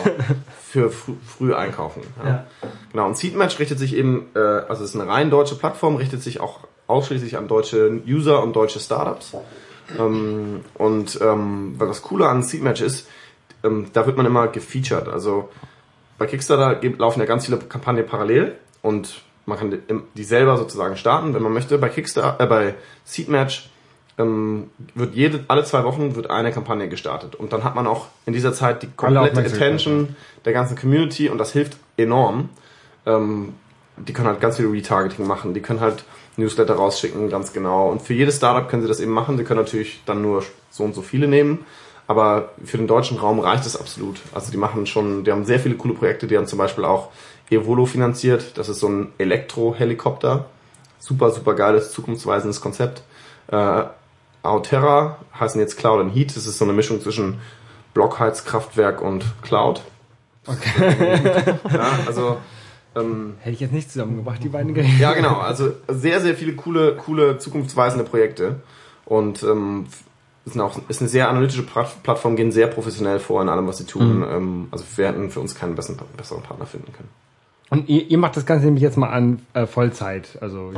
Für 0.60 0.90
frü 0.90 1.12
früh 1.24 1.54
einkaufen. 1.54 2.02
Ja. 2.24 2.46
Genau. 2.90 3.06
Und 3.06 3.16
Seedmatch 3.16 3.58
richtet 3.58 3.78
sich 3.78 3.94
eben, 3.94 4.26
äh, 4.34 4.38
also 4.40 4.82
es 4.82 4.94
ist 4.94 5.00
eine 5.00 5.08
rein 5.08 5.30
deutsche 5.30 5.54
Plattform, 5.54 5.96
richtet 5.96 6.22
sich 6.22 6.40
auch 6.40 6.60
ausschließlich 6.90 7.37
an 7.37 7.48
deutsche 7.48 8.03
User 8.07 8.42
und 8.42 8.55
deutsche 8.55 8.81
Startups. 8.81 9.35
Ähm, 9.98 10.61
und 10.74 11.18
ähm, 11.22 11.74
weil 11.79 11.88
das 11.88 12.03
Coole 12.03 12.29
an 12.29 12.42
Seedmatch 12.42 12.81
ist, 12.81 13.09
ähm, 13.62 13.87
da 13.92 14.07
wird 14.07 14.16
man 14.16 14.26
immer 14.26 14.48
gefeatured. 14.48 15.09
Also 15.09 15.48
bei 16.18 16.26
Kickstarter 16.26 16.81
laufen 16.98 17.20
ja 17.20 17.26
ganz 17.26 17.46
viele 17.46 17.59
Kampagnen 17.59 18.07
parallel 18.07 18.57
und 18.83 19.22
man 19.46 19.59
kann 19.59 19.79
die, 20.14 20.24
selber 20.24 20.57
sozusagen 20.57 20.96
starten, 20.96 21.35
wenn 21.35 21.42
man 21.42 21.53
möchte. 21.53 21.79
Bei 21.79 21.88
Kickstarter, 21.88 22.42
äh, 22.42 22.46
bei 22.46 22.74
Seedmatch 23.05 23.70
ähm, 24.18 24.70
wird 24.94 25.14
jede, 25.14 25.44
alle 25.48 25.64
zwei 25.64 25.85
Wochen 25.85 26.14
wird 26.14 26.31
eine 26.31 26.53
Kampagne 26.53 26.88
gestartet. 26.88 27.35
Und 27.35 27.53
dann 27.53 27.64
hat 27.64 27.74
man 27.74 27.87
auch 27.87 28.07
in 28.26 28.33
dieser 28.33 28.53
Zeit 28.53 28.83
die 28.83 28.88
komplette 28.88 29.40
Attention 29.40 30.14
der 30.44 30.53
ganzen 30.53 30.76
Community 30.76 31.29
und 31.29 31.38
das 31.38 31.53
hilft 31.53 31.76
enorm. 31.96 32.50
Ähm, 33.07 33.55
die 33.96 34.12
können 34.12 34.29
halt 34.29 34.40
ganz 34.40 34.57
viel 34.57 34.68
Retargeting 34.68 35.26
machen, 35.26 35.53
die 35.53 35.61
können 35.61 35.81
halt 35.81 36.05
Newsletter 36.36 36.74
rausschicken, 36.74 37.28
ganz 37.28 37.52
genau. 37.52 37.90
Und 37.90 38.02
für 38.02 38.14
jedes 38.14 38.36
Startup 38.36 38.68
können 38.68 38.82
sie 38.82 38.88
das 38.88 39.00
eben 39.00 39.12
machen. 39.12 39.36
Sie 39.36 39.44
können 39.44 39.60
natürlich 39.60 40.02
dann 40.06 40.22
nur 40.22 40.42
so 40.70 40.84
und 40.84 40.94
so 40.94 41.02
viele 41.02 41.28
nehmen. 41.28 41.64
Aber 42.06 42.50
für 42.64 42.76
den 42.76 42.88
deutschen 42.88 43.18
Raum 43.18 43.38
reicht 43.38 43.66
es 43.66 43.76
absolut. 43.76 44.20
Also 44.34 44.50
die 44.50 44.56
machen 44.56 44.86
schon, 44.86 45.22
die 45.24 45.30
haben 45.30 45.44
sehr 45.44 45.60
viele 45.60 45.76
coole 45.76 45.94
Projekte. 45.94 46.26
Die 46.26 46.36
haben 46.36 46.46
zum 46.46 46.58
Beispiel 46.58 46.84
auch 46.84 47.10
Evolo 47.50 47.86
finanziert. 47.86 48.58
Das 48.58 48.68
ist 48.68 48.80
so 48.80 48.88
ein 48.88 49.12
Elektrohelikopter. 49.18 50.46
Super, 50.98 51.30
super 51.30 51.54
geiles, 51.54 51.92
zukunftsweisendes 51.92 52.60
Konzept. 52.60 53.02
Äh, 53.48 53.84
Auterra 54.42 55.18
heißen 55.38 55.60
jetzt 55.60 55.76
Cloud 55.76 56.00
and 56.00 56.14
Heat. 56.14 56.36
Das 56.36 56.46
ist 56.46 56.58
so 56.58 56.64
eine 56.64 56.72
Mischung 56.72 57.00
zwischen 57.00 57.40
Blockheizkraftwerk 57.94 59.02
und 59.02 59.24
Cloud. 59.42 59.82
Okay. 60.46 61.54
ja, 61.72 61.90
also 62.06 62.38
ähm, 62.96 63.35
Hätte 63.40 63.55
ich 63.55 63.61
jetzt 63.61 63.72
nicht 63.72 63.90
zusammengebracht, 63.90 64.42
die 64.42 64.48
beiden 64.48 64.74
Geräte. 64.74 64.96
ja, 64.98 65.12
genau. 65.12 65.37
Also 65.38 65.72
sehr, 65.88 66.20
sehr 66.20 66.35
viele 66.35 66.55
coole, 66.55 66.96
coole, 66.96 67.38
zukunftsweisende 67.38 68.05
Projekte. 68.05 68.57
Und 69.05 69.42
ähm, 69.42 69.87
ist, 70.46 70.59
auch, 70.59 70.81
ist 70.88 71.00
eine 71.00 71.09
sehr 71.09 71.29
analytische 71.29 71.62
Plat- 71.62 72.03
Plattform, 72.03 72.37
gehen 72.37 72.53
sehr 72.53 72.66
professionell 72.66 73.18
vor 73.18 73.42
in 73.42 73.48
allem, 73.48 73.66
was 73.66 73.79
sie 73.79 73.85
tun. 73.87 74.24
Ähm, 74.29 74.68
also 74.70 74.85
wir 74.96 75.07
hätten 75.09 75.31
für 75.31 75.40
uns 75.40 75.55
keinen 75.55 75.74
besseren, 75.74 75.98
besseren 76.16 76.42
Partner 76.42 76.66
finden 76.66 76.92
können. 76.92 77.09
Und 77.70 77.88
ihr, 77.88 78.11
ihr 78.11 78.18
macht 78.18 78.37
das 78.37 78.46
Ganze 78.46 78.64
nämlich 78.64 78.83
jetzt 78.83 78.96
mal 78.96 79.11
an 79.11 79.42
äh, 79.55 79.64
Vollzeit. 79.66 80.38
Also 80.40 80.72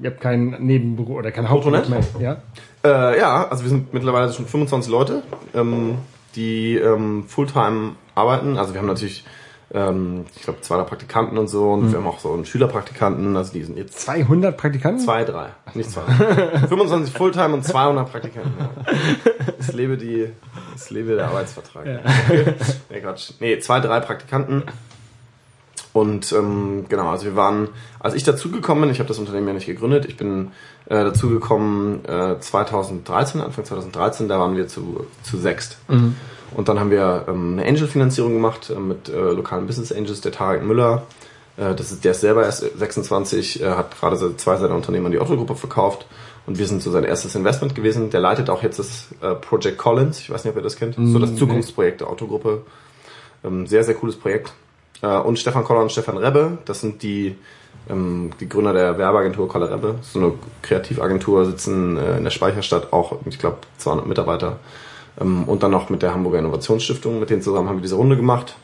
ihr 0.00 0.10
habt 0.10 0.20
kein 0.22 0.56
Nebenberuf 0.60 1.16
oder 1.18 1.30
kein 1.30 1.48
Hauptberuf 1.50 1.88
mehr. 1.90 2.00
Ja? 2.18 2.42
Äh, 2.84 3.18
ja, 3.18 3.46
also 3.48 3.64
wir 3.64 3.68
sind 3.68 3.92
mittlerweile 3.92 4.32
schon 4.32 4.46
25 4.46 4.90
Leute, 4.90 5.22
ähm, 5.54 5.96
die 6.36 6.76
ähm, 6.76 7.24
Fulltime 7.28 7.96
arbeiten. 8.14 8.56
Also 8.56 8.72
wir 8.72 8.80
haben 8.80 8.86
natürlich, 8.86 9.24
ähm, 9.72 10.24
ich 10.34 10.42
glaube, 10.42 10.60
200 10.60 10.88
Praktikanten 10.88 11.36
und 11.38 11.48
so 11.48 11.70
und 11.70 11.90
wir 11.90 11.98
haben 11.98 12.06
auch 12.06 12.20
so 12.20 12.32
einen 12.32 12.46
Schülerpraktikanten, 12.46 13.36
also 13.36 13.52
die 13.52 13.64
sind 13.64 13.76
jetzt 13.76 14.00
200 14.00 14.56
Praktikanten? 14.56 15.04
Zwei, 15.04 15.24
drei, 15.24 15.50
nicht 15.74 15.90
zwei. 15.90 16.02
25 16.68 17.14
Fulltime 17.14 17.54
und 17.54 17.64
200 17.64 18.10
Praktikanten. 18.10 18.52
Ja. 18.58 18.70
Es 19.58 19.72
lebe 19.72 19.98
die, 19.98 20.30
es 20.74 20.90
lebe 20.90 21.16
der 21.16 21.28
Arbeitsvertrag. 21.28 21.84
nee, 22.90 23.00
Quatsch. 23.00 23.32
Nee, 23.40 23.58
zwei, 23.58 23.80
drei 23.80 24.00
Praktikanten. 24.00 24.62
Und 25.98 26.32
ähm, 26.32 26.84
genau, 26.88 27.08
also 27.10 27.24
wir 27.24 27.34
waren, 27.34 27.70
als 27.98 28.14
ich 28.14 28.22
dazugekommen 28.22 28.82
bin, 28.82 28.90
ich 28.92 29.00
habe 29.00 29.08
das 29.08 29.18
Unternehmen 29.18 29.48
ja 29.48 29.54
nicht 29.54 29.66
gegründet, 29.66 30.06
ich 30.06 30.16
bin 30.16 30.52
äh, 30.86 31.02
dazugekommen 31.02 32.04
äh, 32.04 32.38
2013, 32.38 33.40
Anfang 33.40 33.64
2013, 33.64 34.28
da 34.28 34.38
waren 34.38 34.56
wir 34.56 34.68
zu, 34.68 35.06
zu 35.24 35.38
sechst. 35.38 35.78
Und 36.54 36.68
dann 36.68 36.78
haben 36.78 36.92
wir 36.92 37.24
ähm, 37.26 37.54
eine 37.58 37.68
Angel-Finanzierung 37.68 38.32
gemacht 38.32 38.70
äh, 38.70 38.78
mit 38.78 39.08
äh, 39.08 39.32
lokalen 39.32 39.66
Business 39.66 39.90
Angels, 39.90 40.20
der 40.20 40.30
Tarek 40.30 40.62
Müller. 40.62 41.02
Äh, 41.56 41.74
das 41.74 41.90
ist, 41.90 42.04
der 42.04 42.12
ist 42.12 42.20
selber 42.20 42.44
erst 42.44 42.60
26, 42.78 43.60
äh, 43.60 43.70
hat 43.70 43.98
gerade 43.98 44.36
zwei 44.36 44.56
seiner 44.56 44.76
Unternehmen 44.76 45.06
an 45.06 45.12
die 45.12 45.20
Otto-Gruppe 45.20 45.56
verkauft. 45.56 46.06
Und 46.46 46.58
wir 46.58 46.66
sind 46.68 46.80
so 46.80 46.92
sein 46.92 47.02
erstes 47.02 47.34
Investment 47.34 47.74
gewesen. 47.74 48.10
Der 48.10 48.20
leitet 48.20 48.50
auch 48.50 48.62
jetzt 48.62 48.78
das 48.78 49.08
äh, 49.20 49.34
Project 49.34 49.78
Collins. 49.78 50.20
Ich 50.20 50.30
weiß 50.30 50.44
nicht, 50.44 50.52
ob 50.52 50.56
ihr 50.58 50.62
das 50.62 50.76
kennt. 50.76 50.94
so 50.94 51.18
das 51.18 51.30
nee. 51.30 51.38
Zukunftsprojekt 51.38 52.02
der 52.02 52.08
Autogruppe. 52.08 52.62
Ähm, 53.42 53.66
sehr, 53.66 53.82
sehr 53.82 53.94
cooles 53.94 54.14
Projekt. 54.14 54.52
Äh, 55.02 55.18
und 55.18 55.38
Stefan 55.38 55.64
Koller 55.64 55.82
und 55.82 55.92
Stefan 55.92 56.16
Rebbe, 56.16 56.58
das 56.64 56.80
sind 56.80 57.02
die, 57.02 57.36
ähm, 57.88 58.30
die 58.40 58.48
Gründer 58.48 58.72
der 58.72 58.98
Werbeagentur 58.98 59.48
Koller 59.48 59.70
Rebbe. 59.70 59.96
So 60.02 60.18
eine 60.18 60.32
Kreativagentur, 60.62 61.44
sitzen 61.44 61.96
äh, 61.96 62.18
in 62.18 62.24
der 62.24 62.30
Speicherstadt, 62.30 62.92
auch, 62.92 63.18
ich 63.26 63.38
glaube, 63.38 63.58
200 63.78 64.06
Mitarbeiter. 64.06 64.58
Ähm, 65.20 65.44
und 65.44 65.62
dann 65.62 65.70
noch 65.70 65.90
mit 65.90 66.02
der 66.02 66.14
Hamburger 66.14 66.38
Innovationsstiftung. 66.38 67.20
Mit 67.20 67.30
denen 67.30 67.42
zusammen 67.42 67.68
haben 67.68 67.76
wir 67.76 67.82
diese 67.82 67.96
Runde 67.96 68.16
gemacht. 68.16 68.56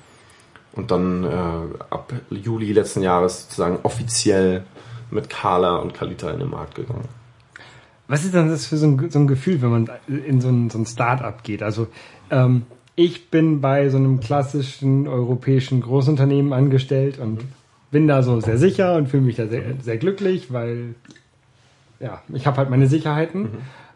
Und 0.73 0.90
dann 0.90 1.25
äh, 1.25 1.85
ab 1.90 2.12
Juli 2.31 2.73
letzten 2.73 3.03
Jahres 3.03 3.42
sozusagen 3.42 3.79
offiziell 3.85 4.64
mit 5.11 5.31
Carla 5.31 5.77
und 5.77 5.94
Kalita 5.94 6.31
in 6.31 6.40
den 6.40 6.51
Markt 6.51 6.75
gegangen. 6.75 7.09
Was 8.09 8.25
ist 8.25 8.35
denn 8.35 8.49
das 8.49 8.66
für 8.66 8.77
so 8.77 8.87
ein, 8.87 9.11
so 9.11 9.18
ein 9.18 9.27
Gefühl, 9.27 9.62
wenn 9.62 9.70
man 9.70 9.90
in 10.09 10.40
so 10.40 10.49
ein, 10.49 10.68
so 10.70 10.79
ein 10.79 10.87
Start-up 10.87 11.42
geht? 11.42 11.62
Also 11.62 11.87
ähm, 12.31 12.66
ich 12.96 13.30
bin 13.30 13.61
bei 13.61 13.88
so 13.88 13.96
einem 13.96 14.20
klassischen 14.20 15.09
europäischen 15.09 15.80
Großunternehmen 15.80 16.52
angestellt 16.52 17.18
und 17.18 17.40
bin 17.90 18.07
da 18.09 18.22
so 18.22 18.40
sehr 18.40 18.59
sicher 18.59 18.96
und 18.96 19.09
fühle 19.09 19.22
mich 19.22 19.37
da 19.37 19.46
sehr, 19.46 19.62
sehr 19.83 19.96
glücklich, 19.98 20.52
weil 20.52 20.94
ja, 22.00 22.22
ich 22.33 22.46
habe 22.46 22.57
halt 22.59 22.70
meine 22.70 22.87
Sicherheiten. 22.87 23.48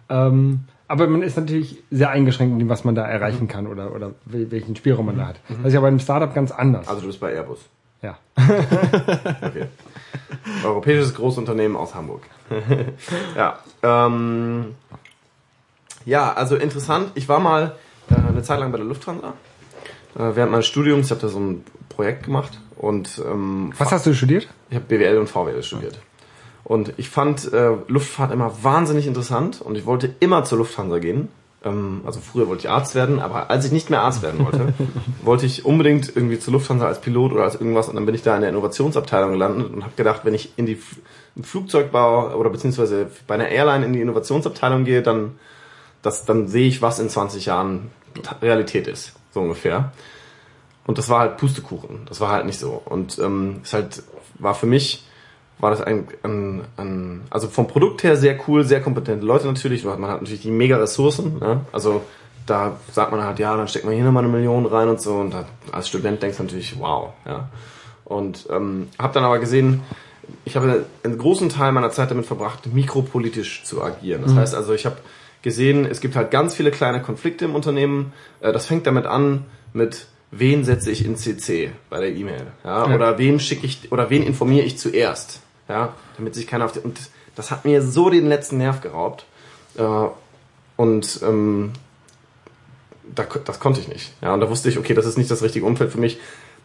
Ähm, 0.09 0.61
aber 0.87 1.07
man 1.07 1.23
ist 1.23 1.37
natürlich 1.37 1.77
sehr 1.91 2.11
eingeschränkt 2.11 2.53
in 2.55 2.59
dem, 2.61 2.69
was 2.69 2.85
man 2.85 2.95
da 2.95 3.05
erreichen 3.07 3.47
kann 3.47 3.67
oder, 3.67 3.95
oder 3.95 4.13
wel- 4.25 4.51
welchen 4.51 4.75
Spielraum 4.75 5.07
man 5.07 5.19
da 5.19 5.27
hat. 5.29 5.41
Das 5.49 5.59
ist 5.67 5.75
ja 5.75 5.81
bei 5.81 5.89
einem 5.89 6.01
Startup 6.01 6.33
ganz 6.35 6.51
anders. 6.51 6.89
Also 6.89 7.03
du 7.03 7.07
bist 7.09 7.21
bei 7.21 7.33
Airbus. 7.35 7.61
ja. 8.03 8.17
Okay. 9.43 9.67
Europäisches 10.65 11.15
Großunternehmen 11.15 11.77
aus 11.77 11.95
Hamburg. 11.95 12.23
ja. 13.37 13.59
Ähm, 13.83 14.75
ja, 16.07 16.33
also 16.33 16.57
interessant. 16.57 17.11
Ich 17.15 17.29
war 17.29 17.41
mal 17.41 17.75
eine 18.17 18.43
Zeit 18.43 18.61
lang 18.61 18.73
bei 18.73 18.79
der 18.79 18.87
Lufthansa. 18.87 19.35
Äh, 20.17 20.35
während 20.35 20.53
meines 20.53 20.67
Studiums, 20.67 21.07
ich 21.07 21.11
habe 21.11 21.21
da 21.21 21.29
so 21.29 21.39
ein 21.39 21.65
Projekt 21.89 22.25
gemacht 22.25 22.59
und 22.77 23.23
ähm, 23.27 23.73
Was 23.77 23.93
hast 23.93 24.07
du 24.07 24.15
studiert? 24.15 24.49
ich 24.71 24.77
habe 24.77 24.85
BWL 24.87 25.19
und 25.19 25.29
VWL 25.29 25.63
studiert. 25.63 25.99
Und 26.65 26.93
ich 26.99 27.09
fand 27.09 27.51
äh, 27.53 27.71
Luftfahrt 27.87 28.31
immer 28.31 28.53
wahnsinnig 28.63 29.07
interessant 29.07 29.63
und 29.63 29.77
ich 29.77 29.87
wollte 29.87 30.15
immer 30.21 30.45
zur 30.45 30.59
Lufthansa 30.59 30.99
gehen. 30.99 31.29
Ähm, 31.65 32.03
also 32.05 32.21
früher 32.21 32.47
wollte 32.47 32.67
ich 32.67 32.71
Arzt 32.71 32.95
werden, 32.95 33.21
aber 33.21 33.51
als 33.51 33.65
ich 33.65 33.73
nicht 33.73 33.91
mehr 33.91 34.03
Arzt 34.03 34.23
werden 34.23 34.45
wollte, 34.45 34.75
wollte 35.23 35.47
ich 35.47 35.65
unbedingt 35.65 36.15
irgendwie 36.15 36.39
zur 36.39 36.53
Lufthansa 36.53 36.87
als 36.87 37.01
Pilot 37.01 37.33
oder 37.33 37.45
als 37.45 37.55
irgendwas 37.55 37.89
und 37.89 37.95
dann 37.95 38.07
bin 38.07 38.15
ich 38.15 38.23
da 38.23 38.35
in 38.35 38.43
der 38.43 38.51
Innovationsabteilung 38.51 39.33
gelandet 39.33 39.73
und 39.73 39.83
habe 39.83 39.95
gedacht, 39.97 40.25
wenn 40.25 40.35
ich 40.35 40.53
in 40.57 40.67
die 40.67 40.79
im 41.37 41.45
Flugzeugbau 41.45 42.35
oder 42.35 42.51
beziehungsweise 42.51 43.11
bei 43.27 43.35
einer 43.35 43.49
Airline 43.49 43.87
in 43.87 43.93
die 43.93 44.01
Innovationsabteilung 44.01 44.85
gehe, 44.85 45.03
dann, 45.03 45.39
das, 46.03 46.25
dann 46.25 46.49
sehe 46.49 46.69
ich, 46.69 46.83
was 46.83 46.99
in 46.99 47.09
20 47.09 47.47
Jahren 47.47 47.91
Realität 48.43 48.87
ist, 48.87 49.15
so 49.33 49.41
ungefähr. 49.41 49.93
Und 50.87 50.99
das 50.99 51.09
war 51.09 51.21
halt 51.21 51.37
Pustekuchen. 51.37 52.07
Das 52.07 52.21
war 52.21 52.31
halt 52.31 52.47
nicht 52.47 52.59
so. 52.59 52.83
Und 52.85 53.19
ähm, 53.19 53.61
es 53.63 53.73
halt 53.73 54.03
war 54.39 54.55
für 54.55 54.67
mich 54.67 55.05
war 55.61 55.71
das 55.71 55.81
ein, 55.81 56.07
ein, 56.23 56.63
ein 56.77 57.23
also 57.31 57.49
vom 57.49 57.67
Produkt 57.67 58.05
her 58.05 58.17
sehr 58.17 58.39
cool, 58.47 58.65
sehr 58.65 58.81
kompetente 58.81 59.27
Leute 59.27 59.47
natürlich. 59.47 59.85
Man 59.85 60.07
hat 60.07 60.21
natürlich 60.21 60.43
die 60.43 60.51
mega 60.51 60.77
Ressourcen. 60.77 61.39
Ne? 61.41 61.63
Also 61.73 62.03
da 62.47 62.77
sagt 62.93 63.13
man 63.13 63.23
halt, 63.23 63.39
ja, 63.39 63.57
dann 63.57 63.69
steckt 63.69 63.85
man 63.85 63.95
hier 63.95 64.05
nochmal 64.05 64.25
eine 64.25 64.33
Million 64.33 64.67
rein 64.67 64.89
und 64.89 65.01
so. 65.01 65.17
Und 65.17 65.35
da, 65.35 65.47
als 65.73 65.89
Student 65.89 66.23
denkst 66.23 66.39
du 66.39 66.45
natürlich, 66.45 66.79
wow. 66.79 67.13
Ja. 67.27 67.49
Und 68.05 68.47
ähm, 68.51 68.89
habe 68.99 69.13
dann 69.13 69.25
aber 69.25 69.39
gesehen, 69.39 69.83
ich 70.45 70.57
habe 70.57 70.87
einen 71.03 71.19
großen 71.19 71.49
Teil 71.49 71.73
meiner 71.73 71.91
Zeit 71.91 72.11
damit 72.11 72.27
verbracht, 72.27 72.73
mikropolitisch 72.73 73.65
zu 73.65 73.83
agieren. 73.83 74.23
Das 74.25 74.35
heißt 74.35 74.55
also, 74.55 74.73
ich 74.73 74.87
habe 74.87 74.97
gesehen, 75.43 75.87
es 75.87 76.01
gibt 76.01 76.17
halt 76.17 76.31
ganz 76.31 76.55
viele 76.55 76.71
kleine 76.71 77.03
Konflikte 77.03 77.45
im 77.45 77.55
Unternehmen. 77.55 78.13
Äh, 78.41 78.53
Das 78.53 78.67
fängt 78.67 78.87
damit 78.87 79.07
an 79.07 79.45
mit 79.73 80.07
wen 80.31 80.65
setze 80.65 80.91
ich 80.91 81.05
in 81.05 81.17
CC 81.17 81.73
bei 81.91 82.01
der 82.01 82.15
E-Mail, 82.15 82.49
ja? 82.65 82.87
oder 82.95 83.19
wem 83.19 83.41
schicke 83.41 83.67
ich 83.67 83.91
oder 83.93 84.11
wen 84.11 84.23
informiere 84.23 84.67
ich 84.67 84.79
zuerst, 84.79 85.41
ja, 85.69 85.95
damit 86.17 86.35
sich 86.35 86.47
keiner 86.47 86.65
auf 86.65 86.73
die, 86.73 86.81
und 86.81 86.99
das 87.35 87.51
hat 87.51 87.65
mir 87.65 87.83
so 87.83 88.11
den 88.11 88.27
letzten 88.27 88.59
Nerv 88.59 88.81
geraubt 88.81 89.25
äh, 89.77 89.83
und 90.77 91.21
ähm, 91.23 91.73
da, 93.15 93.27
das 93.45 93.59
konnte 93.59 93.81
ich 93.81 93.89
nicht, 93.89 94.13
ja, 94.21 94.35
und 94.35 94.41
da 94.41 94.51
wusste 94.51 94.69
ich, 94.69 94.79
okay, 94.79 94.93
das 94.93 95.07
ist 95.07 95.17
nicht 95.17 95.31
das 95.31 95.43
richtige 95.43 95.65
Umfeld 95.65 95.93
für 95.93 96.01
mich. 96.01 96.19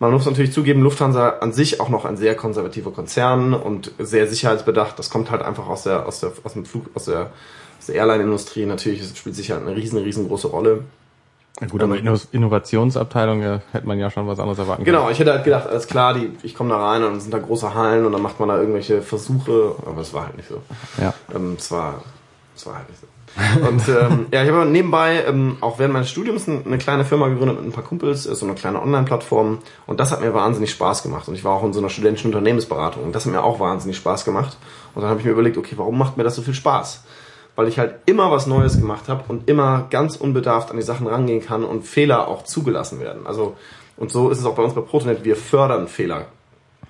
Man 0.03 0.11
muss 0.11 0.25
natürlich 0.25 0.51
zugeben, 0.51 0.81
Lufthansa 0.81 1.37
an 1.39 1.53
sich 1.53 1.79
auch 1.79 1.87
noch 1.87 2.03
ein 2.03 2.17
sehr 2.17 2.35
konservativer 2.35 2.91
Konzern 2.91 3.53
und 3.53 3.91
sehr 3.99 4.27
sicherheitsbedacht. 4.27 4.99
Das 4.99 5.09
kommt 5.09 5.31
halt 5.31 5.41
einfach 5.41 5.67
aus 5.69 5.83
der 5.83 6.05
aus 6.05 6.19
der 6.19 6.33
aus 6.43 6.53
dem 6.53 6.65
Flug 6.65 6.87
aus 6.93 7.05
der 7.05 7.31
aus 7.79 7.85
der 7.87 7.95
Airline-Industrie. 7.95 8.65
Natürlich 8.65 9.17
spielt 9.17 9.33
sicher 9.33 9.55
eine 9.55 9.73
riesen 9.73 9.97
riesengroße 10.03 10.47
Rolle. 10.47 10.83
Na 11.61 11.67
gut, 11.67 11.81
aber 11.81 11.95
Inno- 11.95 12.19
Innovationsabteilung 12.33 13.41
ja, 13.41 13.61
hätte 13.71 13.87
man 13.87 13.97
ja 13.97 14.11
schon 14.11 14.27
was 14.27 14.39
anderes 14.39 14.59
erwarten 14.59 14.83
Genau, 14.83 15.09
ich 15.09 15.19
hätte 15.19 15.31
halt 15.31 15.45
gedacht, 15.45 15.67
alles 15.67 15.87
klar, 15.87 16.13
die, 16.15 16.31
ich 16.43 16.53
komme 16.53 16.71
da 16.71 16.85
rein 16.85 17.03
und 17.03 17.11
dann 17.11 17.19
sind 17.21 17.33
da 17.33 17.39
große 17.39 17.73
Hallen 17.73 18.05
und 18.05 18.11
dann 18.11 18.21
macht 18.21 18.41
man 18.41 18.49
da 18.49 18.57
irgendwelche 18.59 19.01
Versuche, 19.01 19.75
aber 19.85 20.01
es 20.01 20.13
war 20.13 20.25
halt 20.25 20.35
nicht 20.35 20.49
so. 20.49 20.61
Ja. 21.01 21.13
Ähm, 21.33 21.55
es, 21.57 21.71
war, 21.71 22.03
es 22.57 22.65
war 22.65 22.75
halt 22.75 22.89
nicht 22.89 22.99
so. 22.99 23.07
Und 23.67 23.81
ähm, 23.89 24.27
ja, 24.31 24.43
ich 24.43 24.51
habe 24.51 24.65
nebenbei 24.65 25.23
ähm, 25.27 25.57
auch 25.61 25.79
während 25.79 25.93
meines 25.93 26.09
Studiums 26.11 26.47
ein- 26.47 26.65
eine 26.65 26.77
kleine 26.77 27.03
Firma 27.03 27.27
gegründet 27.29 27.57
mit 27.57 27.65
ein 27.65 27.71
paar 27.71 27.83
Kumpels, 27.83 28.27
äh, 28.27 28.35
so 28.35 28.45
eine 28.45 28.53
kleine 28.53 28.79
Online-Plattform 28.81 29.57
und 29.87 29.99
das 29.99 30.11
hat 30.11 30.21
mir 30.21 30.33
wahnsinnig 30.35 30.69
Spaß 30.71 31.01
gemacht 31.01 31.27
und 31.27 31.33
ich 31.33 31.43
war 31.43 31.53
auch 31.53 31.63
in 31.63 31.73
so 31.73 31.79
einer 31.79 31.89
studentischen 31.89 32.29
Unternehmensberatung 32.31 33.03
und 33.03 33.15
das 33.15 33.25
hat 33.25 33.31
mir 33.31 33.43
auch 33.43 33.59
wahnsinnig 33.59 33.97
Spaß 33.97 34.23
gemacht 34.25 34.57
und 34.93 35.01
dann 35.01 35.09
habe 35.09 35.19
ich 35.19 35.25
mir 35.25 35.31
überlegt, 35.31 35.57
okay, 35.57 35.73
warum 35.77 35.97
macht 35.97 36.15
mir 36.15 36.23
das 36.23 36.35
so 36.35 36.43
viel 36.43 36.53
Spaß? 36.53 37.03
Weil 37.55 37.67
ich 37.67 37.79
halt 37.79 37.95
immer 38.05 38.29
was 38.31 38.45
Neues 38.45 38.77
gemacht 38.79 39.09
habe 39.09 39.23
und 39.27 39.49
immer 39.49 39.87
ganz 39.89 40.15
unbedarft 40.15 40.69
an 40.69 40.77
die 40.77 40.83
Sachen 40.83 41.07
rangehen 41.07 41.43
kann 41.43 41.63
und 41.63 41.83
Fehler 41.85 42.27
auch 42.27 42.43
zugelassen 42.43 42.99
werden. 42.99 43.25
Also 43.25 43.55
und 43.97 44.11
so 44.11 44.29
ist 44.29 44.39
es 44.39 44.45
auch 44.45 44.55
bei 44.55 44.63
uns 44.63 44.73
bei 44.75 44.81
Protonet, 44.81 45.23
wir 45.23 45.35
fördern 45.35 45.87
Fehler 45.87 46.25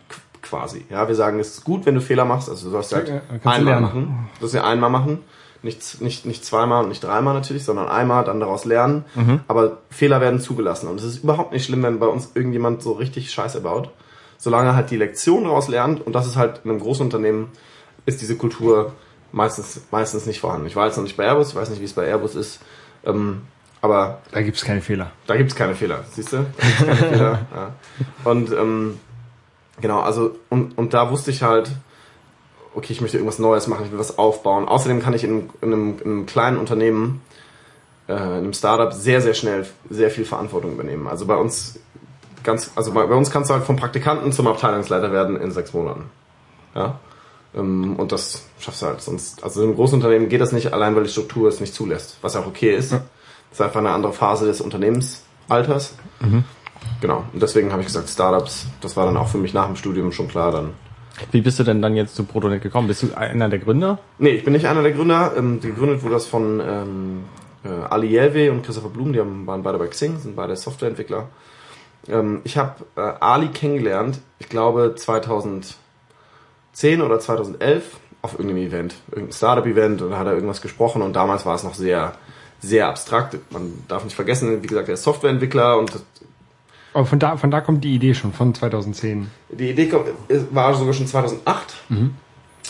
qu- 0.10 0.42
quasi. 0.42 0.86
Ja, 0.90 1.08
wir 1.08 1.16
sagen, 1.16 1.40
es 1.40 1.50
ist 1.56 1.64
gut, 1.64 1.86
wenn 1.86 1.96
du 1.96 2.02
Fehler 2.02 2.26
machst, 2.26 2.50
also 2.50 2.66
du 2.66 2.72
sollst 2.72 2.92
halt 2.94 3.08
du 3.44 3.50
einmal 3.50 3.74
machen. 3.82 4.30
Du 4.36 4.40
sollst 4.42 4.56
ja 4.56 4.64
einmal 4.66 4.90
machen. 4.90 5.20
Nicht, 5.64 6.02
nicht, 6.02 6.26
nicht 6.26 6.44
zweimal 6.46 6.84
und 6.84 6.90
nicht 6.90 7.04
dreimal 7.04 7.34
natürlich, 7.34 7.64
sondern 7.64 7.88
einmal, 7.88 8.24
dann 8.26 8.40
daraus 8.42 8.66
lernen. 8.66 9.06
Aber 9.48 9.78
Fehler 9.90 10.20
werden 10.22 10.40
zugelassen. 10.42 10.88
Und 10.90 11.00
es 11.00 11.06
ist 11.06 11.24
überhaupt 11.24 11.54
nicht 11.54 11.66
schlimm, 11.66 11.84
wenn 11.84 12.00
bei 12.00 12.08
uns 12.08 12.32
irgendjemand 12.36 12.82
so 12.82 12.92
richtig 12.92 13.32
Scheiße 13.32 13.62
baut. 13.62 13.90
Solange 14.38 14.70
er 14.70 14.76
halt 14.76 14.92
die 14.92 14.98
Lektion 14.98 15.46
daraus 15.46 15.70
lernt. 15.70 16.06
Und 16.06 16.14
das 16.14 16.28
ist 16.28 16.36
halt 16.36 16.62
in 16.66 16.70
einem 16.72 16.82
großen 16.82 17.06
Unternehmen, 17.06 17.48
ist 18.06 18.20
diese 18.22 18.36
Kultur 18.36 18.92
meistens, 19.32 19.82
meistens 19.90 20.26
nicht 20.26 20.42
vorhanden. 20.42 20.68
Ich 20.68 20.76
war 20.76 20.86
jetzt 20.86 20.98
noch 20.98 21.04
nicht 21.04 21.16
bei 21.16 21.24
Airbus, 21.26 21.50
ich 21.50 21.56
weiß 21.56 21.70
nicht, 21.70 21.80
wie 21.80 21.86
es 21.86 21.94
bei 21.94 22.06
Airbus 22.08 22.36
ist. 22.36 22.60
Ähm, 23.06 23.44
aber 23.82 24.22
Da 24.32 24.42
gibt's 24.42 24.64
keine 24.66 24.82
Fehler. 24.82 25.12
da 25.28 25.36
gibt's 25.38 25.56
keine 25.56 25.76
Fehler, 25.76 26.04
siehst 26.12 26.34
du? 26.34 26.38
Da 26.38 26.44
gibt's 26.68 26.78
keine 26.80 26.96
Fehler. 26.96 27.40
Ja. 27.56 27.74
Und 28.26 28.52
ähm, 28.52 29.00
genau, 29.82 30.02
also 30.02 30.36
und, 30.50 30.78
und 30.78 30.94
da 30.94 31.10
wusste 31.10 31.32
ich 31.32 31.42
halt, 31.42 31.72
okay, 32.76 32.94
ich 32.94 33.02
möchte 33.02 33.18
irgendwas 33.18 33.40
Neues 33.40 33.68
machen, 33.68 33.86
ich 33.86 33.92
will 33.92 34.00
was 34.00 34.18
aufbauen. 34.18 34.68
Außerdem 34.68 35.02
kann 35.02 35.14
ich 35.14 35.24
in, 35.24 35.50
in, 35.62 35.74
einem, 35.74 36.00
in 36.00 36.12
einem 36.12 36.26
kleinen 36.26 36.58
Unternehmen, 36.58 37.22
äh, 38.08 38.14
in 38.14 38.20
einem 38.20 38.54
Startup 38.54 38.94
sehr, 38.94 39.22
sehr 39.22 39.34
schnell 39.34 39.66
sehr 39.90 40.12
viel 40.12 40.26
Verantwortung 40.26 40.74
übernehmen. 40.74 41.08
Also 41.08 41.26
bei 41.26 41.36
uns 41.36 41.80
ganz, 42.44 42.72
also 42.76 42.92
bei, 42.92 43.06
bei 43.06 43.16
uns 43.16 43.32
kannst 43.32 43.50
du 43.50 43.54
halt 43.54 43.64
vom 43.64 43.76
Praktikanten 43.76 44.32
zum 44.32 44.48
Abteilungsleiter 44.48 45.12
werden 45.12 45.38
in 45.38 45.52
sechs 45.52 45.74
Monaten. 45.74 46.06
Ja. 46.76 47.00
Ähm, 47.56 47.96
Und 47.98 48.12
das 48.12 48.44
schaffst 48.60 48.82
du 48.82 48.88
halt 48.88 49.02
sonst. 49.02 49.44
Also 49.44 49.62
in 49.62 49.68
einem 49.68 49.76
großen 49.76 49.96
Unternehmen 49.96 50.30
geht 50.30 50.42
das 50.42 50.52
nicht 50.52 50.74
allein, 50.74 50.96
weil 50.96 51.04
die 51.04 51.10
Struktur 51.10 51.48
es 51.50 51.60
nicht 51.60 51.74
zulässt. 51.74 52.18
Was 52.22 52.34
ja 52.34 52.42
auch 52.42 52.48
okay 52.48 52.76
ist. 52.76 52.92
Das 52.92 53.02
ist 53.52 53.62
einfach 53.62 53.80
eine 53.80 53.92
andere 53.92 54.14
Phase 54.14 54.46
des 54.46 54.62
Unternehmensalters. 54.62 55.94
Genau. 57.00 57.24
Und 57.32 57.42
deswegen 57.42 57.72
habe 57.72 57.82
ich 57.82 57.88
gesagt, 57.88 58.10
Startups, 58.10 58.66
das 58.82 58.98
war 58.98 59.06
dann 59.06 59.16
auch 59.16 59.28
für 59.28 59.38
mich 59.38 59.54
nach 59.54 59.68
dem 59.68 59.76
Studium 59.76 60.12
schon 60.12 60.28
klar 60.28 60.52
dann. 60.52 60.74
Wie 61.32 61.42
bist 61.42 61.60
du 61.60 61.64
denn 61.64 61.82
dann 61.82 61.96
jetzt 61.96 62.16
zu 62.16 62.24
Protonet 62.24 62.62
gekommen? 62.62 62.88
Bist 62.88 63.04
du 63.04 63.14
einer 63.16 63.50
der 63.50 63.60
Gründer? 63.60 64.00
Nee, 64.18 64.32
ich 64.32 64.44
bin 64.44 64.54
nicht 64.54 64.66
einer 64.68 64.82
der 64.82 64.92
Gründer. 64.92 65.34
Ähm, 65.38 65.60
gegründet 65.62 66.02
wurde 66.04 66.16
das 66.16 66.26
von 66.26 66.60
ähm, 66.60 67.24
äh, 67.64 67.70
Ali 67.70 68.08
Jelwe 68.08 68.52
und 68.52 68.66
Christopher 68.66 68.90
Blum, 68.90 69.14
die 69.14 69.20
haben, 69.20 69.46
waren 69.48 69.64
beide 69.64 69.78
bei 69.78 69.88
Xing, 69.88 70.20
sind 70.20 70.36
beide 70.36 70.56
Softwareentwickler. 70.56 71.30
Ähm, 72.08 72.42
ich 72.44 72.58
habe 72.58 72.86
äh, 72.96 73.02
Ali 73.02 73.48
kennengelernt, 73.48 74.20
ich 74.40 74.50
glaube 74.50 74.96
2010 74.96 75.76
oder 77.02 77.20
2011 77.20 77.98
auf 78.22 78.34
irgendeinem 78.34 78.68
Event, 78.68 78.96
irgendein 79.12 79.34
Startup-Event 79.34 80.02
und 80.02 80.12
da 80.12 80.18
hat 80.18 80.28
er 80.28 80.34
irgendwas 80.34 80.62
gesprochen 80.62 81.02
und 81.02 81.14
damals 81.14 81.46
war 81.46 81.56
es 81.56 81.64
noch 81.64 81.76
sehr, 81.76 82.14
sehr 82.60 82.88
abstrakt. 82.88 83.38
Man 83.52 83.84
darf 83.88 84.04
nicht 84.04 84.16
vergessen, 84.16 84.64
wie 84.64 84.68
gesagt, 84.68 84.88
er 84.88 84.96
ist 84.96 85.04
Softwareentwickler 85.04 85.78
und 85.78 85.92
Aber 86.94 87.06
von 87.06 87.20
da, 87.20 87.38
von 87.38 87.50
da 87.52 87.62
kommt 87.62 87.84
die 87.84 87.96
Idee 87.96 88.14
schon, 88.14 88.34
von 88.34 88.54
2010. 88.54 89.30
Die 89.50 89.70
Idee 89.72 89.88
kommt- 89.90 90.08
war 90.52 90.74
sogar 90.76 90.94
schon 90.94 91.08
2008. 91.08 91.76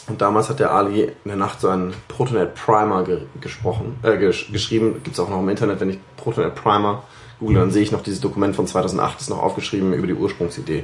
Und 0.08 0.22
damals 0.22 0.50
hat 0.50 0.60
der 0.60 0.72
Ali 0.72 1.04
in 1.04 1.12
der 1.28 1.36
Nacht 1.38 1.62
so 1.62 1.70
einen 1.70 1.94
Protonet 2.08 2.56
Primer 2.56 3.04
ge 3.04 3.20
gesprochen, 3.42 3.98
äh, 4.04 4.18
gesch 4.18 4.52
geschrieben. 4.52 4.96
Gibt's 5.04 5.20
auch 5.20 5.30
noch 5.30 5.40
im 5.40 5.50
Internet, 5.50 5.80
wenn 5.80 5.90
ich 5.92 6.00
Protonet 6.18 6.56
Primer 6.56 7.04
google, 7.40 7.56
dann 7.58 7.72
sehe 7.72 7.84
ich 7.84 7.92
noch 7.92 8.02
dieses 8.04 8.20
Dokument 8.22 8.56
von 8.56 8.68
2008, 8.68 9.22
ist 9.22 9.30
noch 9.30 9.42
aufgeschrieben 9.42 9.94
über 9.94 10.08
die 10.08 10.14
Ursprungsidee. 10.14 10.84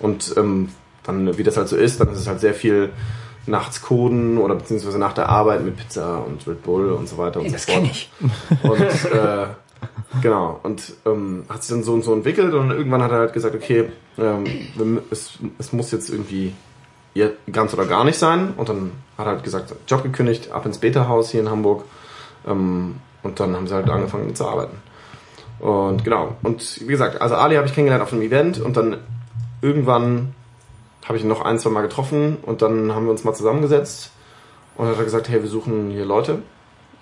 Und 0.00 0.34
ähm, 0.36 0.70
dann, 1.02 1.36
wie 1.38 1.42
das 1.42 1.56
halt 1.56 1.68
so 1.68 1.76
ist, 1.76 2.00
dann 2.00 2.08
ist 2.10 2.18
es 2.18 2.26
halt 2.26 2.40
sehr 2.40 2.54
viel 2.54 2.90
nachts 3.46 3.80
coden 3.80 4.38
oder 4.38 4.54
beziehungsweise 4.56 4.98
nach 4.98 5.12
der 5.12 5.28
Arbeit 5.28 5.64
mit 5.64 5.76
Pizza 5.76 6.18
und 6.26 6.46
Red 6.48 6.62
Bull 6.64 6.90
und 6.92 7.08
so 7.08 7.16
weiter 7.18 7.40
und 7.40 7.46
so 7.48 7.72
fort. 7.72 7.84
ich. 7.84 8.10
Und 8.62 8.80
äh, 9.12 9.46
genau, 10.22 10.60
und 10.62 10.94
ähm, 11.04 11.44
hat 11.48 11.62
sich 11.62 11.74
dann 11.74 11.84
so 11.84 11.92
und 11.92 12.04
so 12.04 12.12
entwickelt 12.12 12.54
und 12.54 12.70
irgendwann 12.70 13.02
hat 13.02 13.10
er 13.10 13.18
halt 13.18 13.32
gesagt, 13.32 13.54
okay, 13.54 13.90
ähm, 14.18 15.00
es, 15.10 15.38
es 15.58 15.72
muss 15.72 15.90
jetzt 15.90 16.10
irgendwie 16.10 16.54
ganz 17.50 17.72
oder 17.72 17.86
gar 17.86 18.04
nicht 18.04 18.18
sein. 18.18 18.54
Und 18.56 18.68
dann 18.68 18.92
hat 19.16 19.26
er 19.26 19.32
halt 19.32 19.44
gesagt, 19.44 19.74
Job 19.88 20.02
gekündigt, 20.02 20.52
ab 20.52 20.66
ins 20.66 20.78
Beta-Haus 20.78 21.30
hier 21.30 21.40
in 21.40 21.50
Hamburg. 21.50 21.84
Ähm, 22.46 22.96
und 23.22 23.40
dann 23.40 23.56
haben 23.56 23.66
sie 23.66 23.74
halt 23.74 23.88
angefangen 23.88 24.34
zu 24.34 24.46
arbeiten. 24.46 24.76
Und 25.58 26.04
genau, 26.04 26.36
und 26.42 26.80
wie 26.82 26.92
gesagt, 26.92 27.20
also 27.22 27.34
Ali 27.34 27.56
habe 27.56 27.66
ich 27.66 27.72
kennengelernt 27.72 28.02
auf 28.02 28.12
einem 28.12 28.22
Event 28.22 28.60
und 28.60 28.76
dann 28.76 28.98
irgendwann 29.62 30.34
habe 31.06 31.16
ich 31.16 31.24
ihn 31.24 31.28
noch 31.28 31.40
ein, 31.40 31.58
zwei 31.58 31.70
Mal 31.70 31.82
getroffen 31.82 32.36
und 32.42 32.60
dann 32.60 32.94
haben 32.94 33.06
wir 33.06 33.10
uns 33.10 33.24
mal 33.24 33.32
zusammengesetzt 33.32 34.10
Und 34.76 34.86
hat 34.86 34.98
er 34.98 35.04
gesagt, 35.04 35.28
hey, 35.28 35.40
wir 35.40 35.48
suchen 35.48 35.90
hier 35.90 36.04
Leute, 36.04 36.42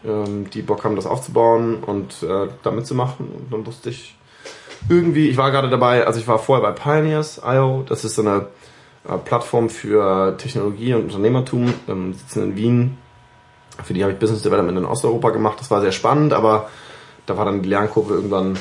ähm, 0.06 0.50
die 0.50 0.62
Bock 0.62 0.84
haben, 0.84 0.96
das 0.96 1.06
aufzubauen 1.06 1.82
und 1.82 2.22
äh, 2.22 2.48
da 2.62 2.70
mitzumachen. 2.70 3.26
Und 3.26 3.52
dann 3.52 3.66
wusste 3.66 3.90
ich 3.90 4.16
irgendwie, 4.88 5.28
ich 5.28 5.36
war 5.36 5.50
gerade 5.50 5.70
dabei, 5.70 6.06
also 6.06 6.20
ich 6.20 6.28
war 6.28 6.38
vorher 6.38 6.62
bei 6.62 6.72
Pioneers.io, 6.72 7.84
das 7.88 8.04
ist 8.04 8.16
so 8.16 8.22
eine 8.22 8.46
äh, 9.08 9.16
Plattform 9.18 9.70
für 9.70 10.36
Technologie 10.36 10.94
und 10.94 11.04
Unternehmertum, 11.04 11.72
ähm, 11.88 12.12
sitzen 12.12 12.42
in 12.42 12.56
Wien. 12.56 12.98
Für 13.82 13.94
die 13.94 14.02
habe 14.02 14.12
ich 14.12 14.18
Business 14.18 14.42
Development 14.42 14.78
in 14.78 14.84
Osteuropa 14.84 15.30
gemacht. 15.30 15.58
Das 15.58 15.70
war 15.70 15.80
sehr 15.80 15.92
spannend, 15.92 16.32
aber 16.32 16.70
da 17.26 17.36
war 17.36 17.44
dann 17.44 17.62
die 17.62 17.68
Lernkurve 17.68 18.14
irgendwann 18.14 18.56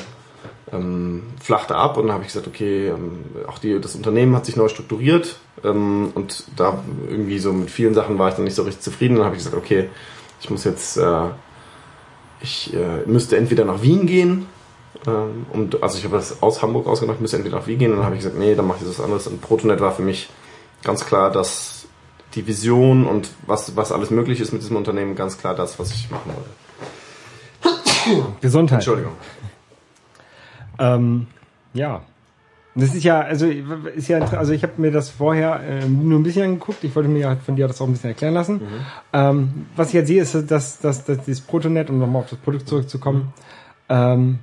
ähm, 0.72 1.22
flachte 1.40 1.76
ab 1.76 1.96
und 1.96 2.06
dann 2.06 2.14
habe 2.14 2.24
ich 2.24 2.28
gesagt, 2.28 2.46
okay, 2.46 2.88
ähm, 2.88 3.24
auch 3.46 3.58
die, 3.58 3.80
das 3.80 3.94
Unternehmen 3.94 4.34
hat 4.34 4.46
sich 4.46 4.56
neu 4.56 4.68
strukturiert 4.68 5.36
ähm, 5.62 6.10
und 6.14 6.44
da 6.56 6.82
irgendwie 7.08 7.38
so 7.38 7.52
mit 7.52 7.70
vielen 7.70 7.94
Sachen 7.94 8.18
war 8.18 8.30
ich 8.30 8.34
dann 8.34 8.44
nicht 8.44 8.54
so 8.54 8.62
richtig 8.62 8.82
zufrieden. 8.82 9.16
Dann 9.16 9.26
habe 9.26 9.36
ich 9.36 9.44
gesagt, 9.44 9.56
okay, 9.56 9.88
ich 10.44 10.50
muss 10.50 10.64
jetzt, 10.64 10.98
äh, 10.98 11.28
ich 12.40 12.74
äh, 12.74 13.02
müsste 13.06 13.36
entweder 13.36 13.64
nach 13.64 13.82
Wien 13.82 14.06
gehen, 14.06 14.46
ähm, 15.06 15.46
und 15.52 15.82
also 15.82 15.98
ich 15.98 16.04
habe 16.04 16.16
das 16.16 16.42
aus 16.42 16.62
Hamburg 16.62 16.86
ausgemacht, 16.86 17.20
müsste 17.20 17.36
entweder 17.36 17.58
nach 17.58 17.66
Wien 17.66 17.78
gehen 17.78 17.90
und 17.90 17.96
dann 17.96 18.06
habe 18.06 18.16
ich 18.16 18.22
gesagt, 18.22 18.38
nee, 18.38 18.54
dann 18.54 18.66
mache 18.66 18.78
ich 18.82 18.86
das 18.86 19.00
anderes. 19.00 19.26
Und 19.26 19.40
Protonet 19.40 19.80
war 19.80 19.92
für 19.92 20.02
mich 20.02 20.28
ganz 20.82 21.04
klar, 21.04 21.30
dass 21.30 21.86
die 22.34 22.46
Vision 22.46 23.06
und 23.06 23.30
was, 23.46 23.76
was 23.76 23.90
alles 23.90 24.10
möglich 24.10 24.40
ist 24.40 24.52
mit 24.52 24.62
diesem 24.62 24.76
Unternehmen, 24.76 25.14
ganz 25.14 25.38
klar 25.38 25.54
das, 25.54 25.78
was 25.78 25.92
ich 25.92 26.10
machen 26.10 26.32
wollte. 26.34 26.50
Gesundheit. 28.40 28.78
Entschuldigung. 28.78 29.12
Ähm, 30.78 31.26
ja. 31.72 32.02
Das 32.76 32.94
ist 32.94 33.04
ja, 33.04 33.20
also 33.20 33.46
ist 33.46 34.08
ja, 34.08 34.18
also 34.18 34.52
ich 34.52 34.62
habe 34.64 34.72
mir 34.78 34.90
das 34.90 35.08
vorher 35.08 35.60
äh, 35.60 35.86
nur 35.86 36.18
ein 36.18 36.24
bisschen 36.24 36.42
angeguckt. 36.42 36.82
Ich 36.82 36.94
wollte 36.96 37.08
mir 37.08 37.20
ja 37.20 37.36
von 37.36 37.54
dir 37.54 37.68
das 37.68 37.80
auch 37.80 37.86
ein 37.86 37.92
bisschen 37.92 38.10
erklären 38.10 38.34
lassen. 38.34 38.60
Ähm, 39.12 39.66
was 39.76 39.88
ich 39.88 39.94
jetzt 39.94 40.08
sehe, 40.08 40.20
ist, 40.20 40.50
dass, 40.50 40.80
dass, 40.80 41.04
dass 41.04 41.24
dieses 41.24 41.40
Protonet, 41.40 41.88
um 41.88 41.98
nochmal 41.98 42.22
auf 42.22 42.30
das 42.30 42.38
Produkt 42.40 42.68
zurückzukommen, 42.68 43.32
ähm, 43.88 44.40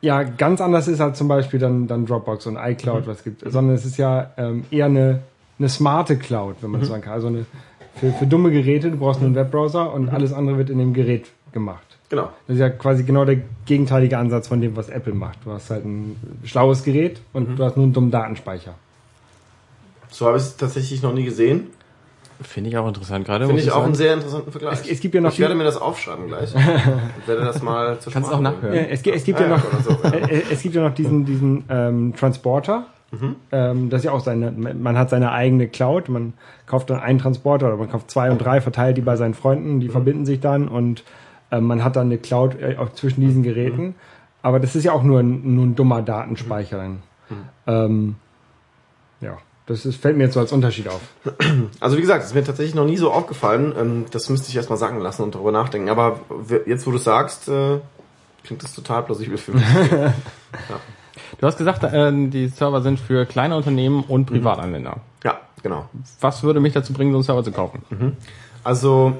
ja 0.00 0.22
ganz 0.22 0.60
anders 0.60 0.88
ist 0.88 1.00
als 1.00 1.18
zum 1.18 1.28
Beispiel 1.28 1.60
dann, 1.60 1.86
dann 1.86 2.06
Dropbox 2.06 2.46
und 2.46 2.56
iCloud, 2.56 3.06
was 3.06 3.18
es 3.18 3.24
gibt, 3.24 3.50
sondern 3.50 3.74
es 3.74 3.84
ist 3.84 3.96
ja 3.96 4.32
ähm, 4.36 4.64
eher 4.70 4.86
eine, 4.86 5.22
eine 5.58 5.68
smarte 5.68 6.16
Cloud, 6.16 6.56
wenn 6.60 6.70
man 6.70 6.80
so 6.80 6.88
sagen 6.88 7.02
kann. 7.02 7.12
Also 7.12 7.28
eine, 7.28 7.46
für, 7.94 8.12
für 8.12 8.26
dumme 8.26 8.50
Geräte, 8.50 8.90
du 8.90 8.96
brauchst 8.96 9.20
nur 9.20 9.26
einen 9.26 9.36
Webbrowser 9.36 9.92
und 9.92 10.08
alles 10.08 10.32
andere 10.32 10.58
wird 10.58 10.70
in 10.70 10.78
dem 10.78 10.94
Gerät 10.94 11.26
gemacht. 11.52 11.87
Genau. 12.10 12.30
Das 12.46 12.54
ist 12.54 12.60
ja 12.60 12.70
quasi 12.70 13.02
genau 13.04 13.24
der 13.24 13.36
gegenteilige 13.66 14.16
Ansatz 14.18 14.48
von 14.48 14.60
dem, 14.60 14.76
was 14.76 14.88
Apple 14.88 15.12
macht. 15.14 15.38
Du 15.44 15.52
hast 15.52 15.70
halt 15.70 15.84
ein 15.84 16.16
schlaues 16.44 16.82
Gerät 16.82 17.20
und 17.34 17.56
du 17.58 17.64
hast 17.64 17.76
nur 17.76 17.84
einen 17.84 17.92
dummen 17.92 18.10
Datenspeicher. 18.10 18.74
So 20.10 20.26
habe 20.26 20.38
ich 20.38 20.44
es 20.44 20.56
tatsächlich 20.56 21.02
noch 21.02 21.12
nie 21.12 21.24
gesehen. 21.24 21.66
Finde 22.40 22.70
ich 22.70 22.76
auch 22.78 22.86
interessant 22.86 23.26
gerade. 23.26 23.46
Finde 23.46 23.60
ich 23.60 23.70
auch 23.70 23.74
sagen. 23.76 23.86
einen 23.86 23.94
sehr 23.96 24.14
interessanten 24.14 24.52
Vergleich. 24.52 24.80
Es- 24.84 24.88
es 24.90 25.00
gibt 25.00 25.14
ja 25.14 25.20
noch 25.20 25.32
ich 25.32 25.40
werde 25.40 25.54
mir 25.56 25.64
das 25.64 25.76
aufschreiben 25.76 26.28
gleich. 26.28 26.54
und 26.54 26.62
werde 27.26 27.44
das 27.44 27.62
mal 27.62 27.98
zur 27.98 28.12
Kannst 28.12 28.28
Sprache 28.28 28.38
auch 28.38 28.42
nachhören. 28.42 28.74
Äh, 28.74 28.88
Es, 28.90 29.02
gibt- 29.02 29.16
es 29.16 29.24
gibt 29.24 29.40
ja 29.40 29.48
Ja, 29.48 29.56
noch, 29.56 29.62
so, 29.82 29.90
ja. 30.04 30.10
äh, 30.28 30.42
es 30.50 30.62
gibt 30.62 30.74
ja 30.76 30.82
noch 30.88 30.94
diesen, 30.94 31.24
diesen 31.26 31.64
ähm, 31.68 32.14
Transporter. 32.16 32.86
Ähm, 33.52 33.88
das 33.90 34.00
ist 34.00 34.04
ja 34.04 34.12
auch 34.12 34.20
seine, 34.20 34.50
man 34.52 34.96
hat 34.98 35.08
seine 35.10 35.32
eigene 35.32 35.66
Cloud, 35.66 36.10
man 36.10 36.34
kauft 36.66 36.90
dann 36.90 37.00
einen 37.00 37.18
Transporter 37.18 37.66
oder 37.68 37.76
man 37.78 37.90
kauft 37.90 38.10
zwei 38.10 38.30
und 38.30 38.36
drei, 38.38 38.60
verteilt 38.60 38.98
die 38.98 39.00
bei 39.00 39.16
seinen 39.16 39.32
Freunden, 39.32 39.80
die 39.80 39.88
verbinden 39.88 40.26
sich 40.26 40.40
dann 40.40 40.68
und 40.68 41.04
ähm, 41.50 41.64
man 41.64 41.82
hat 41.84 41.96
dann 41.96 42.06
eine 42.06 42.18
Cloud 42.18 42.60
äh, 42.60 42.76
auch 42.78 42.92
zwischen 42.92 43.20
diesen 43.20 43.42
Geräten. 43.42 43.94
Aber 44.42 44.60
das 44.60 44.76
ist 44.76 44.84
ja 44.84 44.92
auch 44.92 45.02
nur 45.02 45.20
ein, 45.20 45.54
nur 45.54 45.64
ein 45.66 45.74
dummer 45.74 46.02
Datenspeicher. 46.02 46.76
dann. 46.78 47.02
Ähm, 47.66 48.16
ja, 49.20 49.36
das 49.66 49.84
ist, 49.84 50.00
fällt 50.00 50.16
mir 50.16 50.24
jetzt 50.24 50.34
so 50.34 50.40
als 50.40 50.52
Unterschied 50.52 50.88
auf. 50.88 51.00
Also 51.80 51.96
wie 51.96 52.00
gesagt, 52.00 52.22
es 52.22 52.28
ist 52.30 52.34
mir 52.34 52.44
tatsächlich 52.44 52.74
noch 52.74 52.86
nie 52.86 52.96
so 52.96 53.10
aufgefallen. 53.12 53.74
Ähm, 53.78 54.04
Das 54.10 54.28
müsste 54.30 54.48
ich 54.48 54.56
erstmal 54.56 54.78
sagen 54.78 55.00
lassen 55.00 55.22
und 55.22 55.34
darüber 55.34 55.52
nachdenken. 55.52 55.88
Aber 55.90 56.20
jetzt, 56.66 56.86
wo 56.86 56.90
du 56.92 56.96
es 56.98 57.04
sagst, 57.04 57.48
äh, 57.48 57.78
klingt 58.44 58.62
das 58.62 58.74
total 58.74 59.02
plausibel 59.02 59.36
für 59.38 59.52
mich. 59.52 59.64
Du 61.40 61.46
hast 61.46 61.58
gesagt, 61.58 61.82
äh, 61.82 62.12
die 62.30 62.48
Server 62.48 62.80
sind 62.80 62.98
für 62.98 63.26
kleine 63.26 63.56
Unternehmen 63.56 64.02
und 64.04 64.26
Privatanwender. 64.26 64.98
ja, 65.24 65.38
genau. 65.62 65.88
Was 66.20 66.42
würde 66.42 66.60
mich 66.60 66.72
dazu 66.72 66.92
bringen, 66.92 67.10
so 67.12 67.18
einen 67.18 67.24
Server 67.24 67.44
zu 67.44 67.52
kaufen? 67.52 67.82
Also 68.64 69.14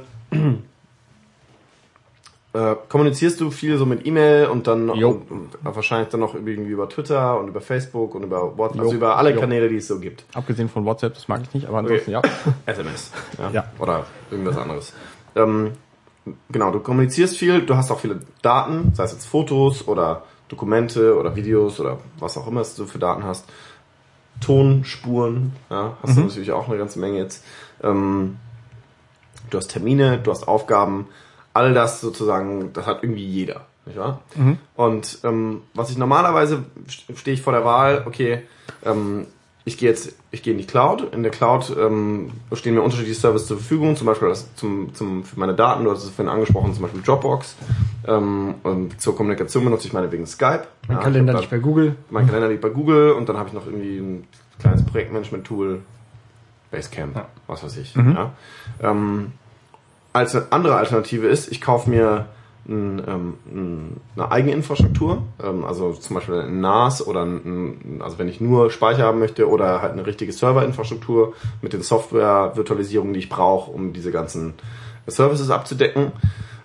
äh, 2.54 2.76
kommunizierst 2.88 3.40
du 3.40 3.50
viel 3.50 3.76
so 3.76 3.84
mit 3.84 4.06
E-Mail 4.06 4.46
und 4.46 4.66
dann 4.66 4.88
und, 4.88 5.30
und 5.30 5.50
wahrscheinlich 5.62 6.08
dann 6.08 6.20
noch 6.20 6.34
irgendwie 6.34 6.70
über 6.70 6.88
Twitter 6.88 7.38
und 7.38 7.48
über 7.48 7.60
Facebook 7.60 8.14
und 8.14 8.22
über 8.22 8.56
WhatsApp, 8.56 8.78
Jo. 8.78 8.84
also 8.84 8.96
über 8.96 9.16
alle 9.16 9.34
Jo. 9.34 9.40
Kanäle, 9.40 9.68
die 9.68 9.76
es 9.76 9.88
so 9.88 9.98
gibt. 9.98 10.24
Abgesehen 10.34 10.68
von 10.68 10.84
WhatsApp, 10.84 11.14
das 11.14 11.28
mag 11.28 11.42
ich 11.42 11.52
nicht, 11.52 11.66
aber 11.66 11.78
ansonsten 11.78 12.10
ja. 12.10 12.22
SMS. 12.66 13.12
Ja. 13.38 13.50
Ja. 13.50 13.64
Oder 13.78 14.06
irgendwas 14.30 14.56
anderes. 14.56 14.94
Ähm, 15.36 15.72
genau, 16.50 16.70
du 16.70 16.80
kommunizierst 16.80 17.36
viel, 17.36 17.62
du 17.62 17.76
hast 17.76 17.90
auch 17.90 18.00
viele 18.00 18.20
Daten, 18.40 18.92
sei 18.94 19.04
es 19.04 19.12
jetzt 19.12 19.26
Fotos 19.26 19.86
oder 19.86 20.24
Dokumente 20.48 21.18
oder 21.18 21.36
Videos 21.36 21.78
oder 21.80 21.98
was 22.18 22.38
auch 22.38 22.46
immer 22.46 22.62
du 22.76 22.86
für 22.86 22.98
Daten 22.98 23.24
hast. 23.24 23.46
Tonspuren, 24.40 25.52
ja, 25.68 25.96
hast 26.02 26.16
du 26.16 26.22
natürlich 26.22 26.52
auch 26.52 26.68
eine 26.68 26.78
ganze 26.78 26.98
Menge 27.00 27.18
jetzt. 27.18 27.44
Ähm, 27.82 28.36
du 29.50 29.58
hast 29.58 29.68
Termine, 29.68 30.18
du 30.18 30.30
hast 30.30 30.46
Aufgaben, 30.46 31.08
all 31.58 31.74
das 31.74 32.00
sozusagen, 32.00 32.72
das 32.72 32.86
hat 32.86 33.02
irgendwie 33.02 33.24
jeder, 33.26 33.62
nicht 33.86 33.98
wahr? 33.98 34.20
Und 34.76 35.18
ähm, 35.24 35.62
was 35.74 35.90
ich 35.90 35.98
normalerweise 35.98 36.64
stehe 36.88 37.34
ich 37.34 37.42
vor 37.42 37.52
der 37.52 37.64
Wahl, 37.64 38.04
okay, 38.06 38.42
ähm, 38.84 39.26
ich 39.64 39.76
gehe 39.76 39.90
jetzt, 39.90 40.14
ich 40.30 40.42
gehe 40.42 40.54
in 40.54 40.58
die 40.58 40.66
Cloud. 40.66 41.12
In 41.12 41.22
der 41.22 41.30
Cloud 41.30 41.76
ähm, 41.78 42.30
stehen 42.54 42.74
mir 42.74 42.80
unterschiedliche 42.80 43.20
Services 43.20 43.48
zur 43.48 43.58
Verfügung, 43.58 43.96
zum 43.96 44.06
Beispiel 44.06 44.28
das 44.28 44.54
zum, 44.54 44.94
zum, 44.94 45.24
für 45.24 45.38
meine 45.38 45.52
Daten, 45.54 45.84
du 45.84 45.90
hast 45.90 46.04
es 46.04 46.08
vorhin 46.10 46.32
angesprochen, 46.32 46.72
zum 46.72 46.82
Beispiel 46.84 47.02
Dropbox. 47.02 47.54
Ähm, 48.06 48.54
und 48.62 48.98
zur 48.98 49.14
Kommunikation 49.14 49.64
benutze 49.64 49.86
ich 49.86 49.92
meinetwegen 49.92 50.26
Skype. 50.26 50.62
Mein 50.86 50.96
Ja, 50.96 51.02
Kalender 51.02 51.34
nicht 51.34 51.50
bei 51.50 51.58
Google. 51.58 51.96
mein 52.08 52.26
Kalender 52.26 52.48
liegt 52.48 52.62
bei 52.62 52.70
Google 52.70 53.10
und 53.12 53.28
dann 53.28 53.36
habe 53.36 53.48
ich 53.48 53.54
noch 53.54 53.66
irgendwie 53.66 53.98
ein 53.98 54.26
kleines 54.58 54.86
Projektmanagement-Tool, 54.86 55.80
Basecamp, 56.70 57.16
Ja. 57.16 57.26
was 57.46 57.62
weiß 57.62 57.76
ich. 57.78 57.94
Ja. 57.94 58.32
Ähm, 58.82 59.32
als 60.12 60.34
eine 60.34 60.46
andere 60.50 60.76
Alternative 60.76 61.26
ist, 61.26 61.50
ich 61.50 61.60
kaufe 61.60 61.90
mir 61.90 62.26
ein, 62.68 63.02
ähm, 63.06 63.34
ein, 63.46 64.00
eine 64.16 64.30
eigene 64.30 64.52
Infrastruktur, 64.52 65.22
ähm, 65.42 65.64
also 65.64 65.92
zum 65.92 66.14
Beispiel 66.14 66.40
ein 66.40 66.60
NAS 66.60 67.06
oder 67.06 67.24
ein, 67.24 68.00
also 68.02 68.18
wenn 68.18 68.28
ich 68.28 68.40
nur 68.40 68.70
Speicher 68.70 69.04
haben 69.04 69.18
möchte 69.18 69.48
oder 69.48 69.80
halt 69.80 69.92
eine 69.92 70.06
richtige 70.06 70.32
Serverinfrastruktur 70.32 71.34
mit 71.62 71.72
den 71.72 71.82
Software-Virtualisierungen, 71.82 73.14
die 73.14 73.20
ich 73.20 73.28
brauche, 73.28 73.70
um 73.70 73.92
diese 73.92 74.12
ganzen 74.12 74.54
Services 75.06 75.50
abzudecken. 75.50 76.12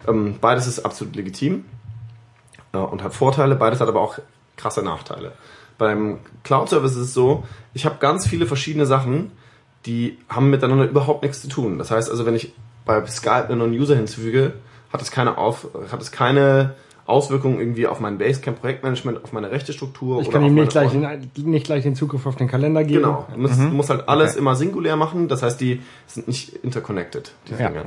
Ähm, 0.08 0.36
beides 0.41 0.67
ist 0.67 0.79
absolut 0.79 1.15
legitim 1.15 1.65
äh, 2.73 2.77
und 2.77 3.03
hat 3.03 3.13
Vorteile, 3.13 3.56
beides 3.56 3.79
hat 3.79 3.88
aber 3.88 4.01
auch 4.01 4.19
krasse 4.58 4.84
Nachteile. 4.84 5.32
Beim 5.77 6.19
Cloud-Service 6.43 6.91
ist 6.91 6.97
es 6.97 7.13
so, 7.13 7.45
ich 7.73 7.86
habe 7.86 7.95
ganz 7.99 8.27
viele 8.27 8.45
verschiedene 8.45 8.86
Sachen, 8.86 9.32
die 9.86 10.17
haben 10.29 10.49
miteinander 10.49 10.86
überhaupt 10.86 11.23
nichts 11.23 11.41
zu 11.41 11.47
tun. 11.47 11.77
Das 11.77 11.91
heißt 11.91 12.10
also, 12.10 12.25
wenn 12.25 12.36
ich 12.36 12.53
bei 12.86 13.06
Skype 13.06 13.48
einen 13.50 13.60
neuen 13.60 13.74
User 13.74 13.96
hinzufüge, 13.96 14.54
hat 14.91 15.02
es 15.02 15.12
keine, 15.12 15.38
auf, 15.38 15.67
hat 15.91 16.02
es 16.02 16.12
keine 16.12 16.76
Auswirkungen 17.06 17.60
irgendwie 17.60 17.88
auf 17.88 18.00
mein 18.00 18.17
Basecamp 18.17 18.62
Projektmanagement, 18.62 19.24
auf 19.24 19.34
meine 19.34 19.52
rechte 19.52 19.74
Struktur 19.74 20.22
Ich 20.22 20.30
kann 20.30 20.41
auf 20.41 20.48
ihm 20.48 20.54
meine 20.56 20.65
nicht 20.65 20.72
gleich, 20.72 20.91
den, 20.91 21.52
nicht 21.52 21.65
gleich 21.65 21.84
den 21.84 21.96
Zugriff 21.96 22.26
auf 22.26 22.36
den 22.38 22.48
Kalender 22.48 22.84
geben. 22.84 23.04
Genau. 23.04 23.28
Du 23.34 23.41
musst, 23.41 23.60
du 23.60 23.63
musst 23.63 23.89
halt 23.89 24.08
alles 24.08 24.32
Okay. 24.32 24.39
immer 24.39 24.56
singulär 24.56 24.96
machen. 24.96 25.28
Das 25.28 25.43
heißt, 25.43 25.60
die 25.60 25.82
sind 26.08 26.28
nicht 26.28 26.54
interconnected, 26.63 27.34
die 27.48 27.62
Ja. 27.62 27.67
Dinge. 27.69 27.86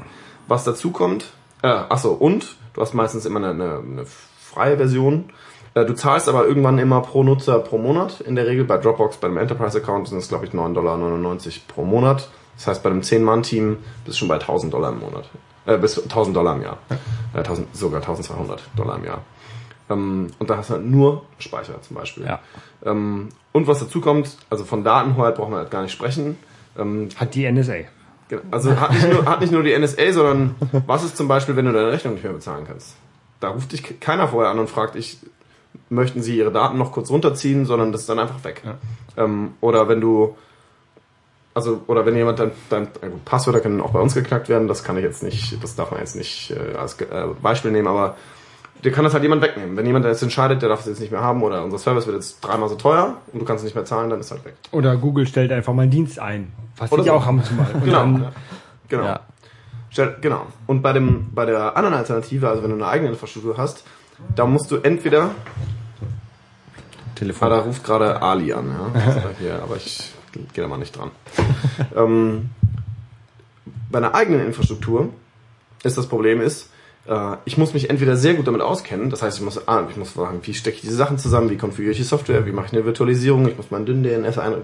Was 0.49 0.65
dazu 0.65 0.91
kommt, 0.91 1.25
äh, 1.63 1.69
achso, 1.69 2.13
und 2.13 2.57
du 2.75 2.81
hast 2.81 2.93
meistens 2.95 3.25
immer 3.25 3.39
eine, 3.39 3.51
eine, 3.51 3.79
eine 3.79 4.05
freie 4.39 4.77
Version. 4.77 5.31
Äh, 5.75 5.85
Du 5.87 5.95
zahlst 5.95 6.29
aber 6.29 6.47
irgendwann 6.47 6.79
immer 6.79 7.01
pro 7.01 7.23
Nutzer 7.23 7.59
pro 7.61 7.79
Monat. 7.79 8.21
In 8.21 8.35
der 8.35 8.47
Regel 8.47 8.65
bei 8.65 8.77
Dropbox, 8.77 9.17
bei 9.17 9.29
einem 9.29 9.39
Enterprise-Account 9.39 10.09
sind 10.09 10.19
es, 10.19 10.29
glaube 10.29 10.45
ich, 10.47 10.53
9,99 10.53 10.73
Dollar 10.75 10.99
pro 11.69 11.85
Monat. 11.85 12.29
Das 12.57 12.67
heißt, 12.69 12.83
bei 12.83 12.91
einem 12.91 13.01
10-Mann-Team 13.01 13.79
bist 14.05 14.17
du 14.17 14.21
schon 14.21 14.29
bei 14.29 14.35
1000 14.35 14.73
Dollar 14.73 14.91
im 14.93 15.01
Monat. 15.01 15.29
Äh, 15.67 15.79
bis 15.79 15.99
1000 16.03 16.37
Dollar 16.37 16.57
im 16.57 16.63
Jahr. 16.63 16.79
Äh, 17.35 17.39
1000, 17.39 17.77
sogar 17.77 18.01
1200 18.01 18.63
Dollar 18.77 18.97
im 18.97 19.05
Jahr. 19.05 19.23
Ähm, 19.91 20.29
und 20.39 20.51
da 20.51 20.57
hast 20.57 20.71
du 20.71 20.75
halt 20.75 20.85
nur 20.85 21.25
Speicher 21.39 21.81
zum 21.83 21.97
Beispiel. 21.97 22.25
Ja. 22.25 22.41
Ähm, 22.85 23.29
und 23.53 23.67
was 23.67 23.81
dazu 23.81 24.01
kommt, 24.01 24.37
also 24.51 24.65
von 24.65 24.85
Datenhoheit 24.85 25.37
brauchen 25.37 25.53
wir 25.53 25.59
halt 25.59 25.71
gar 25.71 25.83
nicht 25.83 25.93
sprechen. 25.93 26.37
Ähm, 26.79 27.09
Hat 27.17 27.35
die 27.35 27.51
NSA. 27.51 27.75
Also 28.51 28.79
hat 28.81 28.93
nicht, 28.93 29.09
nur, 29.09 29.25
hat 29.25 29.41
nicht 29.41 29.53
nur 29.53 29.63
die 29.63 29.79
NSA, 29.79 30.13
sondern 30.13 30.57
was 30.87 31.05
ist 31.05 31.17
zum 31.17 31.29
Beispiel, 31.29 31.55
wenn 31.55 31.67
du 31.67 31.73
deine 31.73 31.93
Rechnung 31.93 32.15
nicht 32.15 32.25
mehr 32.25 32.33
bezahlen 32.33 32.65
kannst? 32.67 32.97
Da 33.39 33.51
ruft 33.51 33.71
dich 33.71 34.01
keiner 34.01 34.27
vorher 34.27 34.51
an 34.51 34.59
und 34.59 34.69
fragt, 34.69 34.97
ich, 34.97 35.19
möchten 35.89 36.23
Sie 36.23 36.37
Ihre 36.37 36.51
Daten 36.51 36.79
noch 36.79 36.93
kurz 36.93 37.11
runterziehen, 37.11 37.67
sondern 37.67 37.93
das 37.93 38.03
ist 38.03 38.09
dann 38.09 38.19
einfach 38.19 38.43
weg. 38.45 38.63
Ähm, 39.17 39.55
oder 39.61 39.89
wenn 39.89 40.01
du, 40.01 40.37
also, 41.57 41.81
oder 41.87 42.05
wenn 42.05 42.15
jemand 42.15 42.39
dein, 42.39 42.51
dein 42.69 42.85
äh, 43.01 43.09
gut, 43.09 43.25
Passwörter 43.25 43.61
können 43.61 43.81
auch 43.81 43.91
bei 43.91 43.99
uns 43.99 44.15
geknackt 44.15 44.51
werden, 44.51 44.69
das 44.69 44.85
kann 44.85 44.99
ich 44.99 45.03
jetzt 45.03 45.23
nicht, 45.23 45.57
das 45.63 45.75
darf 45.75 45.91
man 45.91 46.01
jetzt 46.01 46.15
nicht 46.15 46.51
äh, 46.51 46.77
als 46.77 47.01
äh, 47.01 47.07
Beispiel 47.41 47.71
nehmen, 47.71 47.89
aber 47.89 48.15
dir 48.85 48.93
kann 48.93 49.05
das 49.05 49.15
halt 49.15 49.23
jemand 49.23 49.41
wegnehmen. 49.41 49.75
Wenn 49.75 49.87
jemand 49.87 50.05
jetzt 50.05 50.23
entscheidet, 50.23 50.61
der 50.61 50.69
darf 50.69 50.81
es 50.81 50.87
jetzt 50.87 51.01
nicht 51.01 51.13
mehr 51.13 51.23
haben 51.23 51.43
oder 51.43 51.65
unser 51.65 51.79
Service 51.79 52.07
wird 52.07 52.17
jetzt 52.17 52.41
dreimal 52.43 52.69
so 52.69 52.75
teuer 52.75 53.17
und 53.33 53.41
du 53.41 53.47
kannst 53.47 53.63
es 53.63 53.65
nicht 53.65 53.75
mehr 53.75 53.87
zahlen, 53.87 54.11
dann 54.11 54.21
ist 54.21 54.31
halt 54.31 54.45
weg. 54.45 54.55
Oder 54.71 54.99
Google 54.99 55.27
stellt 55.27 55.51
einfach 55.51 55.73
mal 55.73 55.83
einen 55.83 55.91
Dienst 55.91 56.19
ein. 56.19 56.53
Was 56.77 56.93
Oder 56.93 57.05
die 57.05 57.09
so. 57.09 57.15
auch 57.15 57.25
haben 57.25 57.43
zumal. 57.43 57.67
Und 57.75 57.85
Genau. 57.85 57.99
dann, 58.01 58.27
Genau. 58.89 59.05
Ja. 59.05 59.21
Stell, 59.89 60.17
genau. 60.21 60.45
Und 60.67 60.83
bei 60.83 60.93
dem, 60.93 61.33
bei 61.35 61.47
der 61.47 61.75
anderen 61.75 61.95
Alternative, 61.97 62.51
also 62.51 62.63
wenn 62.63 62.69
du 62.69 62.77
eine 62.77 62.87
eigene 62.87 63.09
Infrastruktur 63.11 63.57
hast, 63.57 63.83
da 64.35 64.45
musst 64.45 64.71
du 64.71 64.77
entweder, 64.77 65.23
ah, 65.23 65.31
Telefon. 67.15 67.49
da 67.49 67.59
ruft 67.61 67.83
gerade 67.83 68.21
Ali 68.21 68.53
an, 68.53 68.67
ja. 68.95 69.01
Hier, 69.39 69.63
aber 69.63 69.77
ich 69.77 70.13
gehe 70.53 70.63
da 70.63 70.69
mal 70.69 70.79
nicht 70.79 70.97
dran. 70.97 71.11
ähm, 71.97 72.51
bei 73.91 73.99
einer 73.99 74.15
eigenen 74.15 74.45
Infrastruktur 74.47 75.11
ist 75.83 75.99
das 75.99 76.07
Problem 76.07 76.41
ist, 76.41 76.71
äh, 77.09 77.37
ich 77.45 77.57
muss 77.59 77.75
mich 77.75 77.91
entweder 77.91 78.17
sehr 78.17 78.35
gut 78.35 78.47
damit 78.47 78.61
auskennen, 78.61 79.11
das 79.11 79.23
heißt, 79.23 79.39
ich 79.39 79.45
muss, 79.45 79.69
ah, 79.69 79.87
ich 79.89 79.97
muss 79.97 80.15
sagen, 80.15 80.41
wie 80.43 80.55
stecke 80.55 80.77
ich 80.77 80.83
diese 80.83 80.97
Sachen 80.97 81.19
zusammen, 81.19 81.51
wie 81.51 81.57
konfiguriere 81.57 81.93
ich 81.93 81.99
die 81.99 82.05
Software, 82.05 82.47
wie 82.47 82.53
mache 82.53 82.67
ich 82.67 82.73
eine 82.73 82.85
Virtualisierung, 82.85 83.49
ich 83.49 83.57
muss 83.57 83.71
meinen 83.71 83.87
dünnen 83.87 84.03
DNS 84.03 84.39
ein, 84.39 84.55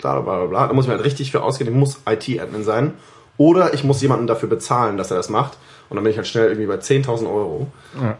bla 0.00 0.20
bla 0.20 0.36
bla 0.36 0.46
bla. 0.46 0.66
Da 0.66 0.72
muss 0.72 0.84
ich 0.84 0.88
mir 0.88 0.96
halt 0.96 1.04
richtig 1.04 1.30
für 1.30 1.42
auskennen, 1.42 1.72
ich 1.72 1.78
muss 1.78 2.00
IT-Admin 2.06 2.64
sein. 2.64 2.94
Oder 3.38 3.72
ich 3.72 3.82
muss 3.82 4.02
jemanden 4.02 4.26
dafür 4.26 4.48
bezahlen, 4.48 4.98
dass 4.98 5.10
er 5.10 5.16
das 5.16 5.30
macht. 5.30 5.56
Und 5.88 5.96
dann 5.96 6.04
bin 6.04 6.10
ich 6.10 6.18
halt 6.18 6.26
schnell 6.26 6.48
irgendwie 6.48 6.66
bei 6.66 6.76
10.000 6.76 7.26
Euro, 7.26 7.66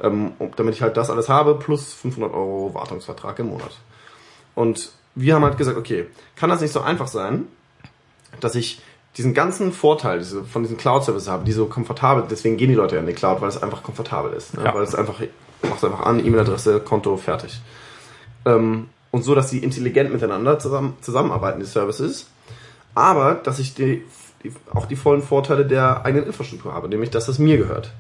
ähm, 0.03 0.33
und 0.39 0.59
damit 0.59 0.75
ich 0.75 0.83
halt 0.83 0.97
das 0.97 1.11
alles 1.11 1.29
habe, 1.29 1.55
plus 1.55 1.93
500 1.93 2.33
Euro 2.33 2.73
Wartungsvertrag 2.75 3.39
im 3.39 3.49
Monat. 3.49 3.79
Und 4.55 4.93
wir 5.15 5.35
haben 5.35 5.45
halt 5.45 5.59
gesagt, 5.59 5.77
okay, 5.77 6.07
kann 6.37 6.51
das 6.51 6.61
nicht 6.61 6.73
so 6.73 6.81
einfach 6.81 7.09
sein, 7.09 7.47
dass 8.41 8.55
ich 8.55 8.81
diesen 9.17 9.35
ganzen 9.35 9.73
Vorteil 9.73 10.23
von 10.23 10.63
diesen 10.63 10.79
Cloud-Services 10.79 11.29
habe, 11.29 11.45
die 11.45 11.53
so 11.53 11.67
komfortabel, 11.67 12.25
deswegen 12.31 12.57
gehen 12.57 12.69
die 12.69 12.75
Leute 12.75 12.95
ja 12.95 13.01
in 13.01 13.07
die 13.07 13.13
Cloud, 13.13 13.41
weil 13.41 13.49
es 13.49 13.63
einfach 13.63 13.83
komfortabel 13.83 14.33
ist. 14.33 14.57
Ne? 14.57 14.65
Ja. 14.65 14.75
Weil 14.75 14.83
es 14.83 14.95
einfach, 14.95 15.21
machst 15.69 15.85
einfach 15.85 16.01
an, 16.01 16.25
E-Mail-Adresse, 16.25 16.81
Konto, 16.81 17.17
fertig. 17.17 17.61
Ähm, 18.47 18.89
und 19.11 19.23
so, 19.23 19.35
dass 19.35 19.51
sie 19.51 19.59
intelligent 19.59 20.11
miteinander 20.13 20.59
zusammen, 20.59 20.97
zusammenarbeiten, 21.03 21.61
die 21.61 21.67
Services. 21.67 22.31
Aber, 22.95 23.35
dass 23.35 23.59
ich 23.59 23.75
die, 23.75 24.03
die, 24.43 24.53
auch 24.73 24.87
die 24.87 24.97
vollen 24.97 25.23
Vorteile 25.23 25.67
der 25.67 26.07
eigenen 26.07 26.27
Infrastruktur 26.27 26.73
habe, 26.73 26.89
nämlich, 26.89 27.11
dass 27.11 27.27
das 27.27 27.39
mir 27.39 27.59
gehört. 27.59 27.93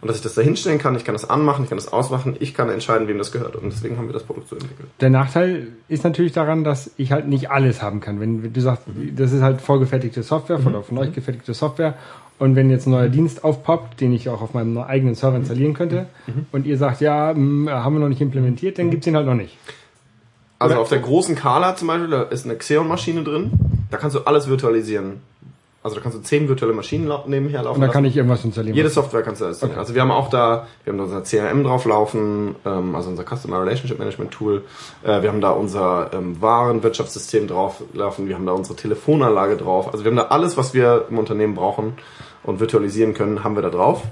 Und 0.00 0.08
dass 0.08 0.16
ich 0.16 0.22
das 0.22 0.34
da 0.34 0.40
hinstellen 0.40 0.78
kann, 0.78 0.94
ich 0.96 1.04
kann 1.04 1.14
das 1.14 1.28
anmachen, 1.28 1.64
ich 1.64 1.68
kann 1.68 1.76
das 1.76 1.92
ausmachen, 1.92 2.34
ich 2.40 2.54
kann 2.54 2.70
entscheiden, 2.70 3.06
wem 3.06 3.18
das 3.18 3.32
gehört. 3.32 3.56
Und 3.56 3.70
deswegen 3.70 3.98
haben 3.98 4.06
wir 4.06 4.14
das 4.14 4.22
Produkt 4.22 4.48
so 4.48 4.56
entwickelt. 4.56 4.88
Der 5.00 5.10
Nachteil 5.10 5.68
ist 5.88 6.04
natürlich 6.04 6.32
daran, 6.32 6.64
dass 6.64 6.90
ich 6.96 7.12
halt 7.12 7.28
nicht 7.28 7.50
alles 7.50 7.82
haben 7.82 8.00
kann. 8.00 8.18
Wenn, 8.18 8.52
du 8.52 8.60
sagst, 8.60 8.84
das 9.14 9.32
ist 9.32 9.42
halt 9.42 9.60
vorgefertigte 9.60 10.22
Software, 10.22 10.58
von, 10.58 10.82
von 10.82 10.98
euch 10.98 11.12
gefertigte 11.12 11.52
Software. 11.52 11.94
Und 12.38 12.56
wenn 12.56 12.70
jetzt 12.70 12.86
ein 12.86 12.92
neuer 12.92 13.10
Dienst 13.10 13.44
aufpoppt, 13.44 14.00
den 14.00 14.14
ich 14.14 14.30
auch 14.30 14.40
auf 14.40 14.54
meinem 14.54 14.78
eigenen 14.78 15.14
Server 15.14 15.36
installieren 15.36 15.74
könnte, 15.74 16.06
und 16.52 16.64
ihr 16.64 16.78
sagt, 16.78 17.02
ja, 17.02 17.34
mh, 17.34 17.70
haben 17.70 17.94
wir 17.96 18.00
noch 18.00 18.08
nicht 18.08 18.22
implementiert, 18.22 18.78
dann 18.78 18.90
gibt's 18.90 19.04
den 19.04 19.16
halt 19.16 19.26
noch 19.26 19.34
nicht. 19.34 19.58
Also 20.58 20.74
Oder- 20.74 20.82
auf 20.82 20.88
der 20.88 21.00
großen 21.00 21.34
Kala 21.34 21.76
zum 21.76 21.88
Beispiel, 21.88 22.08
da 22.08 22.22
ist 22.22 22.46
eine 22.46 22.56
Xeon-Maschine 22.56 23.22
drin. 23.24 23.50
Da 23.90 23.98
kannst 23.98 24.16
du 24.16 24.20
alles 24.20 24.48
virtualisieren. 24.48 25.20
Also 25.82 25.96
da 25.96 26.02
kannst 26.02 26.18
du 26.18 26.22
zehn 26.22 26.46
virtuelle 26.46 26.74
Maschinen 26.74 27.10
nebenher 27.26 27.62
laufen 27.62 27.76
Und 27.76 27.80
da 27.80 27.88
kann 27.88 28.04
lassen. 28.04 28.10
ich 28.10 28.16
irgendwas 28.18 28.44
installieren. 28.44 28.76
Jede 28.76 28.90
Software 28.90 29.22
kannst 29.22 29.40
du 29.40 29.46
installieren. 29.46 29.78
Also 29.78 29.94
wir 29.94 30.02
haben 30.02 30.10
auch 30.10 30.28
da, 30.28 30.66
wir 30.84 30.92
haben 30.92 30.98
da 30.98 31.04
unser 31.04 31.22
CRM 31.22 31.64
drauf 31.64 31.86
laufen, 31.86 32.54
ähm, 32.66 32.94
also 32.94 33.08
unser 33.08 33.24
Customer 33.24 33.62
Relationship 33.62 33.98
Management 33.98 34.30
Tool. 34.30 34.64
Äh, 35.02 35.22
wir 35.22 35.30
haben 35.30 35.40
da 35.40 35.52
unser 35.52 36.10
ähm, 36.12 36.40
Warenwirtschaftssystem 36.42 37.46
drauf 37.46 37.82
laufen. 37.94 38.28
Wir 38.28 38.34
haben 38.34 38.44
da 38.44 38.52
unsere 38.52 38.76
Telefonanlage 38.76 39.56
drauf. 39.56 39.90
Also 39.90 40.04
wir 40.04 40.10
haben 40.10 40.16
da 40.16 40.26
alles, 40.26 40.58
was 40.58 40.74
wir 40.74 41.06
im 41.08 41.16
Unternehmen 41.18 41.54
brauchen 41.54 41.94
und 42.42 42.60
virtualisieren 42.60 43.14
können, 43.14 43.42
haben 43.42 43.54
wir 43.54 43.62
da 43.62 43.70
drauf. 43.70 44.02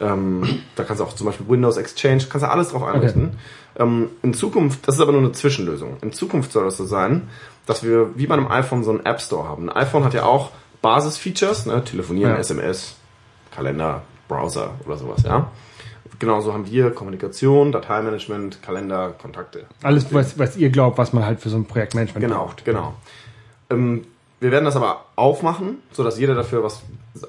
Ähm, 0.00 0.62
da 0.76 0.84
kannst 0.84 1.00
du 1.00 1.04
auch 1.04 1.12
zum 1.12 1.26
Beispiel 1.26 1.46
Windows 1.46 1.76
Exchange, 1.76 2.24
kannst 2.30 2.46
du 2.46 2.50
alles 2.50 2.70
drauf 2.70 2.84
einrichten. 2.84 3.36
Ähm, 3.78 4.08
in 4.22 4.32
Zukunft, 4.32 4.88
das 4.88 4.94
ist 4.94 5.00
aber 5.02 5.12
nur 5.12 5.20
eine 5.20 5.32
Zwischenlösung. 5.32 5.98
In 6.00 6.12
Zukunft 6.12 6.52
soll 6.52 6.64
das 6.64 6.78
so 6.78 6.86
sein, 6.86 7.28
dass 7.66 7.84
wir 7.84 8.16
wie 8.16 8.26
bei 8.26 8.34
einem 8.34 8.48
iPhone 8.48 8.82
so 8.82 8.90
einen 8.90 9.04
App 9.04 9.20
Store 9.20 9.46
haben. 9.46 9.68
Ein 9.68 9.76
iPhone 9.76 10.04
hat 10.04 10.14
ja 10.14 10.24
auch 10.24 10.50
Basisfeatures, 10.82 11.66
ne? 11.66 11.82
Telefonieren, 11.84 12.32
Ja. 12.32 12.38
SMS, 12.38 12.96
Kalender, 13.54 14.02
Browser 14.28 14.72
oder 14.86 14.96
sowas, 14.96 15.22
ja. 15.24 15.50
Genauso 16.18 16.52
haben 16.52 16.70
wir 16.70 16.90
Kommunikation, 16.90 17.72
Dateimanagement, 17.72 18.62
Kalender, 18.62 19.10
Kontakte. 19.20 19.64
Alles, 19.82 20.12
was, 20.14 20.38
was 20.38 20.56
ihr 20.56 20.70
glaubt, 20.70 20.98
was 20.98 21.12
man 21.12 21.24
halt 21.26 21.40
für 21.40 21.48
so 21.48 21.56
ein 21.56 21.64
Projektmanagement 21.64 22.24
Genau, 22.24 22.36
braucht. 22.44 22.64
genau. 22.64 22.94
Ähm, 23.70 24.04
wir 24.38 24.50
werden 24.52 24.64
das 24.64 24.76
aber 24.76 25.04
aufmachen, 25.16 25.78
so 25.92 26.04
dass 26.04 26.18
jeder 26.18 26.34
dafür 26.34 26.62
was 26.62 26.82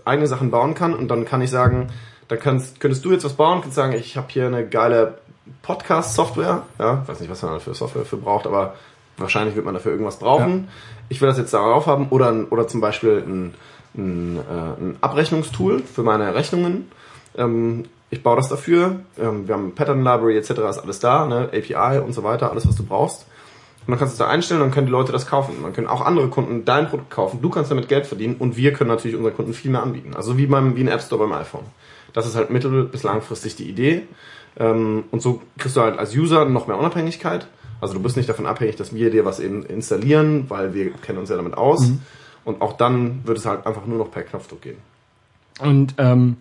eigene 0.06 0.28
Sachen 0.28 0.52
bauen 0.52 0.74
kann 0.76 0.94
und 0.94 1.08
dann 1.08 1.26
kann 1.26 1.42
ich 1.42 1.50
sagen, 1.50 1.88
da 2.28 2.38
kannst, 2.38 2.80
könntest 2.80 3.04
du 3.06 3.12
jetzt 3.12 3.24
was 3.26 3.34
bauen, 3.34 3.62
kannst 3.62 3.76
sagen, 3.76 3.94
ich 3.94 4.16
habe 4.18 4.28
hier 4.30 4.48
eine 4.48 4.68
geile 4.68 5.18
Podcast-Software, 5.62 6.64
ja, 6.80 7.08
weiß 7.08 7.20
nicht, 7.20 7.30
was 7.30 7.42
man 7.42 7.54
dafür 7.54 7.74
Software 7.74 8.06
für 8.06 8.18
braucht, 8.18 8.46
aber 8.48 8.76
wahrscheinlich 9.18 9.56
wird 9.56 9.66
man 9.66 9.74
dafür 9.74 9.92
irgendwas 9.92 10.18
brauchen. 10.18 10.68
Ich 11.14 11.22
will 11.22 11.28
das 11.28 11.38
jetzt 11.38 11.54
darauf 11.54 11.86
haben 11.86 12.08
oder, 12.10 12.34
oder 12.50 12.68
zum 12.68 12.82
Beispiel 12.82 13.24
ein, 13.24 13.54
ein, 13.96 14.38
äh, 14.38 14.82
ein 14.82 14.98
Abrechnungstool 15.00 15.84
für 15.84 16.02
meine 16.02 16.34
Rechnungen. 16.34 16.92
Ähm, 17.38 17.86
ich 18.10 18.24
baue 18.24 18.38
das 18.38 18.50
dafür. 18.50 19.02
Ähm, 19.20 19.48
wir 19.48 19.54
haben 19.54 19.76
Pattern 19.76 20.00
Library 20.00 20.36
etc. 20.36 20.50
ist 20.50 20.80
alles 20.80 21.00
da, 21.00 21.28
ne? 21.28 21.50
API 21.54 22.00
und 22.00 22.14
so 22.14 22.24
weiter, 22.24 22.50
alles 22.50 22.68
was 22.68 22.76
du 22.76 22.84
brauchst. 22.84 23.28
Und 23.86 23.92
dann 23.92 24.00
kannst 24.00 24.14
du 24.14 24.16
es 24.16 24.28
da 24.28 24.28
einstellen 24.28 24.62
und 24.62 24.70
dann 24.70 24.74
können 24.74 24.88
die 24.88 24.92
Leute 24.92 25.12
das 25.12 25.28
kaufen. 25.28 25.54
Dann 25.62 25.74
können 25.74 25.86
auch 25.86 26.02
andere 26.02 26.30
Kunden 26.30 26.66
dein 26.66 26.88
Produkt 26.90 27.12
kaufen. 27.12 27.44
Du 27.44 27.50
kannst 27.52 27.70
damit 27.70 27.88
Geld 27.88 28.08
verdienen 28.08 28.38
und 28.40 28.58
wir 28.58 28.74
können 28.74 28.90
natürlich 28.90 29.16
unseren 29.16 29.36
Kunden 29.36 29.54
viel 29.54 29.70
mehr 29.70 29.84
anbieten. 29.84 30.16
Also 30.16 30.36
wie 30.36 30.48
beim 30.48 30.76
wie 30.76 30.82
ein 30.82 30.88
App 30.88 31.02
Store 31.02 31.28
beim 31.28 31.40
iPhone. 31.40 31.66
Das 32.14 32.26
ist 32.26 32.36
halt 32.36 32.50
mittel- 32.50 32.86
bis 32.86 33.04
langfristig 33.04 33.56
die 33.56 33.70
Idee. 33.70 34.08
Ähm, 34.58 35.04
und 35.12 35.22
so 35.22 35.44
kriegst 35.60 35.78
du 35.78 35.82
halt 35.82 36.00
als 36.00 36.16
User 36.16 36.46
noch 36.46 36.66
mehr 36.66 36.80
Unabhängigkeit. 36.80 37.46
Also 37.84 37.96
du 37.96 38.00
bist 38.02 38.16
nicht 38.16 38.30
davon 38.30 38.46
abhängig, 38.46 38.78
dass 38.78 38.96
wir 38.96 39.12
dir 39.12 39.26
was 39.26 39.42
eben 39.42 39.66
installieren, 39.66 40.46
weil 40.48 40.74
wir 40.74 40.92
kennen 40.94 41.20
uns 41.20 41.30
ja 41.30 41.36
damit 41.36 41.56
aus. 41.56 41.92
Und 42.46 42.62
auch 42.62 42.78
dann 42.78 43.28
wird 43.28 43.38
es 43.38 43.46
halt 43.46 43.68
einfach 43.68 43.86
nur 43.86 43.98
noch 43.98 44.10
per 44.10 44.24
Knopfdruck 44.24 44.62
gehen. 44.62 44.78
Und 45.60 45.94
ähm, 45.98 46.38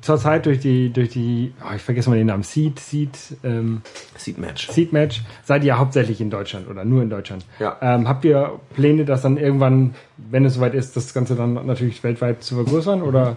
zurzeit 0.00 0.46
durch 0.46 0.58
die, 0.58 0.92
durch 0.92 1.10
die, 1.10 1.54
oh, 1.62 1.72
ich 1.76 1.82
vergesse 1.82 2.10
mal 2.10 2.16
den 2.16 2.26
Namen, 2.26 2.42
Seed, 2.42 2.80
Seed, 2.80 3.16
ähm, 3.44 3.82
Seed 4.16 4.38
Match. 4.38 4.68
Seed 4.70 4.92
Match, 4.92 5.22
seid 5.44 5.62
ihr 5.62 5.78
hauptsächlich 5.78 6.20
in 6.20 6.30
Deutschland 6.30 6.68
oder 6.68 6.84
nur 6.84 7.00
in 7.02 7.10
Deutschland. 7.10 7.46
Ja. 7.60 7.76
Ähm, 7.80 8.08
habt 8.08 8.24
ihr 8.24 8.58
Pläne, 8.74 9.04
das 9.04 9.22
dann 9.22 9.36
irgendwann, 9.36 9.94
wenn 10.16 10.44
es 10.44 10.54
soweit 10.54 10.74
ist, 10.74 10.96
das 10.96 11.14
Ganze 11.14 11.36
dann 11.36 11.54
natürlich 11.64 12.02
weltweit 12.02 12.42
zu 12.42 12.56
vergrößern 12.56 13.02
oder? 13.02 13.36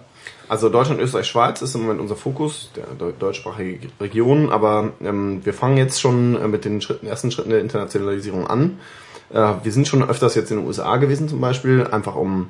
Also 0.50 0.70
Deutschland, 0.70 1.02
Österreich, 1.02 1.28
Schweiz 1.28 1.62
ist 1.62 1.76
im 1.76 1.82
Moment 1.82 2.00
unser 2.00 2.16
Fokus, 2.16 2.72
der 2.76 2.86
deu- 2.98 3.12
deutschsprachige 3.18 3.90
Region, 4.00 4.50
aber 4.52 4.92
ähm, 5.04 5.42
wir 5.46 5.54
fangen 5.54 5.78
jetzt 5.78 6.00
schon 6.00 6.36
äh, 6.42 6.48
mit 6.48 6.64
den 6.66 6.82
Schritten, 6.82 7.06
ersten 7.08 7.32
Schritten 7.32 7.50
der 7.50 7.60
Internationalisierung 7.60 8.48
an. 8.48 8.80
Äh, 9.32 9.54
wir 9.64 9.72
sind 9.72 9.88
schon 9.88 10.08
öfters 10.08 10.36
jetzt 10.36 10.52
in 10.52 10.58
den 10.58 10.66
USA 10.68 10.98
gewesen 10.98 11.28
zum 11.28 11.42
Beispiel, 11.42 11.86
einfach 11.88 12.16
um 12.16 12.50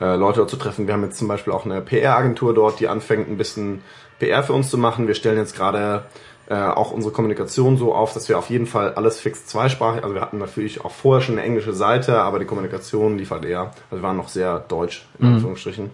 äh, 0.00 0.16
Leute 0.16 0.38
dort 0.38 0.50
zu 0.50 0.56
treffen. 0.56 0.86
Wir 0.86 0.94
haben 0.94 1.04
jetzt 1.04 1.18
zum 1.18 1.28
Beispiel 1.28 1.52
auch 1.52 1.64
eine 1.64 1.80
PR-Agentur 1.80 2.54
dort, 2.54 2.80
die 2.80 2.88
anfängt 2.88 3.28
ein 3.28 3.36
bisschen 3.38 3.82
PR 4.18 4.42
für 4.42 4.52
uns 4.52 4.68
zu 4.70 4.76
machen. 4.78 5.06
Wir 5.06 5.14
stellen 5.14 5.38
jetzt 5.38 5.54
gerade 5.56 6.06
äh, 6.48 6.54
auch 6.54 6.90
unsere 6.90 7.12
Kommunikation 7.12 7.76
so 7.76 7.94
auf, 7.94 8.14
dass 8.14 8.28
wir 8.28 8.38
auf 8.38 8.50
jeden 8.50 8.66
Fall 8.66 8.94
alles 8.94 9.18
fix 9.20 9.46
zweisprachig, 9.46 10.02
also 10.02 10.14
wir 10.14 10.20
hatten 10.22 10.38
natürlich 10.38 10.84
auch 10.84 10.92
vorher 10.92 11.20
schon 11.20 11.36
eine 11.36 11.46
englische 11.46 11.72
Seite, 11.72 12.18
aber 12.20 12.38
die 12.38 12.44
Kommunikation 12.44 13.16
lief 13.18 13.30
halt 13.30 13.44
eher, 13.44 13.72
also 13.90 14.02
wir 14.02 14.02
waren 14.02 14.16
noch 14.16 14.28
sehr 14.28 14.58
deutsch, 14.60 15.06
in 15.18 15.26
Anführungsstrichen. 15.34 15.86
Äh, 15.86 15.88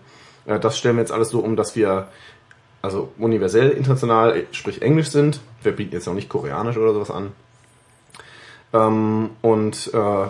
das 0.47 0.79
stellen 0.79 0.97
wir 0.97 1.03
jetzt 1.03 1.13
alles 1.13 1.31
so 1.31 1.41
um, 1.41 1.57
dass 1.57 1.77
wir 1.77 2.09
also 2.83 3.13
universell 3.19 3.71
international, 3.71 4.45
sprich 4.51 4.83
Englisch 4.83 5.09
sind. 5.09 5.41
Wir 5.63 5.73
bieten 5.73 5.93
jetzt 5.93 6.07
noch 6.07 6.15
nicht 6.15 6.29
Koreanisch 6.29 6.77
oder 6.77 6.93
sowas 6.93 7.11
an. 7.11 7.33
Ähm, 8.73 9.31
und 9.41 9.91
äh, 9.95 10.27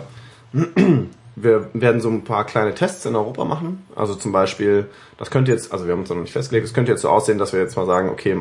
wir 1.35 1.69
werden 1.73 2.01
so 2.01 2.09
ein 2.09 2.23
paar 2.23 2.45
kleine 2.45 2.75
Tests 2.75 3.05
in 3.05 3.15
Europa 3.15 3.43
machen. 3.43 3.85
Also 3.95 4.13
zum 4.13 4.31
Beispiel, 4.31 4.87
das 5.17 5.31
könnte 5.31 5.51
jetzt, 5.51 5.71
also 5.71 5.85
wir 5.85 5.93
haben 5.93 6.01
uns 6.01 6.09
noch 6.09 6.17
nicht 6.17 6.33
festgelegt, 6.33 6.67
es 6.67 6.73
könnte 6.73 6.91
jetzt 6.91 7.01
so 7.01 7.09
aussehen, 7.09 7.39
dass 7.39 7.53
wir 7.53 7.59
jetzt 7.59 7.75
mal 7.75 7.87
sagen, 7.87 8.09
okay, 8.09 8.39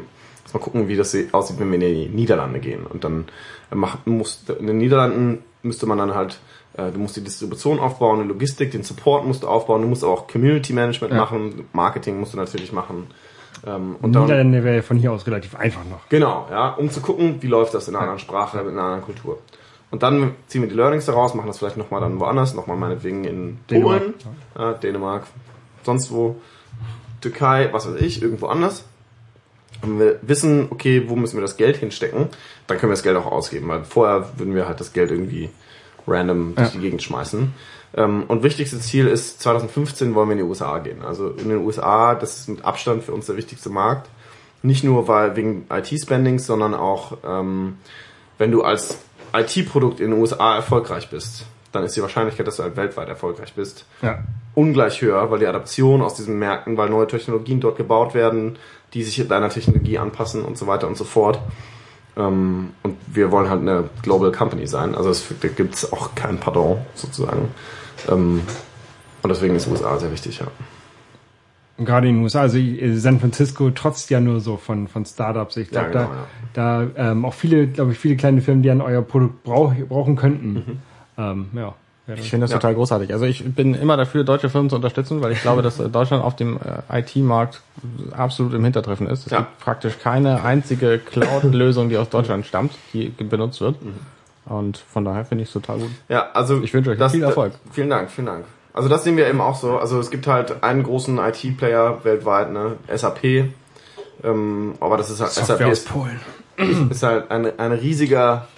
mal 0.52 0.60
gucken, 0.60 0.88
wie 0.88 0.96
das 0.96 1.16
aussieht, 1.32 1.58
wenn 1.58 1.70
wir 1.70 1.80
in 1.80 1.94
die 1.94 2.08
Niederlande 2.08 2.60
gehen. 2.60 2.86
Und 2.86 3.04
dann 3.04 3.26
in 3.70 4.66
den 4.66 4.78
Niederlanden 4.78 5.42
müsste 5.62 5.86
man 5.86 5.98
dann 5.98 6.14
halt, 6.14 6.34
äh, 6.34 6.36
du 6.76 6.98
musst 6.98 7.16
die 7.16 7.24
Distribution 7.24 7.78
aufbauen, 7.78 8.22
die 8.22 8.28
Logistik, 8.28 8.70
den 8.70 8.82
Support 8.82 9.26
musst 9.26 9.42
du 9.42 9.48
aufbauen, 9.48 9.82
du 9.82 9.88
musst 9.88 10.04
auch 10.04 10.26
Community 10.26 10.72
Management 10.72 11.12
Ja. 11.12 11.20
machen, 11.20 11.66
Marketing 11.72 12.18
musst 12.18 12.32
du 12.32 12.38
natürlich 12.38 12.72
machen. 12.72 13.08
Ähm, 13.66 13.96
und 14.00 14.12
dann, 14.14 14.22
Niederlande 14.22 14.64
wäre 14.64 14.82
von 14.82 14.96
hier 14.96 15.12
aus 15.12 15.26
relativ 15.26 15.54
einfach 15.54 15.84
noch. 15.84 16.08
Genau, 16.08 16.46
ja, 16.50 16.70
um 16.70 16.90
zu 16.90 17.00
gucken, 17.00 17.36
wie 17.40 17.46
läuft 17.46 17.74
das 17.74 17.88
in 17.88 17.94
einer 17.94 18.02
anderen 18.02 18.18
Sprache, 18.18 18.58
in 18.60 18.68
einer 18.68 18.82
anderen 18.82 19.02
Kultur. 19.02 19.38
Und 19.90 20.02
dann 20.02 20.34
ziehen 20.46 20.62
wir 20.62 20.68
die 20.68 20.74
Learnings 20.74 21.04
daraus, 21.04 21.34
machen 21.34 21.48
das 21.48 21.58
vielleicht 21.58 21.76
nochmal 21.76 22.00
dann 22.00 22.18
woanders, 22.18 22.54
nochmal 22.54 22.78
meinetwegen 22.78 23.24
in 23.24 23.58
Dänemark, 23.70 24.00
Polen, 24.00 24.14
ja, 24.58 24.72
Dänemark, 24.72 25.24
sonst 25.82 26.10
wo, 26.10 26.36
Türkei, 27.20 27.68
was 27.72 27.86
weiß 27.86 28.00
ich, 28.00 28.22
irgendwo 28.22 28.46
anders. 28.46 28.84
Und 29.82 29.98
wir 29.98 30.18
wissen, 30.22 30.68
okay, 30.70 31.04
wo 31.08 31.16
müssen 31.16 31.36
wir 31.36 31.42
das 31.42 31.56
Geld 31.58 31.76
hinstecken, 31.76 32.28
dann 32.66 32.78
können 32.78 32.90
wir 32.90 32.94
das 32.94 33.02
Geld 33.02 33.16
auch 33.16 33.26
ausgeben, 33.26 33.68
weil 33.68 33.84
vorher 33.84 34.38
würden 34.38 34.54
wir 34.54 34.66
halt 34.66 34.80
das 34.80 34.92
Geld 34.94 35.10
irgendwie 35.10 35.50
random 36.06 36.54
durch 36.54 36.68
Ja. 36.68 36.74
die 36.74 36.80
Gegend 36.80 37.02
schmeißen. 37.02 37.52
Ähm, 37.94 38.24
und 38.28 38.42
wichtigstes 38.42 38.82
Ziel 38.86 39.06
ist, 39.06 39.40
2015 39.42 40.14
wollen 40.14 40.28
wir 40.28 40.32
in 40.32 40.38
die 40.38 40.44
USA 40.44 40.78
gehen. 40.78 41.02
Also 41.02 41.28
in 41.30 41.48
den 41.50 41.58
USA, 41.58 42.14
das 42.14 42.38
ist 42.40 42.48
mit 42.48 42.64
Abstand 42.64 43.04
für 43.04 43.12
uns 43.12 43.26
der 43.26 43.36
wichtigste 43.36 43.68
Markt. 43.70 44.08
Nicht 44.62 44.84
nur 44.84 45.08
weil 45.08 45.36
wegen 45.36 45.66
IT-Spendings, 45.70 46.46
sondern 46.46 46.74
auch, 46.74 47.18
ähm, 47.26 47.76
wenn 48.38 48.50
du 48.50 48.62
als 48.62 48.98
IT-Produkt 49.34 50.00
in 50.00 50.10
den 50.12 50.20
USA 50.20 50.54
erfolgreich 50.56 51.10
bist, 51.10 51.44
dann 51.72 51.84
ist 51.84 51.96
die 51.96 52.02
Wahrscheinlichkeit, 52.02 52.46
dass 52.46 52.56
du 52.56 52.62
halt 52.62 52.76
weltweit 52.76 53.08
erfolgreich 53.08 53.54
bist, 53.54 53.86
Ja. 54.02 54.18
ungleich 54.54 55.00
höher, 55.00 55.30
weil 55.30 55.38
die 55.38 55.46
Adaption 55.46 56.02
aus 56.02 56.14
diesen 56.14 56.38
Märkten, 56.38 56.76
weil 56.76 56.90
neue 56.90 57.06
Technologien 57.06 57.60
dort 57.60 57.76
gebaut 57.76 58.14
werden, 58.14 58.56
die 58.94 59.02
sich 59.02 59.26
deiner 59.26 59.48
Technologie 59.48 59.98
anpassen 59.98 60.44
und 60.44 60.58
so 60.58 60.66
weiter 60.66 60.86
und 60.86 60.96
so 60.98 61.04
fort. 61.04 61.38
Ähm, 62.16 62.70
und 62.82 62.96
wir 63.06 63.30
wollen 63.30 63.48
halt 63.48 63.62
eine 63.62 63.84
Global 64.02 64.32
Company 64.32 64.66
sein. 64.66 64.94
Also 64.94 65.10
es 65.10 65.24
da 65.40 65.48
gibt's 65.48 65.92
auch 65.92 66.14
kein 66.14 66.38
Pardon 66.38 66.78
sozusagen. 66.94 67.48
Ähm, 68.08 68.42
und 69.22 69.30
deswegen 69.30 69.54
ist 69.54 69.68
USA 69.68 69.98
sehr 69.98 70.12
wichtig, 70.12 70.40
ja. 70.40 70.46
Und 71.78 71.86
gerade 71.86 72.08
in 72.08 72.16
den 72.16 72.22
USA, 72.22 72.42
also 72.42 72.58
äh, 72.58 72.94
San 72.96 73.18
Francisco 73.18 73.70
trotzt 73.70 74.10
ja 74.10 74.20
nur 74.20 74.40
so 74.40 74.56
von, 74.56 74.88
von 74.88 75.06
Startups. 75.06 75.56
Ich 75.56 75.70
glaube, 75.70 75.86
Ja, 75.86 76.04
genau, 76.04 76.10
da, 76.52 76.84
da 76.94 77.10
ähm, 77.10 77.24
auch 77.24 77.34
viele, 77.34 77.66
glaube 77.66 77.92
ich, 77.92 77.98
viele 77.98 78.16
kleine 78.16 78.40
Firmen, 78.42 78.62
die 78.62 78.70
an 78.70 78.80
euer 78.80 79.02
Produkt 79.02 79.42
brauch, 79.42 79.74
brauchen 79.88 80.16
könnten. 80.16 80.52
Mhm. 80.52 80.78
Ähm, 81.16 81.46
ja. 81.54 81.74
Ich 82.08 82.30
finde 82.30 82.44
das 82.44 82.50
Ja. 82.50 82.58
total 82.58 82.74
großartig. 82.74 83.12
Also 83.12 83.26
ich 83.26 83.44
bin 83.44 83.74
immer 83.74 83.96
dafür, 83.96 84.24
deutsche 84.24 84.50
Firmen 84.50 84.68
zu 84.68 84.76
unterstützen, 84.76 85.20
weil 85.22 85.30
ich 85.32 85.40
glaube, 85.40 85.62
dass 85.62 85.76
Deutschland 85.76 86.24
auf 86.24 86.34
dem 86.34 86.58
äh, 86.90 86.98
IT-Markt 87.00 87.60
absolut 88.16 88.54
im 88.54 88.64
Hintertreffen 88.64 89.06
ist. 89.06 89.26
Es 89.26 89.32
Ja. 89.32 89.38
gibt 89.38 89.60
praktisch 89.60 89.98
keine 90.00 90.42
einzige 90.42 90.98
Cloud-Lösung, 90.98 91.88
die 91.90 91.96
aus 91.96 92.08
Deutschland 92.08 92.44
stammt, 92.44 92.72
die 92.92 93.08
benutzt 93.10 93.60
wird. 93.60 93.76
Und 94.46 94.78
von 94.78 95.04
daher 95.04 95.24
finde 95.24 95.42
ich 95.44 95.48
es 95.48 95.52
total 95.52 95.78
gut. 95.78 95.90
Ja, 96.08 96.30
also 96.34 96.60
Ich 96.60 96.74
wünsche 96.74 96.90
euch 96.90 97.10
viel 97.12 97.22
Erfolg. 97.22 97.52
vielen 97.70 97.90
Dank, 97.90 98.10
vielen 98.10 98.26
Dank. 98.26 98.44
Also 98.74 98.88
das 98.88 99.04
sehen 99.04 99.16
wir 99.16 99.28
eben 99.28 99.40
auch 99.40 99.54
so. 99.54 99.78
Also 99.78 100.00
es 100.00 100.10
gibt 100.10 100.26
halt 100.26 100.64
einen 100.64 100.82
großen 100.82 101.18
IT-Player 101.18 102.00
weltweit, 102.04 102.50
ne, 102.52 102.72
SAP. 102.92 103.50
Ähm, 104.24 104.74
aber 104.80 104.96
das 104.96 105.10
ist 105.10 105.20
halt 105.20 105.30
SAP 105.30 105.46
Software 105.46 105.66
aus 105.68 105.78
ist, 105.78 105.88
Polen. 105.88 106.20
ist 106.90 107.02
halt 107.04 107.30
ein, 107.30 107.58
ein 107.58 107.72
riesiger, 107.72 108.48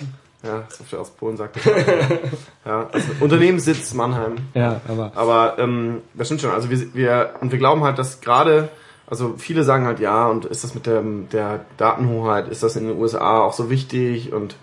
ja, 0.45 0.65
Software 0.69 1.01
aus 1.01 1.11
Polen 1.11 1.37
sagt 1.37 1.57
ja, 2.67 2.89
also 2.93 3.09
Unternehmenssitz 3.21 3.95
Mannheim. 3.95 4.37
Ja, 4.55 4.81
aber 4.87 5.13
Aber 5.15 5.59
ähm, 5.59 6.03
das 6.15 6.29
stimmt 6.29 6.43
schon. 6.43 6.51
Also 6.51 6.71
wir, 6.71 6.95
wir 6.95 7.31
und 7.41 7.51
wir 7.51 7.59
glauben 7.59 7.83
halt, 7.83 7.99
dass 7.99 8.21
gerade, 8.21 8.69
also 9.07 9.35
viele 9.39 9.65
sagen 9.65 9.87
halt 9.87 10.01
ja, 10.01 10.29
und 10.29 10.45
ist 10.45 10.65
das 10.65 10.75
mit 10.75 10.87
der, 10.87 11.03
der 11.33 11.65
Datenhoheit, 11.77 12.49
ist 12.49 12.63
das 12.63 12.77
in 12.77 12.89
den 12.89 12.99
USA 12.99 13.41
auch 13.41 13.55
so 13.55 13.71
wichtig 13.71 14.33
und 14.33 14.57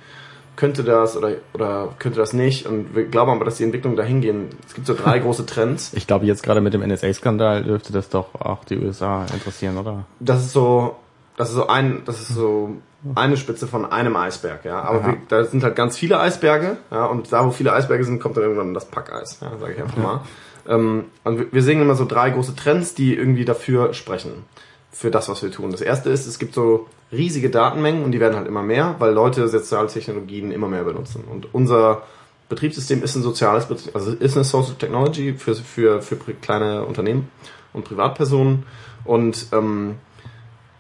könnte 0.55 0.83
das 0.83 1.17
oder 1.17 1.31
oder 1.53 1.89
könnte 1.97 2.19
das 2.19 2.33
nicht? 2.33 2.67
Und 2.67 2.95
wir 2.95 3.05
glauben 3.05 3.31
aber, 3.31 3.45
dass 3.45 3.57
die 3.57 3.63
Entwicklungen 3.63 3.97
dahin 3.97 4.21
gehen. 4.21 4.49
Es 4.67 4.75
gibt 4.75 4.85
so 4.85 4.93
drei 4.93 5.17
große 5.19 5.47
Trends. 5.47 5.93
Ich 5.95 6.05
glaube, 6.05 6.25
jetzt 6.25 6.43
gerade 6.43 6.61
mit 6.61 6.73
dem 6.73 6.87
NSA-Skandal 6.87 7.63
dürfte 7.63 7.91
das 7.91 8.09
doch 8.09 8.35
auch 8.35 8.63
die 8.65 8.77
USA 8.77 9.25
interessieren, 9.33 9.77
oder? 9.77 10.05
Das 10.19 10.45
ist 10.45 10.51
so, 10.51 10.97
das 11.37 11.49
ist 11.49 11.55
so 11.55 11.67
ein, 11.67 12.03
das 12.05 12.21
ist 12.21 12.35
so 12.35 12.75
eine 13.15 13.37
Spitze 13.37 13.67
von 13.67 13.91
einem 13.91 14.15
Eisberg, 14.15 14.63
ja. 14.65 14.81
Aber 14.81 15.05
wir, 15.05 15.17
da 15.27 15.43
sind 15.45 15.63
halt 15.63 15.75
ganz 15.75 15.97
viele 15.97 16.19
Eisberge, 16.19 16.77
ja. 16.91 17.05
Und 17.05 17.31
da, 17.33 17.45
wo 17.45 17.51
viele 17.51 17.73
Eisberge 17.73 18.03
sind, 18.03 18.19
kommt 18.21 18.37
dann 18.37 18.43
irgendwann 18.43 18.73
das 18.73 18.85
Packeis, 18.85 19.39
ja, 19.41 19.51
sage 19.59 19.73
ich 19.73 19.81
einfach 19.81 19.97
mal. 19.97 20.21
Ähm, 20.67 21.05
und 21.23 21.51
wir- 21.51 21.63
sehen 21.63 21.81
immer 21.81 21.95
so 21.95 22.05
drei 22.05 22.29
große 22.29 22.55
Trends, 22.55 22.93
die 22.93 23.15
irgendwie 23.15 23.45
dafür 23.45 23.93
sprechen. 23.93 24.45
Für 24.91 25.09
das, 25.09 25.29
was 25.29 25.41
wir 25.41 25.51
tun. 25.51 25.71
Das 25.71 25.81
erste 25.81 26.09
ist, 26.09 26.27
es 26.27 26.37
gibt 26.37 26.53
so 26.53 26.87
riesige 27.11 27.49
Datenmengen 27.49 28.03
und 28.03 28.11
die 28.11 28.19
werden 28.19 28.35
halt 28.35 28.47
immer 28.47 28.61
mehr, 28.61 28.95
weil 28.99 29.13
Leute 29.13 29.47
soziale 29.47 29.87
Technologien 29.87 30.51
immer 30.51 30.67
mehr 30.67 30.83
benutzen. 30.83 31.23
Und 31.31 31.47
unser 31.53 32.01
Betriebssystem 32.49 33.01
ist 33.01 33.15
ein 33.15 33.23
soziales, 33.23 33.67
also 33.93 34.11
ist 34.11 34.35
eine 34.35 34.43
Social 34.43 34.75
Technology 34.75 35.33
für, 35.33 35.55
für, 35.55 36.01
für 36.01 36.17
kleine 36.17 36.85
Unternehmen 36.85 37.29
und 37.73 37.85
Privatpersonen. 37.85 38.63
Und 39.05 39.47
ähm, 39.53 39.95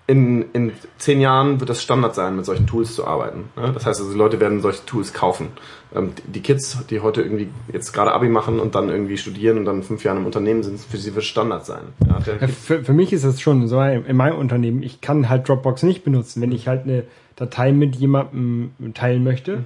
in, 0.07 0.45
in 0.53 0.71
zehn 0.97 1.21
Jahren 1.21 1.59
wird 1.59 1.69
das 1.69 1.81
Standard 1.81 2.15
sein, 2.15 2.35
mit 2.35 2.45
solchen 2.45 2.67
Tools 2.67 2.95
zu 2.95 3.05
arbeiten. 3.07 3.45
ne? 3.55 3.71
Das 3.73 3.85
heißt 3.85 3.99
also, 4.01 4.11
die 4.11 4.17
Leute 4.17 4.39
werden 4.39 4.59
solche 4.61 4.85
Tools 4.85 5.13
kaufen. 5.13 5.47
Ähm, 5.95 6.11
die- 6.27 6.41
Kids, 6.41 6.85
die 6.89 6.99
heute 6.99 7.21
irgendwie 7.21 7.47
jetzt 7.71 7.93
gerade 7.93 8.11
Abi 8.11 8.27
machen 8.27 8.59
und 8.59 8.75
dann 8.75 8.89
irgendwie 8.89 9.17
studieren 9.17 9.57
und 9.57 9.65
dann 9.65 9.83
fünf 9.83 10.03
Jahre 10.03 10.17
im 10.19 10.25
Unternehmen 10.25 10.63
sind, 10.63 10.79
für 10.79 10.97
sie 10.97 11.13
wird 11.15 11.23
Standard 11.25 11.65
sein. 11.65 11.83
Ja, 12.07 12.19
für, 12.47 12.83
für 12.83 12.93
mich 12.93 13.13
ist 13.13 13.23
es 13.23 13.39
schon 13.39 13.67
so 13.67 13.79
in 13.81 14.05
in 14.05 14.17
meinem 14.17 14.37
Unternehmen, 14.37 14.83
ich 14.83 14.99
kann 15.01 15.29
halt 15.29 15.47
Dropbox 15.47 15.83
nicht 15.83 16.03
benutzen. 16.03 16.41
Wenn 16.41 16.51
ich 16.51 16.67
halt 16.67 16.83
eine 16.83 17.03
Datei 17.37 17.71
mit 17.71 17.95
jemandem 17.95 18.71
teilen 18.93 19.23
möchte, 19.23 19.63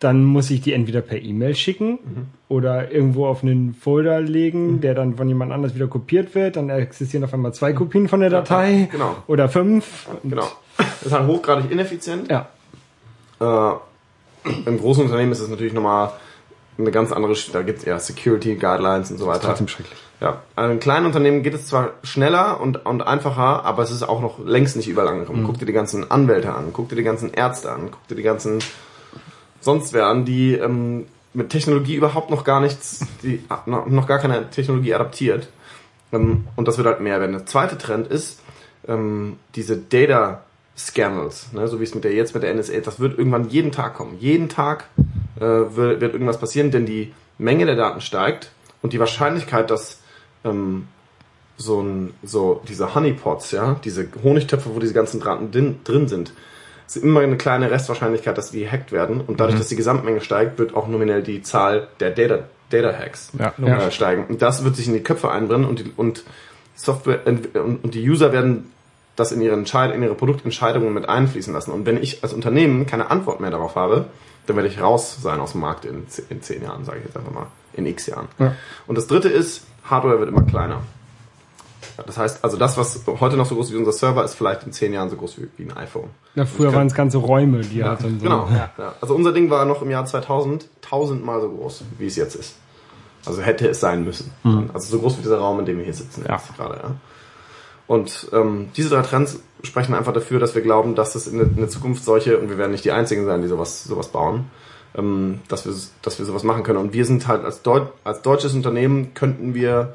dann 0.00 0.24
muss 0.24 0.50
ich 0.50 0.62
die 0.62 0.72
entweder 0.72 1.02
per 1.02 1.20
E-Mail 1.20 1.54
schicken 1.54 1.98
oder 2.48 2.90
irgendwo 2.90 3.26
auf 3.26 3.42
einen 3.42 3.74
Folder 3.74 4.20
legen, 4.20 4.80
der 4.80 4.94
dann 4.94 5.16
von 5.16 5.28
jemand 5.28 5.52
anders 5.52 5.74
wieder 5.74 5.88
kopiert 5.88 6.34
wird. 6.34 6.56
Dann 6.56 6.70
existieren 6.70 7.22
auf 7.22 7.34
einmal 7.34 7.52
zwei 7.52 7.74
Kopien 7.74 8.08
von 8.08 8.20
der 8.20 8.30
Datei 8.30 8.88
genau. 8.90 9.16
oder 9.26 9.50
fünf. 9.50 10.08
Genau. 10.24 10.48
Das 10.78 11.02
ist 11.02 11.12
halt 11.12 11.26
hochgradig 11.26 11.70
ineffizient. 11.70 12.30
Ja. 12.30 12.48
Äh, 13.40 13.74
Im 14.66 14.78
großen 14.78 15.04
Unternehmen 15.04 15.32
ist 15.32 15.40
es 15.40 15.50
natürlich 15.50 15.74
nochmal 15.74 16.12
eine 16.78 16.90
ganz 16.90 17.12
andere, 17.12 17.34
da 17.52 17.60
gibt 17.60 17.80
es 17.80 17.84
eher 17.84 17.98
Security 18.00 18.56
Guidelines 18.56 19.10
und 19.10 19.18
so 19.18 19.26
weiter. 19.26 19.48
Trotzdem 19.48 19.68
schrecklich. 19.68 19.98
Ja, 20.22 20.42
also 20.56 20.72
in 20.72 20.80
kleinen 20.80 21.06
Unternehmen 21.06 21.42
geht 21.42 21.54
es 21.54 21.66
zwar 21.66 21.90
schneller 22.02 22.60
und, 22.60 22.86
und 22.86 23.02
einfacher, 23.02 23.64
aber 23.64 23.82
es 23.82 23.90
ist 23.90 24.02
auch 24.02 24.20
noch 24.22 24.38
längst 24.44 24.76
nicht 24.76 24.88
überall 24.88 25.08
angekommen. 25.08 25.44
Guck 25.44 25.58
dir 25.58 25.66
die 25.66 25.72
ganzen 25.72 26.10
Anwälte 26.10 26.54
an, 26.54 26.70
guck 26.72 26.88
dir 26.88 26.96
die 26.96 27.02
ganzen 27.02 27.32
Ärzte 27.32 27.70
an, 27.70 27.88
guck 27.90 28.06
dir 28.08 28.16
die 28.16 28.22
ganzen 28.22 28.60
sonst 29.60 29.92
wer 29.92 30.06
an, 30.06 30.24
die 30.24 30.54
ähm, 30.54 31.06
mit 31.32 31.50
Technologie 31.50 31.94
überhaupt 31.94 32.30
noch 32.30 32.44
gar 32.44 32.60
nichts, 32.60 33.06
die 33.22 33.42
noch 33.66 33.86
noch 33.86 34.06
gar 34.06 34.18
keine 34.18 34.50
Technologie 34.50 34.94
adaptiert. 34.94 35.48
Ähm, 36.12 36.46
und 36.56 36.66
das 36.68 36.76
wird 36.76 36.86
halt 36.86 37.00
mehr 37.00 37.20
werden. 37.20 37.32
Der 37.32 37.46
zweite 37.46 37.78
Trend 37.78 38.08
ist 38.08 38.40
ähm, 38.88 39.36
diese 39.54 39.76
Data 39.76 40.42
Scandals, 40.76 41.52
ne, 41.52 41.68
so 41.68 41.78
wie 41.78 41.84
es 41.84 41.94
mit 41.94 42.04
der 42.04 42.14
jetzt 42.14 42.34
mit 42.34 42.42
der 42.42 42.54
NSA, 42.54 42.80
das 42.80 43.00
wird 43.00 43.18
irgendwann 43.18 43.48
jeden 43.50 43.70
Tag 43.70 43.94
kommen. 43.94 44.16
Jeden 44.18 44.48
Tag 44.48 44.88
äh, 45.36 45.40
wird, 45.40 46.00
wird 46.00 46.12
irgendwas 46.14 46.40
passieren, 46.40 46.70
denn 46.70 46.86
die 46.86 47.12
Menge 47.38 47.66
der 47.66 47.76
Daten 47.76 48.00
steigt 48.00 48.50
und 48.80 48.92
die 48.92 48.98
Wahrscheinlichkeit, 48.98 49.70
dass 49.70 50.00
ähm, 50.44 50.88
so 51.56 51.82
ein 51.82 52.14
so 52.22 52.62
diese 52.66 52.94
Honeypots, 52.94 53.50
ja, 53.50 53.76
diese 53.84 54.08
Honigtöpfe, 54.22 54.74
wo 54.74 54.78
diese 54.78 54.94
ganzen 54.94 55.20
Daten 55.20 55.50
drin, 55.50 55.80
drin 55.84 56.08
sind, 56.08 56.32
ist 56.96 57.04
immer 57.04 57.20
eine 57.20 57.36
kleine 57.36 57.70
Restwahrscheinlichkeit, 57.70 58.36
dass 58.36 58.50
die 58.50 58.60
gehackt 58.60 58.92
werden 58.92 59.20
und 59.20 59.40
dadurch, 59.40 59.58
dass 59.58 59.68
die 59.68 59.76
Gesamtmenge 59.76 60.20
steigt, 60.20 60.58
wird 60.58 60.74
auch 60.74 60.88
nominell 60.88 61.22
die 61.22 61.42
Zahl 61.42 61.88
der 62.00 62.10
Data 62.10 62.40
Data 62.70 62.92
Hacks 62.92 63.32
Ja, 63.38 63.52
äh, 63.66 63.90
steigen. 63.90 64.26
Und 64.26 64.42
das 64.42 64.64
wird 64.64 64.76
sich 64.76 64.86
in 64.86 64.94
die 64.94 65.02
Köpfe 65.02 65.30
einbrennen 65.30 65.66
und 65.66 65.80
die, 65.80 65.92
und 65.96 66.24
Software 66.74 67.20
und, 67.26 67.54
und 67.56 67.94
die 67.94 68.08
User 68.08 68.32
werden 68.32 68.72
das 69.16 69.32
in 69.32 69.40
ihre 69.40 69.54
Entscheid 69.54 69.94
in 69.94 70.02
ihre 70.02 70.14
Produktentscheidungen 70.14 70.94
mit 70.94 71.08
einfließen 71.08 71.52
lassen. 71.52 71.72
Und 71.72 71.84
wenn 71.84 72.00
ich 72.02 72.22
als 72.22 72.32
Unternehmen 72.32 72.86
keine 72.86 73.10
Antwort 73.10 73.40
mehr 73.40 73.50
darauf 73.50 73.74
habe, 73.74 74.06
dann 74.46 74.56
werde 74.56 74.68
ich 74.68 74.80
raus 74.80 75.18
sein 75.20 75.40
aus 75.40 75.52
dem 75.52 75.60
Markt 75.60 75.84
in, 75.84 76.06
in 76.28 76.42
zehn 76.42 76.62
Jahren, 76.62 76.84
sage 76.84 76.98
ich 76.98 77.04
jetzt 77.04 77.16
einfach 77.16 77.32
mal, 77.32 77.46
in 77.74 77.86
x 77.86 78.06
Jahren. 78.06 78.28
Ja. 78.38 78.54
Und 78.86 78.96
das 78.96 79.06
dritte 79.06 79.28
ist, 79.28 79.66
Hardware 79.84 80.18
wird 80.18 80.28
immer 80.28 80.42
kleiner. 80.42 80.82
Ja, 82.00 82.06
Das 82.06 82.16
heißt, 82.18 82.44
also 82.44 82.56
das, 82.56 82.76
was 82.76 83.00
heute 83.20 83.36
noch 83.36 83.46
so 83.46 83.54
groß 83.54 83.66
ist 83.68 83.72
wie 83.74 83.78
unser 83.78 83.92
Server, 83.92 84.24
ist 84.24 84.34
vielleicht 84.34 84.64
in 84.64 84.72
zehn 84.72 84.92
Jahren 84.92 85.10
so 85.10 85.16
groß 85.16 85.38
wie, 85.38 85.48
wie 85.56 85.70
ein 85.70 85.76
iPhone. 85.76 86.08
Ja, 86.34 86.46
früher 86.46 86.72
waren 86.74 86.86
es 86.86 86.94
ganze 86.94 87.18
Räume, 87.18 87.60
die 87.60 87.84
halt 87.84 88.02
dann 88.02 88.18
so. 88.18 88.24
Genau. 88.24 88.48
Ja. 88.52 88.70
Also 89.00 89.14
unser 89.14 89.32
Ding 89.32 89.50
war 89.50 89.64
noch 89.64 89.82
im 89.82 89.90
Jahr 89.90 90.04
2000 90.06 90.66
tausendmal 90.80 91.40
so 91.40 91.50
groß, 91.50 91.84
wie 91.98 92.06
es 92.06 92.16
jetzt 92.16 92.34
ist. 92.36 92.56
Also 93.26 93.42
hätte 93.42 93.68
es 93.68 93.80
sein 93.80 94.02
müssen. 94.04 94.32
Also 94.72 94.90
so 94.96 94.98
groß 95.00 95.18
wie 95.18 95.22
dieser 95.22 95.38
Raum, 95.38 95.60
in 95.60 95.66
dem 95.66 95.76
wir 95.76 95.84
hier 95.84 95.94
sitzen 95.94 96.24
Ja. 96.26 96.36
jetzt 96.36 96.56
gerade. 96.56 96.76
Ja. 96.82 96.94
Und 97.86 98.28
ähm, 98.32 98.68
diese 98.76 98.88
drei 98.88 99.02
Trends 99.02 99.40
sprechen 99.64 99.94
einfach 99.94 100.12
dafür, 100.12 100.38
dass 100.38 100.54
wir 100.54 100.62
glauben, 100.62 100.94
dass 100.94 101.16
es 101.16 101.26
in 101.26 101.38
der, 101.38 101.46
in 101.48 101.56
der 101.56 101.68
Zukunft 101.68 102.04
solche, 102.04 102.38
und 102.38 102.48
wir 102.48 102.56
werden 102.56 102.70
nicht 102.70 102.84
die 102.84 102.92
Einzigen 102.92 103.26
sein, 103.26 103.42
die 103.42 103.48
sowas, 103.48 103.82
sowas 103.84 104.08
bauen, 104.08 104.44
ähm, 104.96 105.40
dass, 105.48 105.66
wir, 105.66 105.74
dass 106.00 106.18
wir 106.18 106.24
sowas 106.24 106.44
machen 106.44 106.62
können. 106.62 106.78
Und 106.78 106.92
wir 106.92 107.04
sind 107.04 107.26
halt 107.26 107.44
als, 107.44 107.62
Deut 107.62 107.88
als 108.04 108.22
deutsches 108.22 108.54
Unternehmen 108.54 109.12
könnten 109.14 109.54
wir 109.54 109.94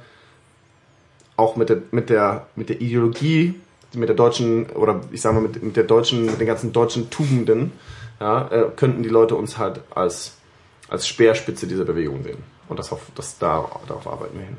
auch 1.37 1.55
mit 1.55 1.69
der, 1.69 1.81
mit 1.91 2.09
der, 2.09 2.47
mit 2.55 2.69
der 2.69 2.81
Ideologie, 2.81 3.55
mit 3.93 4.09
der 4.09 4.15
deutschen, 4.15 4.67
oder 4.71 5.01
ich 5.11 5.21
sag 5.21 5.33
mal, 5.33 5.41
mit, 5.41 5.61
mit 5.61 5.75
der 5.75 5.83
deutschen, 5.83 6.25
mit 6.25 6.39
den 6.39 6.47
ganzen 6.47 6.73
deutschen 6.73 7.09
Tugenden, 7.09 7.71
ja, 8.19 8.47
äh, 8.49 8.65
könnten 8.75 9.03
die 9.03 9.09
Leute 9.09 9.35
uns 9.35 9.57
halt 9.57 9.81
als, 9.93 10.37
als 10.89 11.07
Speerspitze 11.07 11.67
dieser 11.67 11.85
Bewegung 11.85 12.23
sehen. 12.23 12.37
Und 12.67 12.79
das, 12.79 12.93
das 13.15 13.37
da, 13.37 13.69
darauf 13.87 14.07
arbeiten 14.07 14.37
wir 14.37 14.45
hin. 14.45 14.57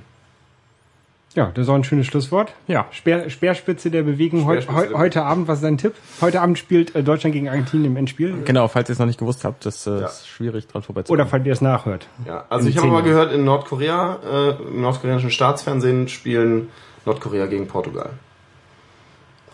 Ja, 1.36 1.52
das 1.54 1.64
ist 1.64 1.68
auch 1.68 1.74
ein 1.74 1.84
schönes 1.84 2.06
Schlusswort. 2.06 2.54
Ja. 2.66 2.86
Speer, 2.90 3.28
Speerspitze 3.30 3.90
der 3.90 4.02
Bewegung. 4.02 4.40
Speerspitze 4.42 4.74
heu, 4.74 4.86
der 4.88 4.98
heute 4.98 5.22
Abend, 5.22 5.46
was 5.48 5.58
ist 5.58 5.64
dein 5.64 5.76
Tipp? 5.78 5.92
Heute 6.20 6.40
Abend 6.40 6.58
spielt 6.58 6.94
äh, 6.96 7.02
Deutschland 7.04 7.34
gegen 7.34 7.48
Argentinien 7.48 7.92
im 7.92 7.96
Endspiel. 7.98 8.42
Genau, 8.44 8.66
falls 8.68 8.88
ihr 8.88 8.94
es 8.94 8.98
noch 8.98 9.06
nicht 9.06 9.18
gewusst 9.18 9.44
habt, 9.44 9.64
das 9.66 9.86
äh, 9.86 10.00
Ja. 10.00 10.06
ist 10.06 10.26
schwierig 10.26 10.66
dran 10.66 10.82
vorbeizukommen. 10.82 11.20
Oder 11.20 11.28
falls 11.30 11.46
ihr 11.46 11.52
es 11.52 11.60
nachhört. 11.60 12.08
Ja, 12.26 12.46
also 12.48 12.66
In 12.66 12.72
ich 12.72 12.78
habe 12.78 12.88
mal 12.88 13.02
gehört, 13.02 13.32
in 13.32 13.44
Nordkorea, 13.44 14.18
äh, 14.24 14.50
im 14.62 14.80
nordkoreanischen 14.80 15.30
Staatsfernsehen 15.30 16.08
spielen 16.08 16.70
Nordkorea 17.04 17.46
gegen 17.46 17.68
Portugal. 17.68 18.10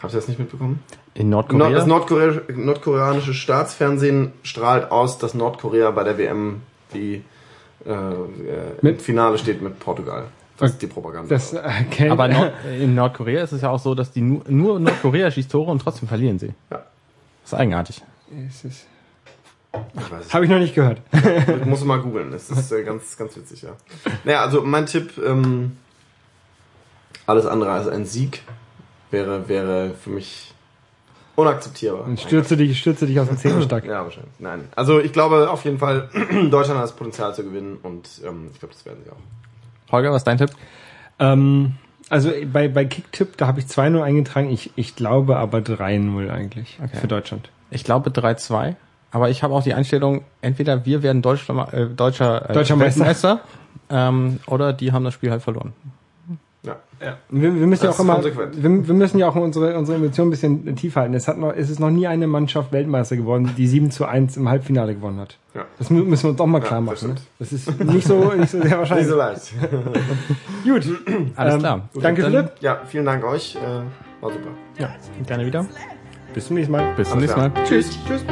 Habt 0.01 0.13
ihr 0.15 0.17
das 0.17 0.29
nicht 0.29 0.39
mitbekommen? 0.39 0.81
in 1.15 1.29
Nord, 1.29 1.53
Nordkorea? 1.53 1.79
das 1.79 1.87
Nordkorea, 1.87 2.41
nordkoreanische 2.55 3.35
Staatsfernsehen 3.35 4.33
strahlt 4.45 4.91
aus, 4.91 5.19
dass 5.19 5.35
Nordkorea 5.35 5.91
bei 5.91 6.05
der 6.05 6.17
WM 6.17 6.63
die 6.95 7.23
äh, 7.85 7.91
äh, 7.93 8.89
im 8.89 8.99
Finale 8.99 9.37
steht 9.37 9.61
mit 9.63 9.79
Portugal. 9.81 10.27
Das 10.63 10.71
ist 10.73 10.83
die 10.83 10.87
Propaganda. 10.87 11.29
Das 11.29 11.57
kennt, 11.91 12.13
Aber 12.13 12.29
Nord 12.29 12.53
in 12.79 12.95
Nordkorea 12.95 13.43
ist 13.43 13.51
es 13.51 13.63
ja 13.63 13.71
auch 13.71 13.81
so, 13.81 13.97
dass 13.97 14.13
die 14.13 14.21
nur, 14.21 14.43
nur 14.49 14.79
Nordkorea 14.79 15.29
schießt 15.29 15.51
Tore 15.51 15.73
und 15.73 15.81
trotzdem 15.81 16.09
verlieren 16.09 16.39
sie. 16.39 16.55
Ja. 16.71 16.85
Das 17.43 17.53
ist 17.53 17.55
eigenartig. 17.55 18.03
es 18.49 18.65
ist, 18.65 18.87
Ich 19.75 20.11
weiß 20.13 20.27
es 20.27 20.35
Habe 20.35 20.45
ich 20.45 20.51
noch 20.51 20.61
nicht 20.61 20.77
gehört. 20.77 21.01
Ich 21.13 21.65
muss 21.67 21.85
mal 21.85 22.01
googeln. 22.01 22.31
Das 22.31 22.49
ist 22.49 22.71
äh, 22.71 22.85
ganz, 22.85 23.17
ganz 23.17 23.37
witzig, 23.37 23.63
ja. 23.63 23.71
Naja, 24.23 24.43
also 24.43 24.63
mein 24.63 24.87
Tipp, 24.87 25.21
ähm, 25.25 25.77
alles 27.27 27.47
andere 27.47 27.73
als 27.73 27.89
ein 27.89 28.05
Sieg 28.05 28.43
wäre, 29.11 29.49
wäre 29.49 29.95
für 30.01 30.11
mich 30.11 30.55
unakzeptierbar. 31.35 32.05
Und 32.05 32.21
stürze 32.21 32.57
dich, 32.57 32.79
stürze 32.79 33.07
dich 33.07 33.19
aus 33.19 33.27
dem 33.27 33.37
Zehnstock. 33.39 33.85
Ja, 33.85 34.05
wahrscheinlich. 34.05 34.33
Nein. 34.39 34.69
Also 34.77 35.01
ich 35.01 35.13
glaube 35.13 35.51
auf 35.51 35.65
jeden 35.65 35.79
Fall, 35.79 36.09
Deutschland 36.51 36.79
hat 36.79 36.85
das 36.85 36.95
Potenzial 36.95 37.35
zu 37.35 37.43
gewinnen 37.43 37.79
und 37.83 38.09
ähm, 38.25 38.51
ich 38.53 38.61
glaube, 38.61 38.75
das 38.75 38.87
werden 38.87 39.01
sie 39.05 39.11
auch. 39.11 39.17
Holger, 39.93 40.11
was 40.11 40.19
ist 40.23 40.27
dein 40.27 40.39
Tipp? 40.39 40.51
Ähm, 41.19 41.75
also 42.09 42.31
bei, 42.53 42.69
bei 42.69 42.85
Kicktipp, 42.85 43.37
da 43.37 43.47
habe 43.47 43.61
ich 43.61 43.67
2-0 43.67 44.03
eingetragen. 44.03 44.51
Ich, 44.51 44.71
ich 44.77 44.97
glaube 44.97 45.37
aber 45.37 45.59
3-0 45.59 46.31
eigentlich 46.31 46.79
Okay. 46.83 46.97
für 46.97 47.07
Deutschland. 47.07 47.51
Ich 47.71 47.85
glaube 47.85 48.11
3-2. 48.11 48.75
Aber 49.13 49.29
ich 49.31 49.43
habe 49.43 49.55
auch 49.55 49.63
die 49.63 49.75
Einstellung, 49.75 50.23
entweder 50.41 50.87
wir 50.87 51.03
werden 51.03 51.21
Deutscher, 51.23 51.73
äh, 51.73 51.87
deutscher, 51.87 52.49
äh, 52.49 52.53
Deutscher 52.55 52.77
Meister. 52.77 53.01
Weltmeister, 53.01 53.41
ähm, 53.91 54.41
oder 54.47 54.73
die 54.73 54.93
haben 54.93 55.05
das 55.05 55.13
Spiel 55.15 55.31
halt 55.31 55.43
verloren. 55.43 55.75
Ja. 56.65 56.77
Ja. 57.01 57.17
Wir, 57.29 57.53
wir 57.59 57.67
müssen 57.67 57.83
ja 57.83 57.89
Das 57.91 57.99
auch 57.99 58.05
ist 58.21 58.27
immer, 58.37 58.53
wir, 58.55 58.87
wir 58.89 58.95
müssen 58.95 59.19
ja 59.19 59.29
auch 59.29 59.35
unsere, 59.35 59.77
unsere 59.77 59.97
Emotionen 59.99 60.29
ein 60.29 60.31
bisschen 60.31 60.77
tiefer 60.77 61.01
halten. 61.01 61.15
Es 61.15 61.27
hat 61.27 61.37
noch, 61.37 61.53
es 61.53 61.69
ist 61.71 61.81
noch 61.81 61.91
nie 61.91 62.07
eine 62.07 62.29
Mannschaft 62.29 62.71
Weltmeister 62.71 63.17
geworden, 63.17 63.51
die 63.57 63.67
7 63.67 63.91
zu 63.91 64.07
1 64.07 64.37
im 64.37 64.49
Halbfinale 64.49 64.95
gewonnen 64.95 65.19
hat. 65.19 65.39
Ja. 65.55 65.65
Das 65.79 65.91
mü- 65.91 66.05
müssen 66.05 66.23
wir 66.25 66.31
uns 66.31 66.39
doch 66.39 66.47
mal 66.47 66.61
klar 66.61 66.81
das 66.83 67.03
machen. 67.03 67.15
Ne? 67.15 67.21
Das 67.41 67.53
ist 67.53 67.81
nicht 67.85 68.07
so, 68.07 68.33
nicht 68.35 68.51
so 68.51 68.59
sehr 68.59 68.65
Nicht 68.65 68.77
wahrscheinlich. 68.79 69.07
so 69.09 69.17
leicht. 69.17 69.53
Gut. 70.65 70.89
Alles 71.35 71.55
Ähm, 71.55 71.61
klar. 71.61 71.89
Danke, 72.01 72.23
Dann- 72.23 72.31
Philipp. 72.31 72.51
Ja, 72.61 72.81
vielen 72.87 73.07
Dank 73.07 73.25
euch. 73.25 73.57
Äh, 73.57 74.23
war 74.23 74.31
super. 74.31 74.51
Ja, 74.79 74.91
gerne 75.27 75.45
wieder. 75.45 75.67
Bis 76.33 76.47
zum 76.47 76.55
nächsten 76.55 76.71
Mal. 76.73 76.95
Bis 76.97 77.09
zum 77.09 77.19
Alles 77.19 77.35
nächsten 77.35 77.53
klar. 77.53 77.63
Mal. 77.63 77.69
Tschüss. 77.69 77.99
Tschüss. 78.07 78.25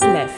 minutes 0.00 0.32
left. 0.32 0.37